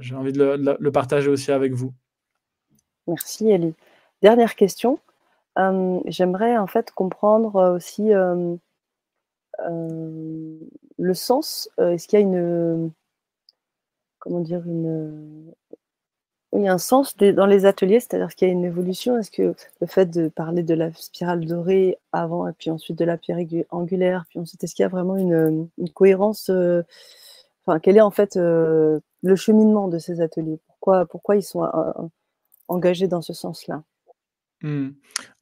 [0.00, 1.92] j'ai envie de le, le partager aussi avec vous.
[3.06, 3.74] Merci Elie.
[4.22, 4.98] Dernière question.
[6.06, 8.10] j'aimerais en fait comprendre aussi
[10.98, 11.68] le sens.
[11.78, 12.90] Est-ce qu'il y a une
[14.18, 15.52] comment dire une
[16.54, 19.18] il un sens dans les ateliers, c'est-à-dire qu'il y a une évolution.
[19.18, 23.04] Est-ce que le fait de parler de la spirale dorée avant et puis ensuite de
[23.04, 23.38] la pierre
[23.70, 26.50] angulaire, puis ensuite est-ce qu'il y a vraiment une, cohérence
[27.66, 29.00] Enfin, quel est en fait le
[29.36, 30.60] cheminement de ces ateliers?
[30.66, 31.66] Pourquoi pourquoi ils sont
[32.68, 33.82] engagé dans ce sens-là?
[34.62, 34.90] Mmh.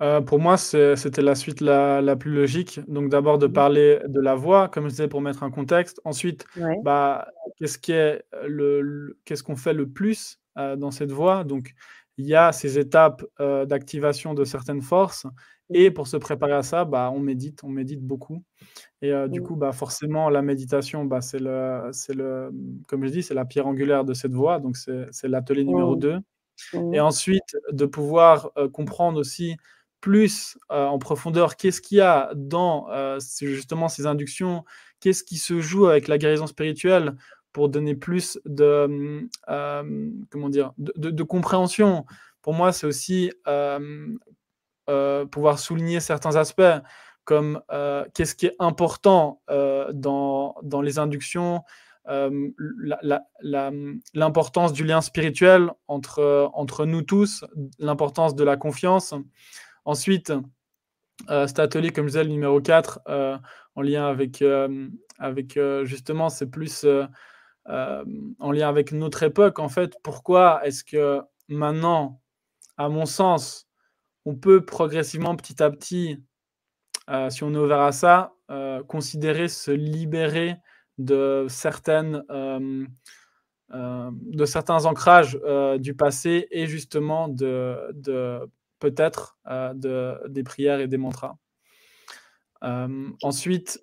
[0.03, 2.81] Euh, pour moi, c'était la suite la, plus logique.
[2.89, 3.53] Donc d'abord de mmh.
[3.53, 6.01] parler de la voix, comme je disais, pour mettre un contexte.
[6.05, 6.45] Ensuite,
[6.83, 11.75] bah, qu'est-ce qu'est-ce qu'on fait le plus euh, dans cette voix Donc
[12.19, 15.27] il y a ces étapes euh, d'activation de certaines forces.
[15.75, 18.45] Et pour se préparer à ça, bah, on médite, on médite beaucoup.
[19.01, 19.45] Et du mmh.
[19.45, 22.53] coup, bah, forcément, la méditation, bah, c'est le, le,
[22.87, 24.61] comme je dis, c'est la pierre angulaire de cette voix.
[24.61, 26.19] Donc c'est l'atelier numéro 2.
[26.75, 26.99] Et mmh.
[27.01, 29.57] ensuite, de pouvoir comprendre aussi
[30.03, 32.89] plus en profondeur qu'est-ce qu'il y a dans
[33.41, 34.65] justement ces inductions,
[35.01, 37.17] qu'est-ce qui se joue avec la guérison spirituelle
[37.53, 42.07] pour donner plus de, mmh, comment dire, de, compréhension.
[42.41, 43.33] Pour moi, c'est aussi
[45.31, 46.63] pouvoir souligner certains aspects
[47.25, 47.61] comme
[48.15, 51.63] qu'est-ce qui est important dans, dans les inductions,
[54.15, 57.45] l'importance du lien spirituel entre, entre nous tous,
[57.79, 59.15] l'importance de la confiance.
[59.85, 60.33] Ensuite,
[61.29, 63.01] cet atelier, comme je disais, le numéro 4,
[63.75, 64.43] en lien avec,
[65.19, 66.85] avec justement, c'est plus
[67.67, 69.97] en lien avec notre époque, en fait.
[70.03, 72.21] Pourquoi est-ce que maintenant,
[72.77, 73.69] à mon sens,
[74.25, 76.23] on peut progressivement, petit à petit,
[77.31, 78.35] si on est ouvert à ça,
[78.87, 80.57] considérer se libérer
[80.99, 82.85] de, certaines, euh,
[83.73, 88.41] euh, de certains ancrages euh, du passé et justement de, de
[88.79, 91.37] peut-être de, des prières et des mantras.
[92.61, 93.81] ensuite,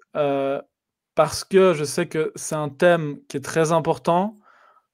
[1.20, 4.40] parce que je sais que c'est un thème qui est très important,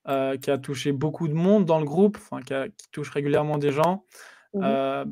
[0.08, 4.06] qui a touché beaucoup de monde dans le groupe, enfin, qui, touche régulièrement des gens.
[4.56, 5.04] Mmh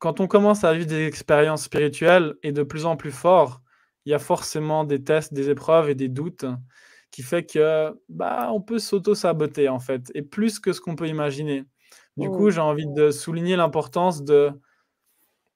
[0.00, 3.62] quand on commence à vivre des expériences spirituelles et de plus en plus fort,
[4.04, 6.44] il y a forcément des tests, des épreuves et des doutes
[7.12, 11.06] qui fait que bah, on peut s'auto-saboter en fait, et plus que ce qu'on peut
[11.06, 11.66] imaginer.
[12.16, 14.50] Du coup, j'ai envie de souligner l'importance de,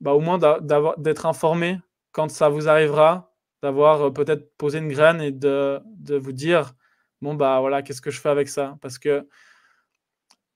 [0.01, 0.39] bah, au moins
[0.99, 1.81] d'être informé
[2.13, 3.36] quand ça vous arrivera,
[3.67, 6.73] d'avoir euh, peut-être posé une graine et de, de, vous dire,
[7.21, 8.79] bon, bah voilà, qu'est-ce que je fais avec ça?
[8.81, 9.27] Parce que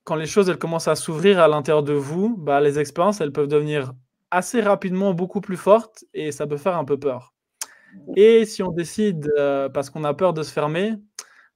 [0.04, 3.32] quand les choses elles commencent à s'ouvrir à l'intérieur de vous, bah, les expériences elles
[3.32, 3.92] peuvent devenir
[4.30, 7.34] assez rapidement beaucoup plus fortes et ça peut faire un peu peur.
[8.16, 10.94] Et si on décide, euh, parce qu'on a peur de se fermer,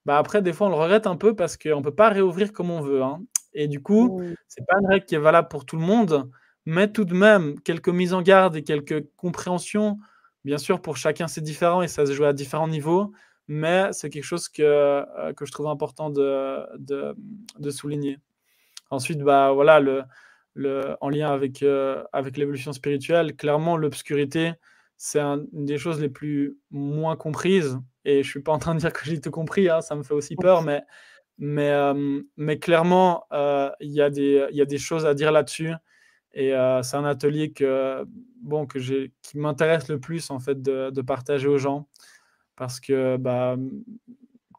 [0.05, 2.52] bah, après des fois on le regrette un peu parce qu'on ne peut pas réouvrir
[2.52, 3.20] comme on veut, hein.
[3.55, 6.28] Et du coup, ce c'est pas une règle qui est valable pour tout le monde,
[6.66, 9.98] mais tout de même quelques mises en garde et quelques compréhensions.
[10.45, 13.12] Bien sûr, pour chacun c'est différent et ça se joue à différents niveaux,
[13.49, 16.61] mais c'est quelque chose que, euh, que je trouve important de
[17.59, 18.19] de souligner.
[18.91, 20.03] Ensuite, bah, voilà, le
[20.55, 24.55] le en lien avec, euh, avec l'évolution spirituelle, clairement l'obscurité
[24.99, 27.79] c'est une des choses les plus moins comprises.
[28.05, 30.03] Et je suis pas en train de dire que j'ai tout compris, hein, ça me
[30.05, 30.83] fait aussi peur, mais,
[31.39, 31.73] mais,
[32.37, 33.27] mais clairement,
[33.81, 35.73] il y, a des, y a des choses à dire là-dessus.
[36.35, 36.51] Et
[36.82, 38.05] c'est un atelier que,
[38.43, 41.89] bon, que qui m'intéresse le plus en fait de, partager aux gens.
[42.56, 43.56] Parce que, bah,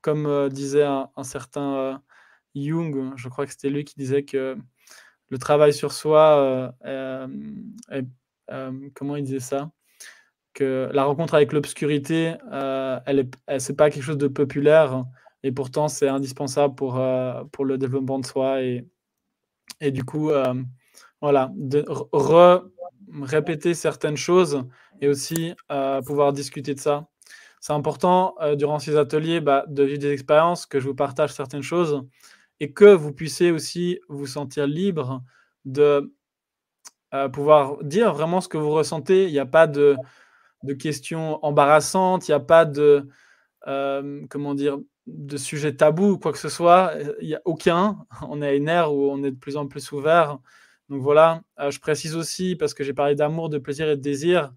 [0.02, 2.02] comme disait un, certain
[2.56, 4.58] Jung, je crois que c'était lui qui disait que
[5.30, 6.74] le travail sur soi,
[8.94, 9.72] comment il disait ça?
[10.54, 15.04] Que la rencontre avec l'obscurité, euh, elle est, c'est pas quelque chose de populaire
[15.44, 18.88] et pourtant c'est indispensable pour, euh, pour le développement de soi et,
[19.82, 20.54] et du coup, euh,
[21.22, 21.86] voilà, de
[23.22, 24.64] répéter certaines choses
[25.02, 25.54] et aussi
[26.06, 27.08] pouvoir discuter de ça.
[27.62, 31.64] C'est important durant ces ateliers bah, de vivre des expériences, que je vous partage certaines
[31.64, 32.04] choses
[32.60, 35.24] et que vous puissiez aussi vous sentir libre
[35.66, 36.14] de
[37.34, 39.26] pouvoir dire vraiment ce que vous ressentez.
[39.26, 39.96] Il n'y a pas de,
[40.64, 43.08] de questions embarrassantes, il n'y a pas de,
[44.30, 44.78] comment dire,
[45.08, 46.94] de sujet tabou ou quoi que ce soit.
[47.22, 48.06] Il n'y a aucun.
[48.28, 50.40] On est à une ère où on est de plus en plus ouvert.
[50.90, 54.54] Donc voilà, je précise aussi, parce que j'ai parlé d'amour, de plaisir et de désir,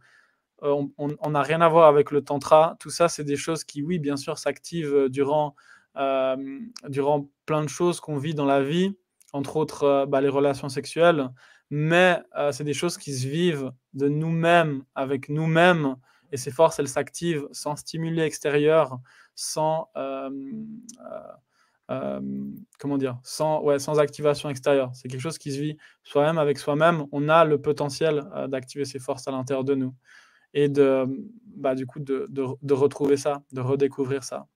[0.62, 2.76] on n'a rien à voir avec le tantra.
[2.80, 5.54] Tout ça, c'est des choses qui, oui, bien sûr, s'activent durant,
[6.88, 8.96] durant plein de choses qu'on vit dans la vie,
[9.32, 11.30] entre autres bah, les relations sexuelles
[11.70, 12.22] mais
[12.52, 15.96] c'est des choses qui se vivent de nous-mêmes, avec nous-mêmes,
[16.32, 18.98] et ces forces, elles s'activent sans stimuler extérieur,
[19.34, 19.90] sans,
[22.78, 24.90] comment dire, sans, ouais, sans activation extérieure.
[24.94, 27.06] C'est quelque chose qui se vit soi-même avec soi-même.
[27.12, 29.94] On a le potentiel d'activer ces forces à l'intérieur de nous
[30.54, 31.06] et de,
[31.56, 34.46] bah, du coup, de, de, retrouver ça, de redécouvrir ça.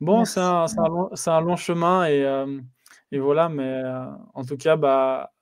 [0.00, 2.24] Bon, c'est un, un, long chemin et,
[3.12, 3.82] et voilà, mais
[4.34, 5.32] en tout cas, bah,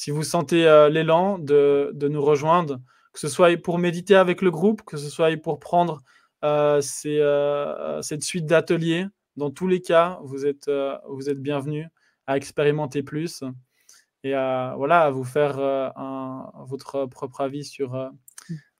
[0.00, 2.80] si vous sentez euh, l'élan de, nous rejoindre,
[3.12, 6.00] que ce soit pour méditer avec le groupe, que ce soit pour prendre
[6.42, 9.04] euh, euh, cette suite d'ateliers,
[9.40, 10.70] dans tous les cas, vous êtes,
[11.08, 11.88] vous êtes bienvenus
[12.26, 13.42] à expérimenter plus
[14.22, 15.56] et à, voilà, vous faire
[16.66, 18.10] votre propre avis sur,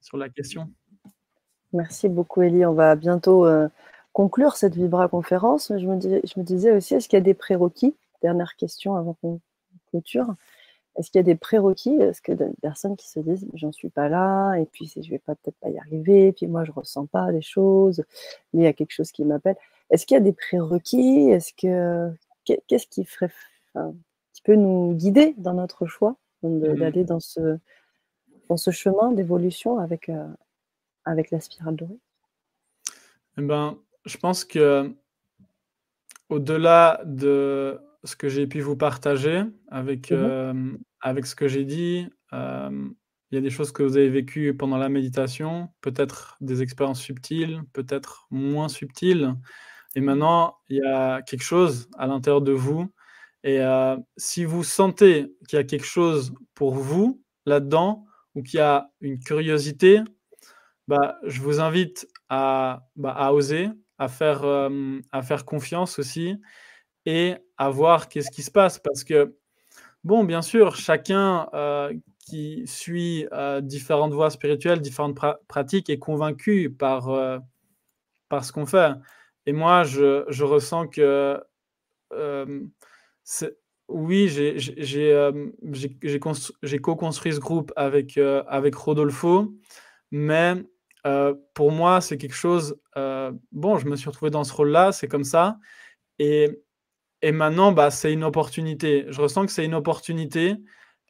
[0.00, 0.70] sur la question.
[1.72, 2.66] Merci beaucoup, Elie.
[2.66, 3.48] On va bientôt
[4.12, 5.72] conclure cette Vibra conférence.
[5.72, 7.96] Je je me disais aussi, est-ce qu'il y a des prérequis?
[8.22, 9.40] Dernière question avant qu'on
[9.90, 10.34] clôture.
[10.96, 11.94] Est-ce qu'il y a des prérequis?
[12.00, 15.18] Est-ce que des personnes qui se disent j'en suis pas là et puis je vais
[15.18, 18.04] pas peut-être pas y arriver, et puis moi je ressens pas des choses,
[18.52, 19.56] mais il y a quelque chose qui m'appelle.
[19.90, 21.30] Est-ce qu'il y a des prérequis?
[21.30, 22.12] Est-ce que
[22.44, 23.30] qu'est-ce qui ferait
[24.32, 26.74] qui peut nous guider dans notre choix mmh.
[26.74, 27.58] d'aller dans ce
[28.48, 30.26] dans ce chemin d'évolution avec euh,
[31.04, 31.98] avec la spirale dorée?
[33.38, 34.92] Eh ben, je pense que
[36.28, 42.06] au-delà de ce que j'ai pu vous partager avec, mmh avec ce que j'ai dit.
[42.32, 47.00] il y a des choses que vous avez vécues pendant la méditation, peut-être des expériences
[47.00, 49.34] subtiles, peut-être moins subtiles.
[49.94, 52.92] Et maintenant, il y a quelque chose à l'intérieur de vous.
[53.44, 53.60] Et
[54.18, 58.04] si vous sentez qu'il y a quelque chose pour vous là-dedans,
[58.34, 60.00] ou qu'il y a une curiosité,
[60.86, 63.68] bah, je vous invite à, bah, à oser,
[63.98, 64.44] à faire,
[65.12, 66.36] à faire confiance aussi
[67.06, 68.78] et à voir qu'est-ce qui se passe.
[68.78, 69.36] Parce que,
[70.04, 71.92] bon, bien sûr, chacun euh,
[72.26, 75.18] qui suit euh, différentes voies spirituelles, différentes
[75.48, 77.38] pratiques est convaincu par, euh,
[78.28, 78.92] par ce qu'on fait.
[79.46, 81.40] Et moi, je, je ressens que,
[83.88, 86.20] oui, j'ai
[86.80, 89.52] co-construit ce groupe avec, avec Rodolfo,
[90.10, 90.54] mais
[91.54, 92.78] pour moi, c'est quelque chose,
[93.52, 95.58] bon, je me suis retrouvé dans ce rôle-là, c'est comme ça.
[96.18, 96.62] Et
[97.22, 99.06] et maintenant, bah, c'est une opportunité.
[99.08, 100.56] Je ressens que c'est une opportunité.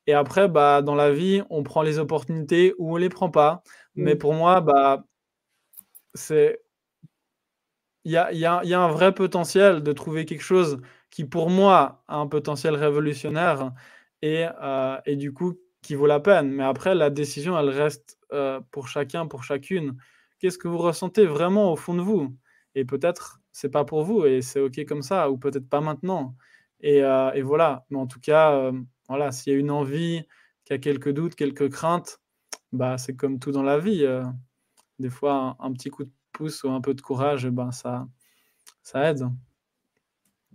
[0.06, 3.30] Et après, bah, dans la vie, on prend les opportunités ou on ne les prend
[3.30, 3.62] pas.
[3.94, 5.04] Mais pour moi, bah,
[6.14, 6.60] c'est
[8.04, 10.80] il y a, y, a, y a, un vrai potentiel de trouver quelque chose
[11.10, 13.72] qui, pour moi, a un potentiel révolutionnaire
[14.22, 16.50] et, euh, et du coup, qui vaut la peine.
[16.50, 19.96] Mais après, la décision, elle reste euh, pour chacun, pour chacune.
[20.38, 22.34] Qu'est-ce que vous ressentez vraiment au fond de vous?
[22.74, 26.34] Et peut-être c'est pas pour vous et c'est ok comme ça, ou peut-être pas maintenant.
[26.80, 27.84] Et, euh, voilà.
[27.90, 28.72] Mais en tout cas, euh,
[29.08, 30.22] voilà, s'il y a une envie,
[30.64, 32.20] qu'il y a quelques doutes, quelques craintes,
[32.72, 34.04] bah, c'est comme tout dans la vie.
[34.04, 34.24] Euh,
[34.98, 38.06] des fois, un, petit coup de pouce ou un peu de courage, ben, ça,
[38.82, 39.28] ça aide.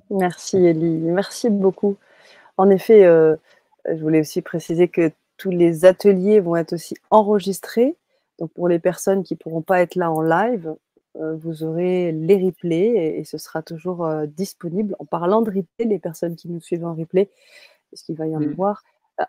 [0.10, 1.98] Merci Elie, merci beaucoup.
[2.58, 3.04] En effet,
[3.86, 7.96] je voulais aussi préciser que tous les ateliers vont être aussi enregistrés.
[8.38, 10.76] Donc pour les personnes qui ne pourront pas être là en live,
[11.16, 14.96] vous aurez les replays et, ce sera toujours euh, disponible.
[15.00, 17.30] En parlant de replay, les personnes qui nous suivent en replay,
[17.92, 18.50] parce qu'il va y en mmh.
[18.50, 18.84] avoir,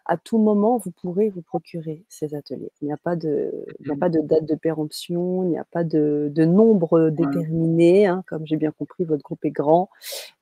[0.05, 2.73] à, tout moment, vous pourrez vous procurer ces ateliers.
[2.83, 3.53] Il n'y a, pas de,
[3.89, 3.99] a mmh.
[3.99, 8.07] pas de date de péremption, il n'y a pas de, nombre déterminé.
[8.07, 8.25] Hein.
[8.27, 9.89] comme j'ai bien compris, votre groupe est grand.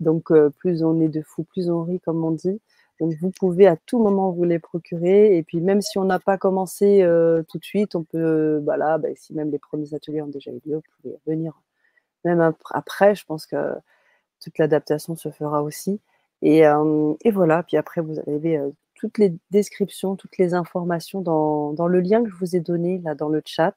[0.01, 2.61] Donc, euh, plus on est de fous, plus on rit, comme on dit.
[3.01, 5.37] Donc, vous pouvez à tout moment vous les procurer.
[5.37, 8.77] Et puis, même si on n'a pas commencé euh, tout de suite, on peut, bah
[8.77, 11.61] là, bah, si même les premiers ateliers ont déjà eu lieu, vous pouvez venir
[12.25, 13.15] même après.
[13.15, 13.75] Je pense que
[14.41, 16.01] toute l'adaptation se fera aussi.
[16.43, 17.63] Et, euh, et, voilà.
[17.63, 22.23] Puis après, vous avez euh, toutes les descriptions, toutes les informations dans, dans, le lien
[22.23, 23.75] que je vous ai donné là dans le chat.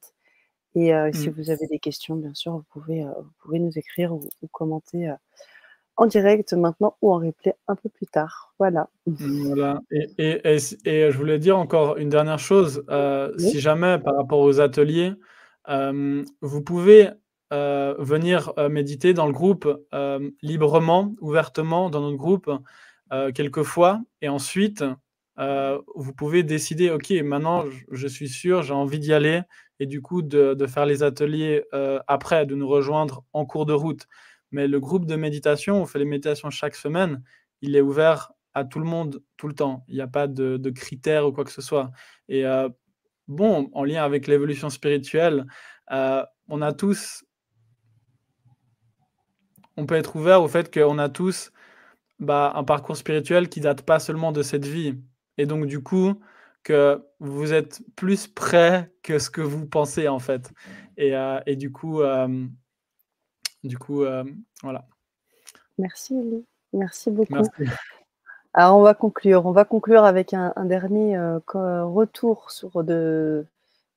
[0.76, 1.32] Et si mmh.
[1.32, 5.12] vous avez des questions, bien sûr, vous pouvez, vous pouvez nous écrire ou, ou commenter
[5.98, 8.54] en direct maintenant ou en replay un peu plus tard.
[8.60, 8.88] Voilà.
[9.08, 9.82] Voilà.
[9.92, 12.84] Et, et, et, je voulais dire encore une dernière chose.
[12.90, 15.14] Euh, si jamais, par rapport aux ateliers,
[15.70, 17.10] euh, vous pouvez
[17.52, 19.68] euh, venir méditer dans le groupe
[20.42, 22.52] librement, ouvertement, dans notre groupe,
[23.34, 24.02] quelquefois.
[24.22, 24.84] Et ensuite,
[25.38, 29.42] vous pouvez décider, OK, maintenant, je suis sûr, j'ai envie d'y aller.
[29.80, 31.64] Et du coup, de, de faire les ateliers
[32.08, 34.08] après, de nous rejoindre en cours de route.
[34.52, 37.24] Mais le groupe de méditation, on fait les méditations chaque semaine,
[37.62, 39.86] il est ouvert à tout le monde tout le temps.
[39.88, 41.92] Il n'y a pas de, critères ou quoi que ce soit.
[42.28, 42.70] Et euh,
[43.28, 45.46] bon, en lien avec l'évolution spirituelle,
[45.92, 47.24] euh, on a tous,
[49.76, 51.52] on peut être ouvert au fait qu'on a tous
[52.20, 54.96] bah, un parcours spirituel qui date pas seulement de cette vie.
[55.38, 56.20] Et donc du coup,
[56.64, 60.52] que vous êtes plus prêt que ce que vous pensez en fait.
[60.98, 62.02] Et, euh, et du coup,
[63.64, 64.24] du coup, euh,
[64.62, 64.86] voilà.
[65.78, 66.46] Merci, Elie.
[66.74, 67.36] Merci beaucoup.
[68.54, 69.46] Alors, on va conclure.
[69.46, 71.40] On va conclure avec un, dernier euh,
[71.86, 73.46] retour sur de,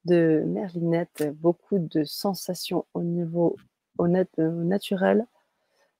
[0.04, 1.32] de Merlinette.
[1.36, 3.56] Beaucoup de sensations au niveau
[4.00, 5.26] euh, naturel,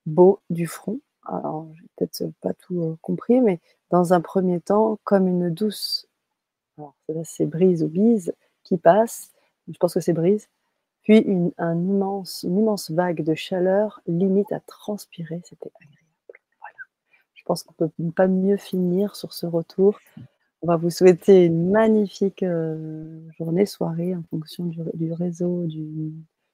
[0.05, 0.99] beau du front.
[1.25, 3.59] Alors, j'ai peut-être pas tout compris, mais
[3.89, 6.07] dans un premier temps, comme une douce,
[6.77, 8.33] alors c'est brise ou bise
[8.63, 9.31] qui passe.
[9.67, 10.47] Je pense que c'est brise
[11.03, 15.97] puis une, un immense, vague de chaleur, limite à transpirer, c'était agréable.
[16.59, 16.77] Voilà.
[17.33, 19.99] Je pense qu'on ne peut pas mieux finir sur ce retour.
[20.61, 26.13] On va vous souhaiter une magnifique euh, journée, soirée, en fonction du, réseau, du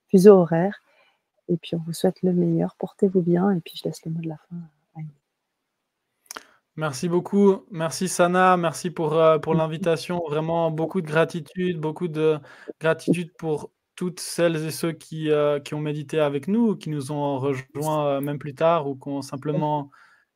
[0.10, 0.82] fuseau horaire.
[1.50, 2.76] Et puis on vous souhaite le meilleur.
[2.78, 3.52] Portez-vous bien.
[3.52, 4.56] Et puis je laisse le mot de la fin
[4.96, 5.02] à
[6.78, 7.66] Merci beaucoup.
[7.72, 8.56] Merci Sana.
[8.56, 10.22] Merci pour, euh, pour l'invitation.
[10.28, 12.40] Vraiment beaucoup de gratitude, beaucoup de
[12.80, 17.12] gratitude pour toutes celles et ceux qui, euh, qui ont médité avec nous, qui nous
[17.12, 19.90] ont rejoints euh, même plus tard ou qui ont simplement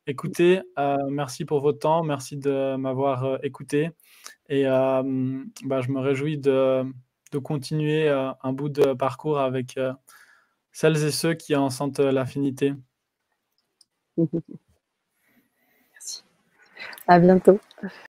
[0.08, 0.64] écouté.
[0.80, 3.92] Euh, merci pour votre temps, merci de m'avoir écouté.
[4.50, 5.04] Et bah,
[5.82, 6.84] je me réjouis de,
[7.32, 9.80] de continuer un bout de parcours avec
[10.74, 12.74] celles et ceux qui en sentent l'affinité.
[15.94, 16.26] Merci.
[17.08, 17.60] À bientôt.